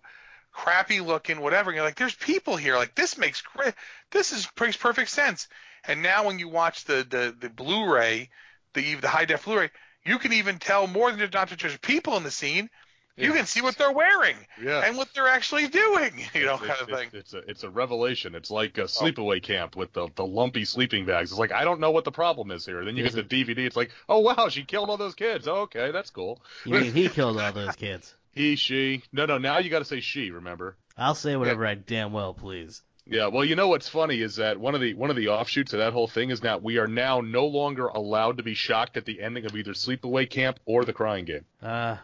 [0.52, 1.72] crappy looking whatever.
[1.72, 2.76] And you're like, there's people here.
[2.78, 3.74] Like this makes great.
[4.12, 5.48] This is makes perfect sense.
[5.88, 8.30] And now when you watch the the the Blu-ray,
[8.76, 9.72] the the high def Blu-ray,
[10.06, 12.70] you can even tell more than just not just there's people in the scene.
[13.18, 14.82] You can see what they're wearing Yeah.
[14.86, 16.14] and what they're actually doing.
[16.34, 17.10] You know, It's- kind of it's, thing.
[17.14, 17.18] Oh.
[17.18, 18.36] It's, a it's a revelation.
[18.36, 21.32] It's like a sleepaway camp with the the lumpy sleeping bags.
[21.32, 22.84] It's like I don't know what the problem is here.
[22.86, 23.60] Then you get the DVD.
[23.60, 25.48] It's like oh wow she killed all those kids.
[25.48, 26.42] Oh, okay, that's cool.
[26.66, 28.14] You mean he killed all those kids?
[28.34, 30.32] He she no no now you got to say she.
[30.32, 30.78] Remember.
[30.98, 32.82] I'll say whatever I damn well please.
[33.06, 35.74] Yeah, well, you know what's funny is that one of the one of the offshoots
[35.74, 38.96] of that whole thing is that we are now no longer allowed to be shocked
[38.96, 41.44] at the ending of either Sleepaway Camp or The Crying Game.
[41.62, 41.98] Uh,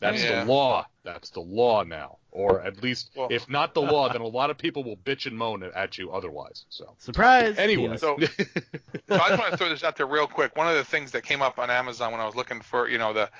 [0.00, 0.44] That's Yeah.
[0.44, 0.86] the law.
[1.04, 4.50] That's the law now, or at least Well- if not the law, then a lot
[4.50, 6.66] of people will bitch and moan at you otherwise.
[6.68, 7.56] So surprise.
[7.58, 8.26] anyway, So, so
[9.10, 10.56] I just want to throw this out there real quick.
[10.56, 12.98] One of the things that came up on Amazon when I was looking for, you
[12.98, 13.30] know, the,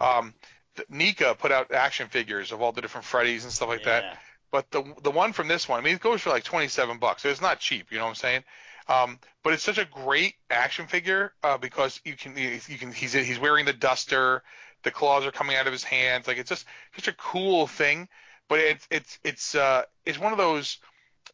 [0.00, 0.34] um,
[0.74, 4.18] the NECA put out action figures of all the different Freddys and stuff like that.
[4.50, 7.22] But the the one from this one, I mean, it goes for like 27 bucks.
[7.22, 8.44] So it's not cheap, you know what I'm saying?
[8.88, 13.12] Um, but it's such a great action figure uh, because you can you can he's
[13.14, 14.42] he's wearing the duster,
[14.82, 18.08] the claws are coming out of his hands, like it's just such a cool thing.
[18.48, 20.78] But it's it's it's uh it's one of those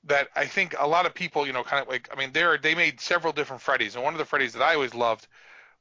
[0.05, 2.45] that I think a lot of people, you know, kind of like I mean, they
[2.63, 5.27] they made several different Freddys, and one of the Freddys that I always loved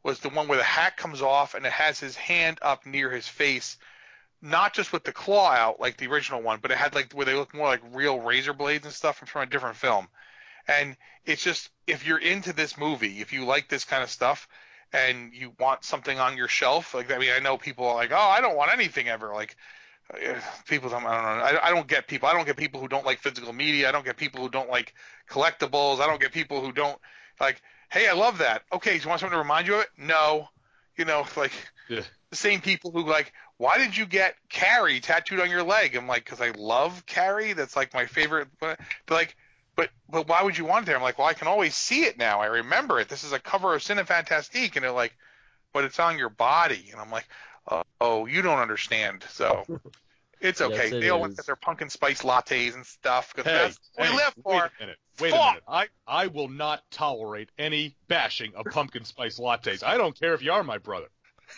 [0.03, 3.11] was the one where the hat comes off and it has his hand up near
[3.11, 3.77] his face,
[4.41, 7.25] not just with the claw out like the original one, but it had like where
[7.25, 10.07] they look more like real razor blades and stuff from a different film.
[10.67, 10.95] And
[11.25, 14.47] it's just if you're into this movie, if you like this kind of stuff,
[14.93, 18.11] and you want something on your shelf, like I mean, I know people are like,
[18.11, 19.55] oh, I don't want anything ever, like
[20.13, 21.59] uh, people don't, I don't know.
[21.59, 22.29] I, I don't get people.
[22.29, 23.89] I don't get people who don't like physical media.
[23.89, 24.93] I don't get people who don't like
[25.29, 25.99] collectibles.
[25.99, 26.97] I don't get people who don't
[27.39, 27.61] like.
[27.91, 28.63] Hey, I love that.
[28.71, 29.89] Okay, do you want something to remind you of it?
[29.97, 30.47] No.
[30.97, 31.51] You know, like
[31.89, 32.03] Yeah.
[32.31, 35.95] the same people who like, why did you get Carrie tattooed on your leg?
[35.95, 37.53] I'm like, because I love Carrie.
[37.53, 38.47] That's like my favorite.
[38.59, 39.35] But like,
[39.77, 40.97] but but why would you want it there?
[40.97, 42.41] I'm like, well, I can always see it now.
[42.41, 43.09] I remember it.
[43.09, 45.15] This is a cover of Cinefantastique, and they're like,
[45.73, 47.27] but it's on your body, and I'm like,
[47.71, 49.25] oh, oh you don't understand.
[49.29, 49.67] So
[50.41, 50.91] it's Yes, okay.
[50.91, 51.37] it they all want is.
[51.37, 54.35] to get their pumpkin spice lattes and stuff because Hey, that's what hey, we live
[54.43, 54.53] for.
[54.53, 54.97] wait a minute.
[55.19, 55.63] Wait a minute.
[55.67, 59.83] I, I will not tolerate any bashing of pumpkin spice lattes.
[59.83, 61.07] I don't care if you are my brother.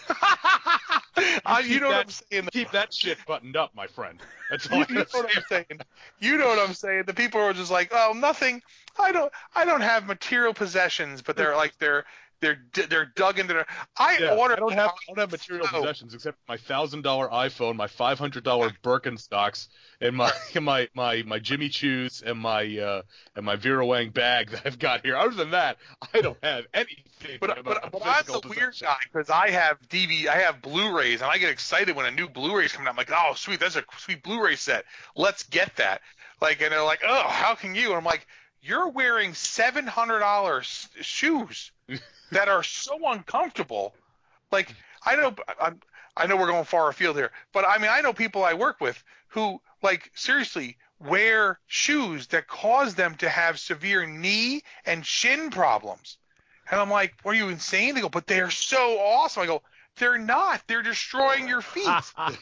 [1.45, 2.49] Uh, you know what I'm saying?
[2.52, 4.22] Keep that shit buttoned up, my friend.
[4.49, 5.36] That's all you, you know what.
[5.36, 5.80] I'm saying.
[6.19, 7.03] You know what I'm saying.
[7.06, 8.61] The people are just like, oh, nothing.
[8.99, 9.31] I don't.
[9.56, 12.06] I don't have material possessions, but they're like they're
[12.41, 12.60] they're
[12.90, 13.66] they're dug into their.
[13.98, 14.57] I Yeah, ordered.
[14.57, 18.20] I don't have I don't have material possessions except my thousand dollar iPhone, my five
[18.20, 19.68] hundred dollar Birkenstocks,
[19.99, 23.02] and my and my my my Jimmy Choos and my uh
[23.36, 25.18] and my Vera Wang bag that I've got here.
[25.18, 25.78] Other than that,
[26.14, 27.38] I don't have anything.
[27.41, 31.30] But, but, but I'm the weird guy because I have DV, I have Blu-rays, and
[31.30, 32.91] I get excited when a new Blu-ray's coming out.
[32.91, 34.86] I'm like, oh, sweet, that's a sweet Blu-ray set.
[35.18, 36.02] Let's get that.
[36.41, 37.88] Like, and they're like, oh, how can you?
[37.88, 38.26] And I'm like,
[38.61, 41.72] you're wearing seven hundred dollars shoes
[42.32, 43.94] that are so uncomfortable.
[44.52, 44.74] Like,
[45.06, 45.80] I know, I'm,
[46.18, 48.82] I know we're going far afield here, but I mean, I know people I work
[48.82, 55.49] with who, like, seriously wear shoes that cause them to have severe knee and shin
[55.49, 56.18] problems.
[56.70, 59.64] And I'm like, "What are you insane?" They go, "But they're so awesome." I go,
[59.95, 60.61] "They're not.
[60.68, 61.88] They're destroying your feet."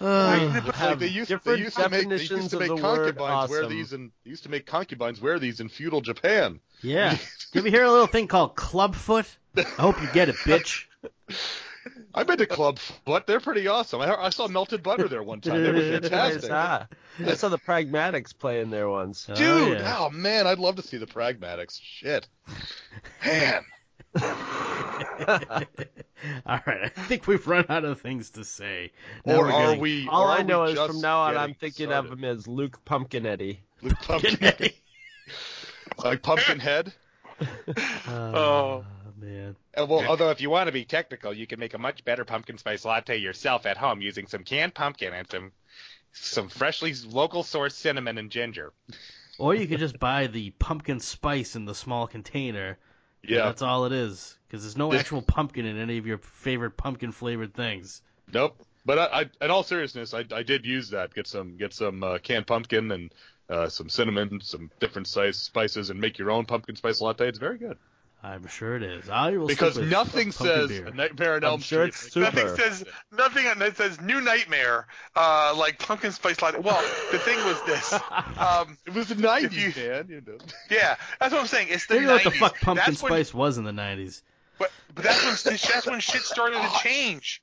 [0.00, 2.76] Uh, Like have they used, they used to make, they definitions used to make the
[2.76, 6.60] word concubines wear these and they used to make concubines wear these in feudal Japan.
[6.82, 7.16] yeah.
[7.54, 9.26] You ever hear a little thing called clubfoot?
[9.56, 10.84] I hope you get it, bitch.
[12.14, 13.26] I've been to Club Foot.
[13.26, 14.00] They're pretty awesome.
[14.02, 15.62] I, I saw melted butter there one time.
[15.62, 16.42] They were I fantastic.
[16.42, 16.86] saw,
[17.26, 19.26] I saw the Pragmatics playing there once.
[19.30, 19.96] Oh, Dude, yeah.
[19.98, 21.80] oh man, I'd love to see the Pragmatics.
[21.82, 22.28] Shit.
[23.24, 23.64] Man.
[26.46, 28.92] All right, I think we've run out of things to say.
[29.24, 30.08] Now Or we're getting- we?
[30.08, 32.12] All or I know is from now on, I'm thinking started?
[32.12, 33.58] of him as Luke Pumpkinetti.
[33.82, 34.70] Luke Pumpkin,
[36.04, 36.92] like Pumpkinhead.
[38.08, 38.84] Oh,
[39.20, 39.54] man.
[39.78, 42.24] Uh, well, although if you want to be technical, you can make a much better
[42.24, 45.52] pumpkin spice latte yourself at home using some canned pumpkin and some
[46.12, 48.72] some freshly local sourced cinnamon and ginger.
[49.38, 52.76] Or you could just buy the pumpkin spice in the small container.
[53.22, 53.44] Yeah.
[53.44, 54.36] That's all it is.
[54.46, 58.02] Because there's no actual pumpkin in any of your favorite pumpkin flavored things.
[58.32, 58.56] Nope.
[58.86, 61.12] But I, I, in all seriousness, I, I did use that.
[61.12, 63.12] Get some, get some uh, canned pumpkin and
[63.50, 67.28] uh, some cinnamon, some different size spices, and make your own pumpkin spice latte.
[67.28, 67.76] It's very good.
[68.20, 69.08] I'm sure it is.
[69.08, 70.86] I will Because nothing says beer.
[70.86, 71.88] a Nightmare on I'm Elm sure Street.
[71.88, 72.20] it's super.
[72.46, 76.58] Nothing says nothing that says New Nightmare, uh, like pumpkin spice latte.
[76.58, 76.82] Well,
[77.12, 77.94] the thing was this.
[78.38, 80.06] Um, It was the '90s, you- man.
[80.08, 80.38] You know.
[80.70, 81.68] yeah, that's what I'm saying.
[81.70, 82.24] It's the Think of what 90s.
[82.24, 84.22] the fuck pumpkin that's when, spice was in the 90s.
[84.58, 87.40] But, but that's when that's when shit started to change.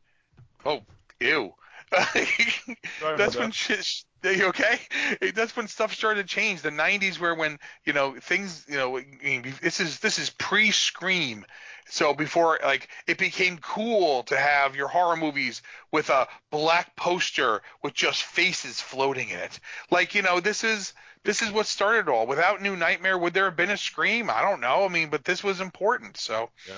[0.65, 0.81] Oh,
[1.21, 1.53] ew.
[1.91, 3.53] that's when that.
[3.53, 4.03] shit.
[4.45, 4.79] Okay?
[5.33, 6.61] That's when stuff started to change.
[6.61, 8.99] The '90s, where when you know things, you know,
[9.61, 11.45] this is this is pre-Scream.
[11.87, 15.61] So before, like, it became cool to have your horror movies
[15.91, 19.59] with a black poster with just faces floating in it.
[19.91, 20.93] Like, you know, this is
[21.23, 22.25] this is what started it all.
[22.25, 24.29] Without New Nightmare, would there have been a Scream?
[24.31, 24.85] I don't know.
[24.85, 26.17] I mean, but this was important.
[26.17, 26.73] So, Yeah.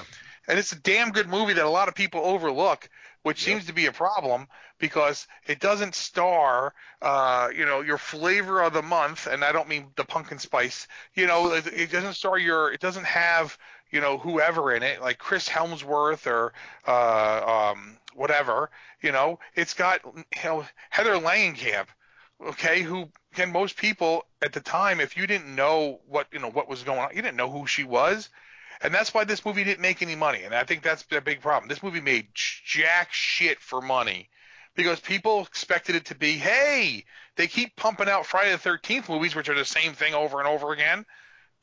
[0.49, 2.89] and it's a damn good movie that a lot of people overlook,
[3.23, 4.47] which seems to be a problem
[4.79, 9.67] because it doesn't star, uh, you know, your flavor of the month, and I don't
[9.67, 10.87] mean the pumpkin spice.
[11.15, 13.57] You know, it, it doesn't star your, it doesn't have,
[13.91, 16.53] you know, whoever in it, like Chris Hemsworth or
[16.87, 18.69] uh, um, whatever.
[19.01, 21.87] You know, it's got you know Heather Langenkamp,
[22.49, 26.49] okay, who can most people at the time, if you didn't know what you know
[26.49, 28.29] what was going on, you didn't know who she was.
[28.81, 30.43] And that's why this movie didn't make any money.
[30.43, 31.67] And I think that's a big problem.
[31.69, 34.29] This movie made jack shit for money
[34.75, 37.03] because people expected it to be, hey,
[37.35, 40.47] they keep pumping out Friday the 13th movies, which are the same thing over and
[40.47, 41.05] over again.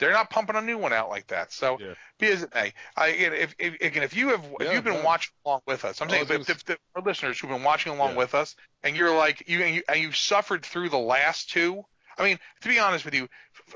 [0.01, 1.53] They're not pumping a new one out like that.
[1.53, 1.95] So, Yeah.
[2.19, 5.05] be as it may, I, if, if, again, if you have, if you've been no.
[5.05, 8.11] watching along with us, I'm saying, if, if, the, our listeners who've been watching along
[8.13, 8.19] Yeah.
[8.19, 11.85] with us, and you're like, you and you and you've suffered through the last two,
[12.19, 13.29] I mean, to be honest with you,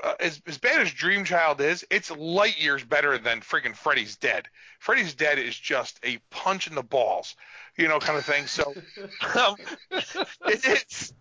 [0.03, 4.15] uh, as as bad as Dream Child is, it's light years better than freaking Freddy's
[4.15, 4.47] Dead.
[4.79, 7.35] Freddy's Dead is just a punch in the balls,
[7.77, 8.47] you know, kind of thing.
[8.47, 8.73] So,
[9.35, 9.55] um,
[10.45, 11.13] it's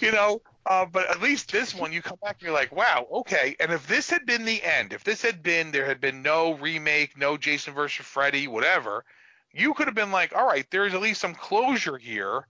[0.00, 3.06] you know, uh, but at least this one, you come back and you're like, wow,
[3.10, 3.56] okay.
[3.60, 6.54] And if this had been the end, if this had been there had been no
[6.54, 9.04] remake, no Jason versus Freddy, whatever,
[9.52, 12.46] you could have been like, all right, there's at least some closure here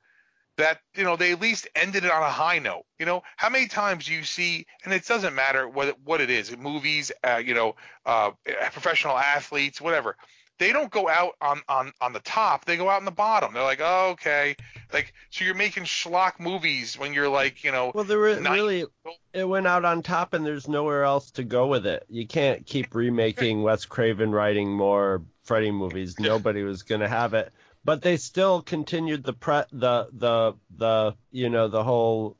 [0.56, 2.84] that you know they at least ended it on a high note.
[2.98, 6.20] You know, how many times do you see, and it doesn't matter what it, what
[6.20, 8.30] it is, movies, uh, you know, uh,
[8.72, 10.16] professional athletes, whatever.
[10.58, 12.64] They don't go out on, on, on the top.
[12.64, 13.52] They go out on the bottom.
[13.52, 14.56] They're like, oh, okay,
[14.90, 18.86] like so you're making schlock movies when you're like, you know, Well, there were really
[19.34, 22.06] it went out on top, and there's nowhere else to go with it.
[22.08, 26.16] You can't keep remaking Wes Craven writing more Freddy movies.
[26.18, 27.52] Nobody was gonna have it.
[27.86, 32.36] But they still continued the pre the the the you know the whole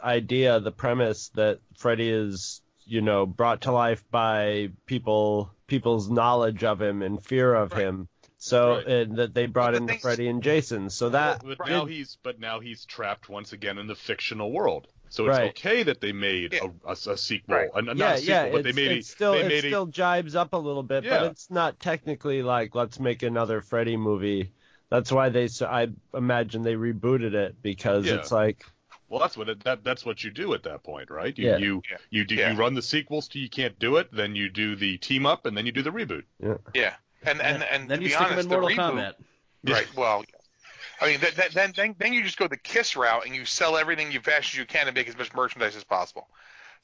[0.00, 6.62] idea, the premise that Freddy is you know brought to life by people people's knowledge
[6.62, 7.82] of him and fear of Right.
[7.82, 8.08] him.
[8.38, 8.86] So Right.
[8.86, 10.90] and that they brought But the in the Freddy and Jason.
[10.90, 11.70] So that but Right.
[11.70, 14.86] now he's but now he's trapped once again in the fictional world.
[15.08, 15.50] So it's Right.
[15.50, 16.68] okay that they made Yeah.
[16.84, 17.70] a, a, a sequel, Right.
[17.74, 19.48] a, not yeah, a sequel, yeah, but it's, they made it's a, still they it
[19.48, 21.18] made a, still jibes up a little bit, Yeah.
[21.18, 24.52] but it's not technically like let's make another Freddy movie.
[24.94, 28.14] That's why they s- I imagine they rebooted it because Yeah.
[28.14, 28.64] it's like
[29.08, 31.36] Well, that's what it, that that's what you do at that point, right?
[31.36, 31.56] You Yeah.
[31.58, 32.52] you you do Yeah.
[32.52, 35.46] you run the sequels to you can't do it, then you do the team up,
[35.46, 36.24] and then you do the reboot.
[36.40, 36.94] yeah, Yeah,
[37.24, 39.14] and and and then to you be stick honest, him in the Mortal reboot, Kombat.
[39.72, 39.94] Right.
[39.96, 40.24] Well,
[41.00, 43.44] I mean, th- th- then then then you just go the Kiss route and you
[43.44, 46.28] sell everything you fast as you can and make as much merchandise as possible.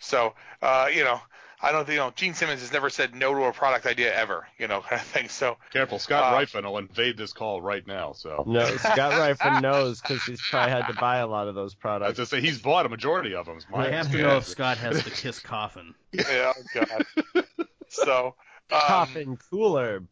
[0.01, 1.21] So, uh, you know,
[1.63, 4.15] I don't think you know Gene Simmons has never said no to a product idea
[4.15, 4.47] ever.
[4.59, 5.29] You know, kind of thing.
[5.29, 8.13] So, Careful, Scott Uh, Rifen will invade this call right now.
[8.13, 11.75] So no, Scott Ryfen knows because he's probably had to buy a lot of those
[11.75, 12.19] products.
[12.19, 12.31] I was products.
[12.31, 13.59] say he's bought a majority of them.
[13.75, 15.95] I have to know if Scott has the kiss coffin.
[16.13, 17.45] yeah, oh god.
[17.89, 18.35] so,
[18.73, 20.03] um, Coffin cooler.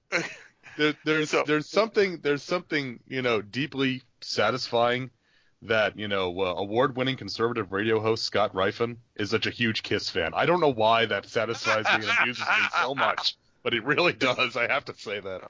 [0.76, 5.10] there, there's So- there's something there's something you know deeply satisfying
[5.62, 10.09] that you know uh, award-winning conservative radio host Scott Rifen is such a huge Kiss
[10.09, 10.32] fan.
[10.35, 14.12] I don't know why that satisfies me and amuses me so much, but it really
[14.12, 14.56] does.
[14.56, 15.43] I have to say that.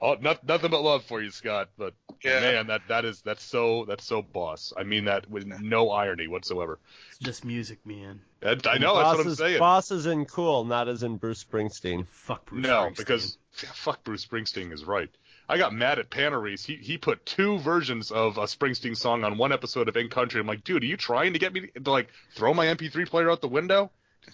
[0.00, 1.70] Oh, not, nothing but love for you, Scott.
[1.76, 2.38] But Yeah.
[2.40, 4.72] man, that that is that's so that's so boss.
[4.76, 6.78] I mean that with no irony whatsoever.
[7.10, 8.20] It's just music, man.
[8.40, 9.58] And I know that's what I'm Bosses- saying.
[9.58, 12.06] Boss is in cool, not as in Bruce Springsteen.
[12.06, 12.96] Fuck Bruce No, Springsteen.
[12.96, 15.10] because yeah, fuck Bruce Springsteen is right.
[15.48, 16.66] I got mad at Panarese.
[16.66, 20.40] He he put two versions of a Springsteen song on one episode of In Country.
[20.40, 23.30] I'm like, dude, are you trying to get me to like throw my MP3 player
[23.30, 23.90] out the window?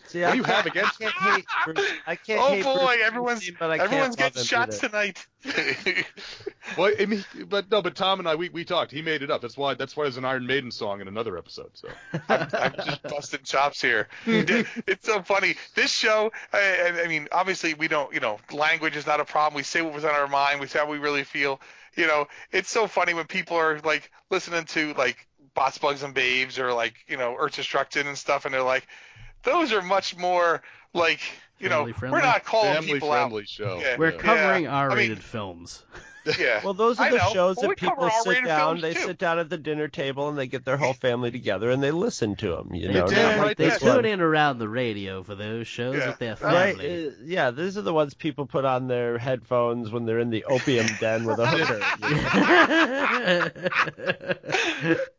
[0.07, 1.91] See, What I do you have against I can't hate Bruce.
[2.07, 4.79] I can't oh hate boy, Bruce everyone's Springsteen, but I can't everyone's getting him shots
[4.79, 5.27] tonight.
[6.79, 8.91] Well, I mean, but no, but Tom and I we, we talked.
[8.91, 9.43] He made it up.
[9.43, 11.71] That's why that's why there's an Iron Maiden song in another episode.
[11.75, 11.89] So
[12.29, 14.09] I'm, I'm just busting chops here.
[14.27, 15.57] It's so funny.
[15.75, 19.25] This show, I, I- I mean, obviously we don't, you know, language is not a
[19.25, 19.57] problem.
[19.57, 20.61] We say what was on our mind.
[20.61, 21.61] We say how we really feel.
[21.97, 26.15] You know, it's so funny when people are like listening to like Bots, Bugs, and
[26.15, 28.87] Babes or like, you know, Earth Destruction and stuff, and they're like,
[29.45, 30.63] those are much more
[30.93, 31.21] like,
[31.59, 32.19] you Family know, friendly?
[32.19, 33.79] we're not calling family people friendly show.
[33.81, 33.97] Yeah.
[33.99, 34.75] We're covering Yeah.
[34.75, 35.85] I R-rated mean- films.
[36.39, 36.63] Yeah.
[36.65, 38.81] Well, those are the shows Well, that people sit down.
[38.81, 39.01] They too.
[39.01, 41.91] sit down at the dinner table and they get their whole family together and they
[41.91, 42.71] listen to them.
[42.75, 44.05] You They, know, damn not like they tune one.
[44.07, 46.07] in around the radio for those shows Yeah.
[46.09, 46.77] with their Right?
[46.79, 47.09] family.
[47.09, 50.45] uh, yeah, these are the ones people put on their headphones when they're in the
[50.45, 51.47] opium den with a
[54.67, 55.01] hooker.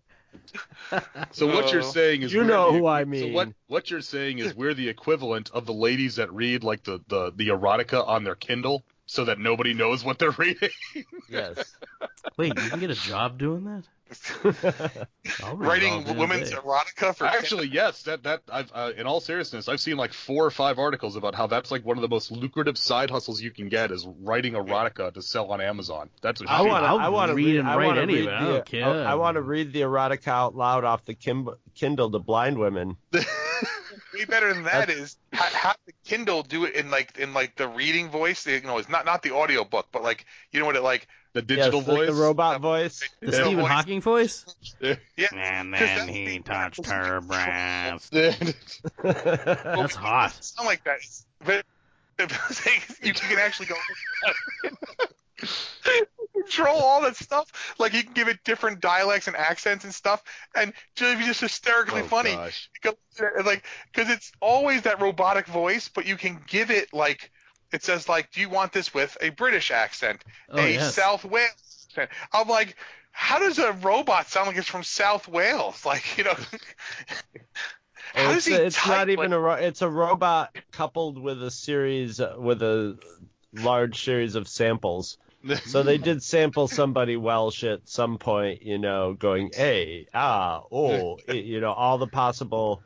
[0.91, 1.24] you know?
[1.32, 3.20] So what you're saying is You know the- who I mean.
[3.22, 3.34] So mean.
[3.34, 7.02] what what you're saying is we're the equivalent of the ladies that read like the
[7.07, 10.70] the the erotica on their Kindle, so that nobody knows what they're reading.
[11.30, 11.76] yes.
[12.38, 13.84] Wait, you can get a job doing that?
[14.44, 15.03] I'll read
[15.44, 16.56] all Writing women's day.
[16.56, 18.03] erotica for Actually, yes.
[18.03, 21.34] That that I've uh, in all seriousness, I've seen like four or five articles about
[21.34, 24.53] how that's like one of the most lucrative side hustles you can get is writing
[24.53, 26.10] erotica to sell on Amazon.
[26.22, 26.68] That's a I shoot.
[26.68, 26.88] want to.
[26.88, 29.07] I'll want to read read, and I write wanna anyway, read I the, don't care.
[29.07, 32.98] I, want to read the erotica out loud off the Kim, Kindle to blind women.
[34.15, 37.56] way better than that is ha- have the Kindle do it in like in like
[37.56, 38.45] the reading voice.
[38.48, 41.07] You know, it's not not the audio book, but like you know what it like.
[41.36, 42.07] The digital yes, voice.
[42.07, 42.99] the robot voice.
[43.22, 43.32] The Yeah.
[43.44, 43.68] Stephen voice.
[43.72, 44.45] Hawking voice?
[44.82, 44.95] Yeah,
[45.34, 48.12] And 'cause then that's he the- touched her breast.
[49.03, 50.44] That's hot.
[50.44, 50.99] Sound like that,
[51.45, 51.66] but
[53.03, 53.76] you can actually go
[56.34, 57.76] control all that stuff.
[57.80, 60.24] Like you can give it different dialects and accents and stuff,
[60.56, 62.32] and just be just hysterically Oh, funny.
[62.32, 62.70] gosh.
[62.82, 62.95] Because,
[63.45, 67.32] like because it's always that robotic voice, but you can give it like
[67.72, 70.96] it says like, do you want this with a British accent, Oh, a yes.
[70.96, 72.10] South Wales accent?
[72.34, 72.76] I'm like,
[73.12, 75.86] how does a robot sound like it's from South Wales?
[75.86, 76.36] Like you know.
[78.14, 81.22] How does it's he it's type not even like- a ro- it's a robot coupled
[81.22, 82.98] with a series uh, with a
[83.54, 85.18] large series of samples.
[85.66, 91.20] So they did sample somebody Welsh at some point, you know, going a ah oh,
[91.28, 92.82] you know, all the possible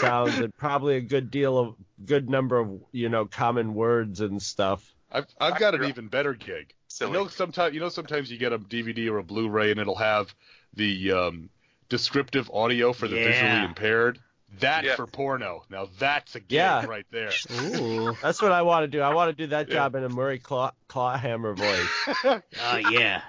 [0.00, 4.42] sounds and probably a good deal of good number of you know common words and
[4.42, 4.94] stuff.
[5.10, 6.74] I've I've got an even better gig.
[6.88, 7.12] Silly.
[7.12, 9.94] You know, sometimes you know sometimes you get a DVD or a Blu-ray and it'll
[9.96, 10.34] have
[10.74, 11.50] the um,
[11.88, 13.24] descriptive audio for the Yeah.
[13.24, 14.18] visually impaired.
[14.60, 14.94] That Yeah.
[14.94, 15.64] for porno.
[15.68, 16.86] Now that's a gig Yeah.
[16.86, 17.30] right there.
[17.50, 18.16] Ooh.
[18.22, 19.00] That's what I want to do.
[19.00, 19.74] I want to do that Yeah.
[19.74, 22.08] job in a Murray Claw- Clawhammer voice.
[22.62, 23.22] Oh yeah.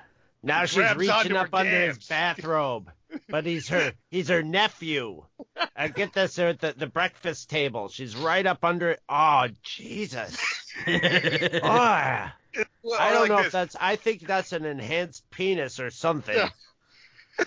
[0.44, 2.92] Now she's reaching up under his bathrobe,
[3.30, 5.24] but he's her he's her nephew.
[5.76, 7.88] I get this at the, the breakfast table.
[7.90, 9.00] She's right up under it.
[9.10, 10.38] Oh Jesus!
[10.88, 12.30] Oh,
[12.84, 13.46] Well, I don't like know this.
[13.48, 13.76] if that's.
[13.80, 16.36] I think that's an enhanced penis or something.
[16.36, 16.50] Yeah.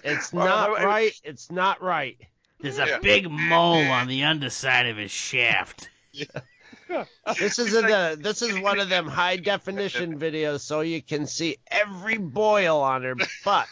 [0.05, 1.13] It's Well, not I- I- right.
[1.25, 2.19] It's not right.
[2.61, 2.99] There's a Yeah.
[2.99, 5.89] big mole on the underside of his shaft.
[7.39, 11.57] This is a, this is one of them high definition videos, so you can see
[11.71, 13.15] every boil on her
[13.45, 13.67] butt.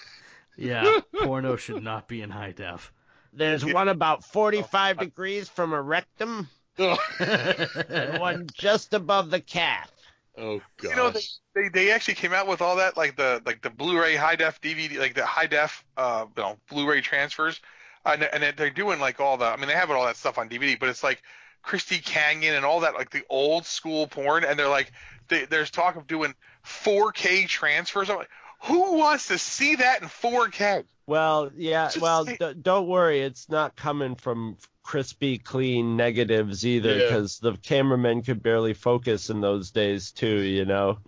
[0.56, 2.92] Yeah, porno should not be in high def.
[3.32, 9.92] There's one about 45 degrees from a rectum, and one just above the calf.
[10.38, 10.90] Oh god.
[10.90, 11.20] You know, they,
[11.54, 14.60] they they actually came out with all that, like the like the Blu-ray high def
[14.60, 17.60] DVD, like the high def, uh, you know, Blu-ray transfers,
[18.04, 20.48] and and they're doing like all the, I mean, they have all that stuff on
[20.48, 21.22] DVD, but it's like
[21.62, 24.92] Christy Canyon and all that, like the old school porn, and they're like,
[25.28, 26.34] they, there's talk of doing
[26.64, 28.10] 4K transfers.
[28.10, 28.30] I'm like,
[28.64, 30.84] who wants to see that in 4K?
[31.06, 31.86] Well, yeah.
[31.86, 33.20] Just Well, say- d- don't worry.
[33.20, 37.04] It's not coming from crispy, clean negatives either, Yeah.
[37.04, 40.40] because the cameramen could barely focus in those days too.
[40.42, 40.98] You know,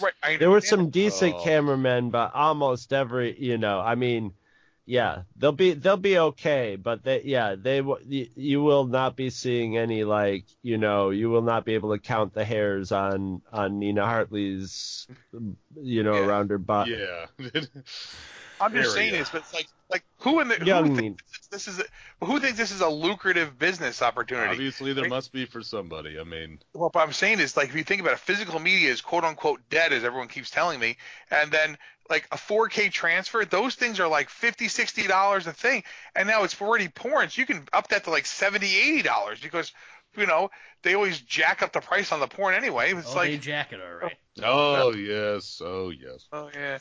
[0.00, 0.12] Right.
[0.22, 1.42] I there were some decent Oh.
[1.44, 4.32] cameramen, but almost every, you know, I mean,
[4.88, 9.16] yeah, they'll be they'll be okay, but they, yeah, they w- you, you will not
[9.16, 12.90] be seeing any like, you know, you will not be able to count the hairs
[12.90, 15.06] on on Nina Hartley's,
[15.80, 16.26] you know, Yeah.
[16.26, 16.88] around her butt.
[16.88, 17.26] yeah.
[18.60, 21.68] I'm just saying this, but it's like like who in the Young who thinks this
[21.68, 24.50] is a, who thinks this is a lucrative business opportunity?
[24.50, 25.10] Obviously there Right.
[25.10, 26.18] must be for somebody.
[26.18, 28.90] I mean, Well, what I'm saying is, like, if you think about it, physical media
[28.90, 30.96] is quote unquote dead, as everyone keeps telling me.
[31.30, 31.78] And then,
[32.08, 35.84] like, a 4K transfer, those things are like 50 $60 a thing.
[36.14, 37.30] And now it's already porn.
[37.30, 38.66] So you can up that to like 70
[39.02, 39.72] $80 because,
[40.16, 40.50] you know,
[40.82, 42.92] they always jack up the price on the porn anyway.
[42.92, 44.16] It's Oh, they like, jacket, all right.
[44.42, 46.26] oh yes, oh yes.
[46.32, 46.78] oh, yeah.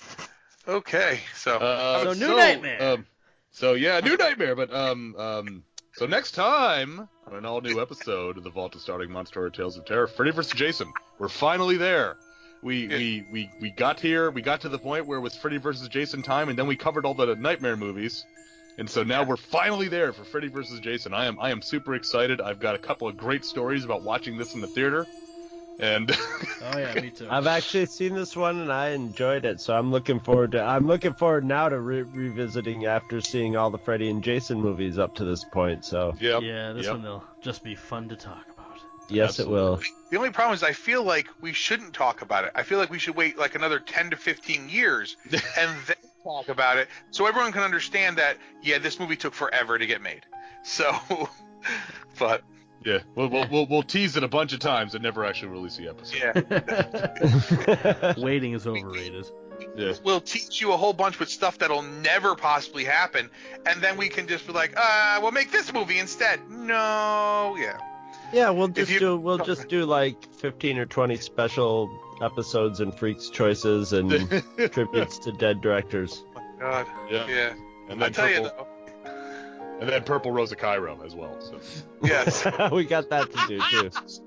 [0.67, 1.19] Okay.
[1.33, 2.81] So, Uh, So, New Nightmare.
[2.81, 3.05] Um,
[3.57, 4.55] so yeah, new nightmare.
[4.55, 5.63] But um, um,
[5.93, 9.77] so next time on an all new episode of the Vault of Starting Monster Tales
[9.77, 10.53] of Terror, Freddy vs.
[10.53, 10.93] Jason.
[11.17, 12.17] We're finally there.
[12.67, 12.97] We, Yeah.
[12.97, 14.29] we we we got here.
[14.29, 16.75] We got to the point where it was Freddy versus Jason time, and then we
[16.75, 18.25] covered all the nightmare movies.
[18.77, 21.13] And so now we're finally there for Freddy versus Jason.
[21.13, 22.41] I am I am super excited.
[22.41, 25.07] I've got a couple of great stories about watching this in the theater.
[25.79, 26.11] And
[26.61, 27.27] Oh yeah, me too.
[27.29, 30.61] I've actually seen this one and I enjoyed it, so I'm looking forward to.
[30.61, 34.97] I'm looking forward now to re- revisiting after seeing all the Freddy and Jason movies
[34.99, 35.85] up to this point.
[35.85, 36.95] So yep, yeah, this yep.
[36.95, 38.56] one will just be fun to talk about.
[39.09, 39.79] Yes, it will.
[40.11, 42.51] the only problem is I feel like we shouldn't talk about it.
[42.55, 46.49] I feel like we should wait like another 10 to 15 years and then talk
[46.49, 50.25] about it so everyone can understand that, yeah, this movie took forever to get made.
[50.63, 50.93] So,
[52.19, 52.43] but,
[52.85, 55.77] Yeah, we'll, we'll we'll we'll tease it a bunch of times and never actually release
[55.77, 56.45] the episode.
[56.51, 58.13] yeah.
[58.17, 59.25] Waiting is overrated.
[59.75, 59.93] Yeah.
[60.03, 63.29] We'll teach you a whole bunch with stuff that'll never possibly happen,
[63.65, 66.39] and then we can just be like, uh, we'll make this movie instead.
[66.49, 67.77] No, yeah.
[68.33, 69.17] Yeah, we'll just you- do.
[69.17, 71.89] We'll just do like 15 or 20 special
[72.21, 74.09] episodes and freaks choices and
[74.71, 76.23] tributes to dead directors.
[76.35, 77.27] Oh my God, Yeah.
[77.27, 77.53] yeah.
[77.89, 78.67] And I then tell you purple,
[79.05, 81.39] though, and then purple Rosa Cairo as well.
[81.39, 81.59] So.
[82.03, 82.45] yes.
[82.71, 83.89] we got that to do too.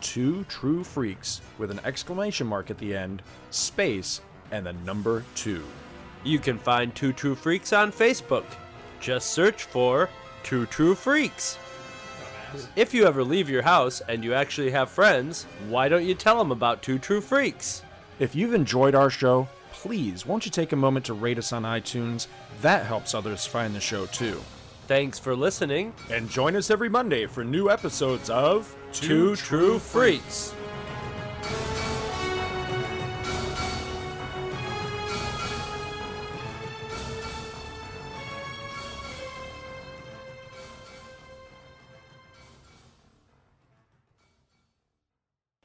[0.00, 4.20] Two True Freaks with an exclamation mark at the end, space,
[4.50, 5.62] and the number two.
[6.24, 8.44] You can find Two True Freaks on Facebook.
[9.00, 10.10] Just search for
[10.42, 11.58] Two True Freaks.
[12.74, 16.38] If you ever leave your house and you actually have friends, why don't you tell
[16.38, 17.82] them about Two True Freaks?
[18.18, 21.62] If you've enjoyed our show, please won't you take a moment to rate us on
[21.62, 22.26] iTunes?
[22.60, 24.42] That helps others find the show too.
[24.90, 25.94] Thanks for listening.
[26.10, 30.52] And join us every Monday for new episodes of Two True Freaks.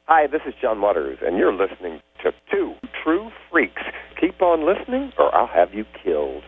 [0.03, 3.81] Hi, this is John Waters, and you're listening to Two True Freaks.
[4.21, 6.43] Keep on listening, or I'll have you killed.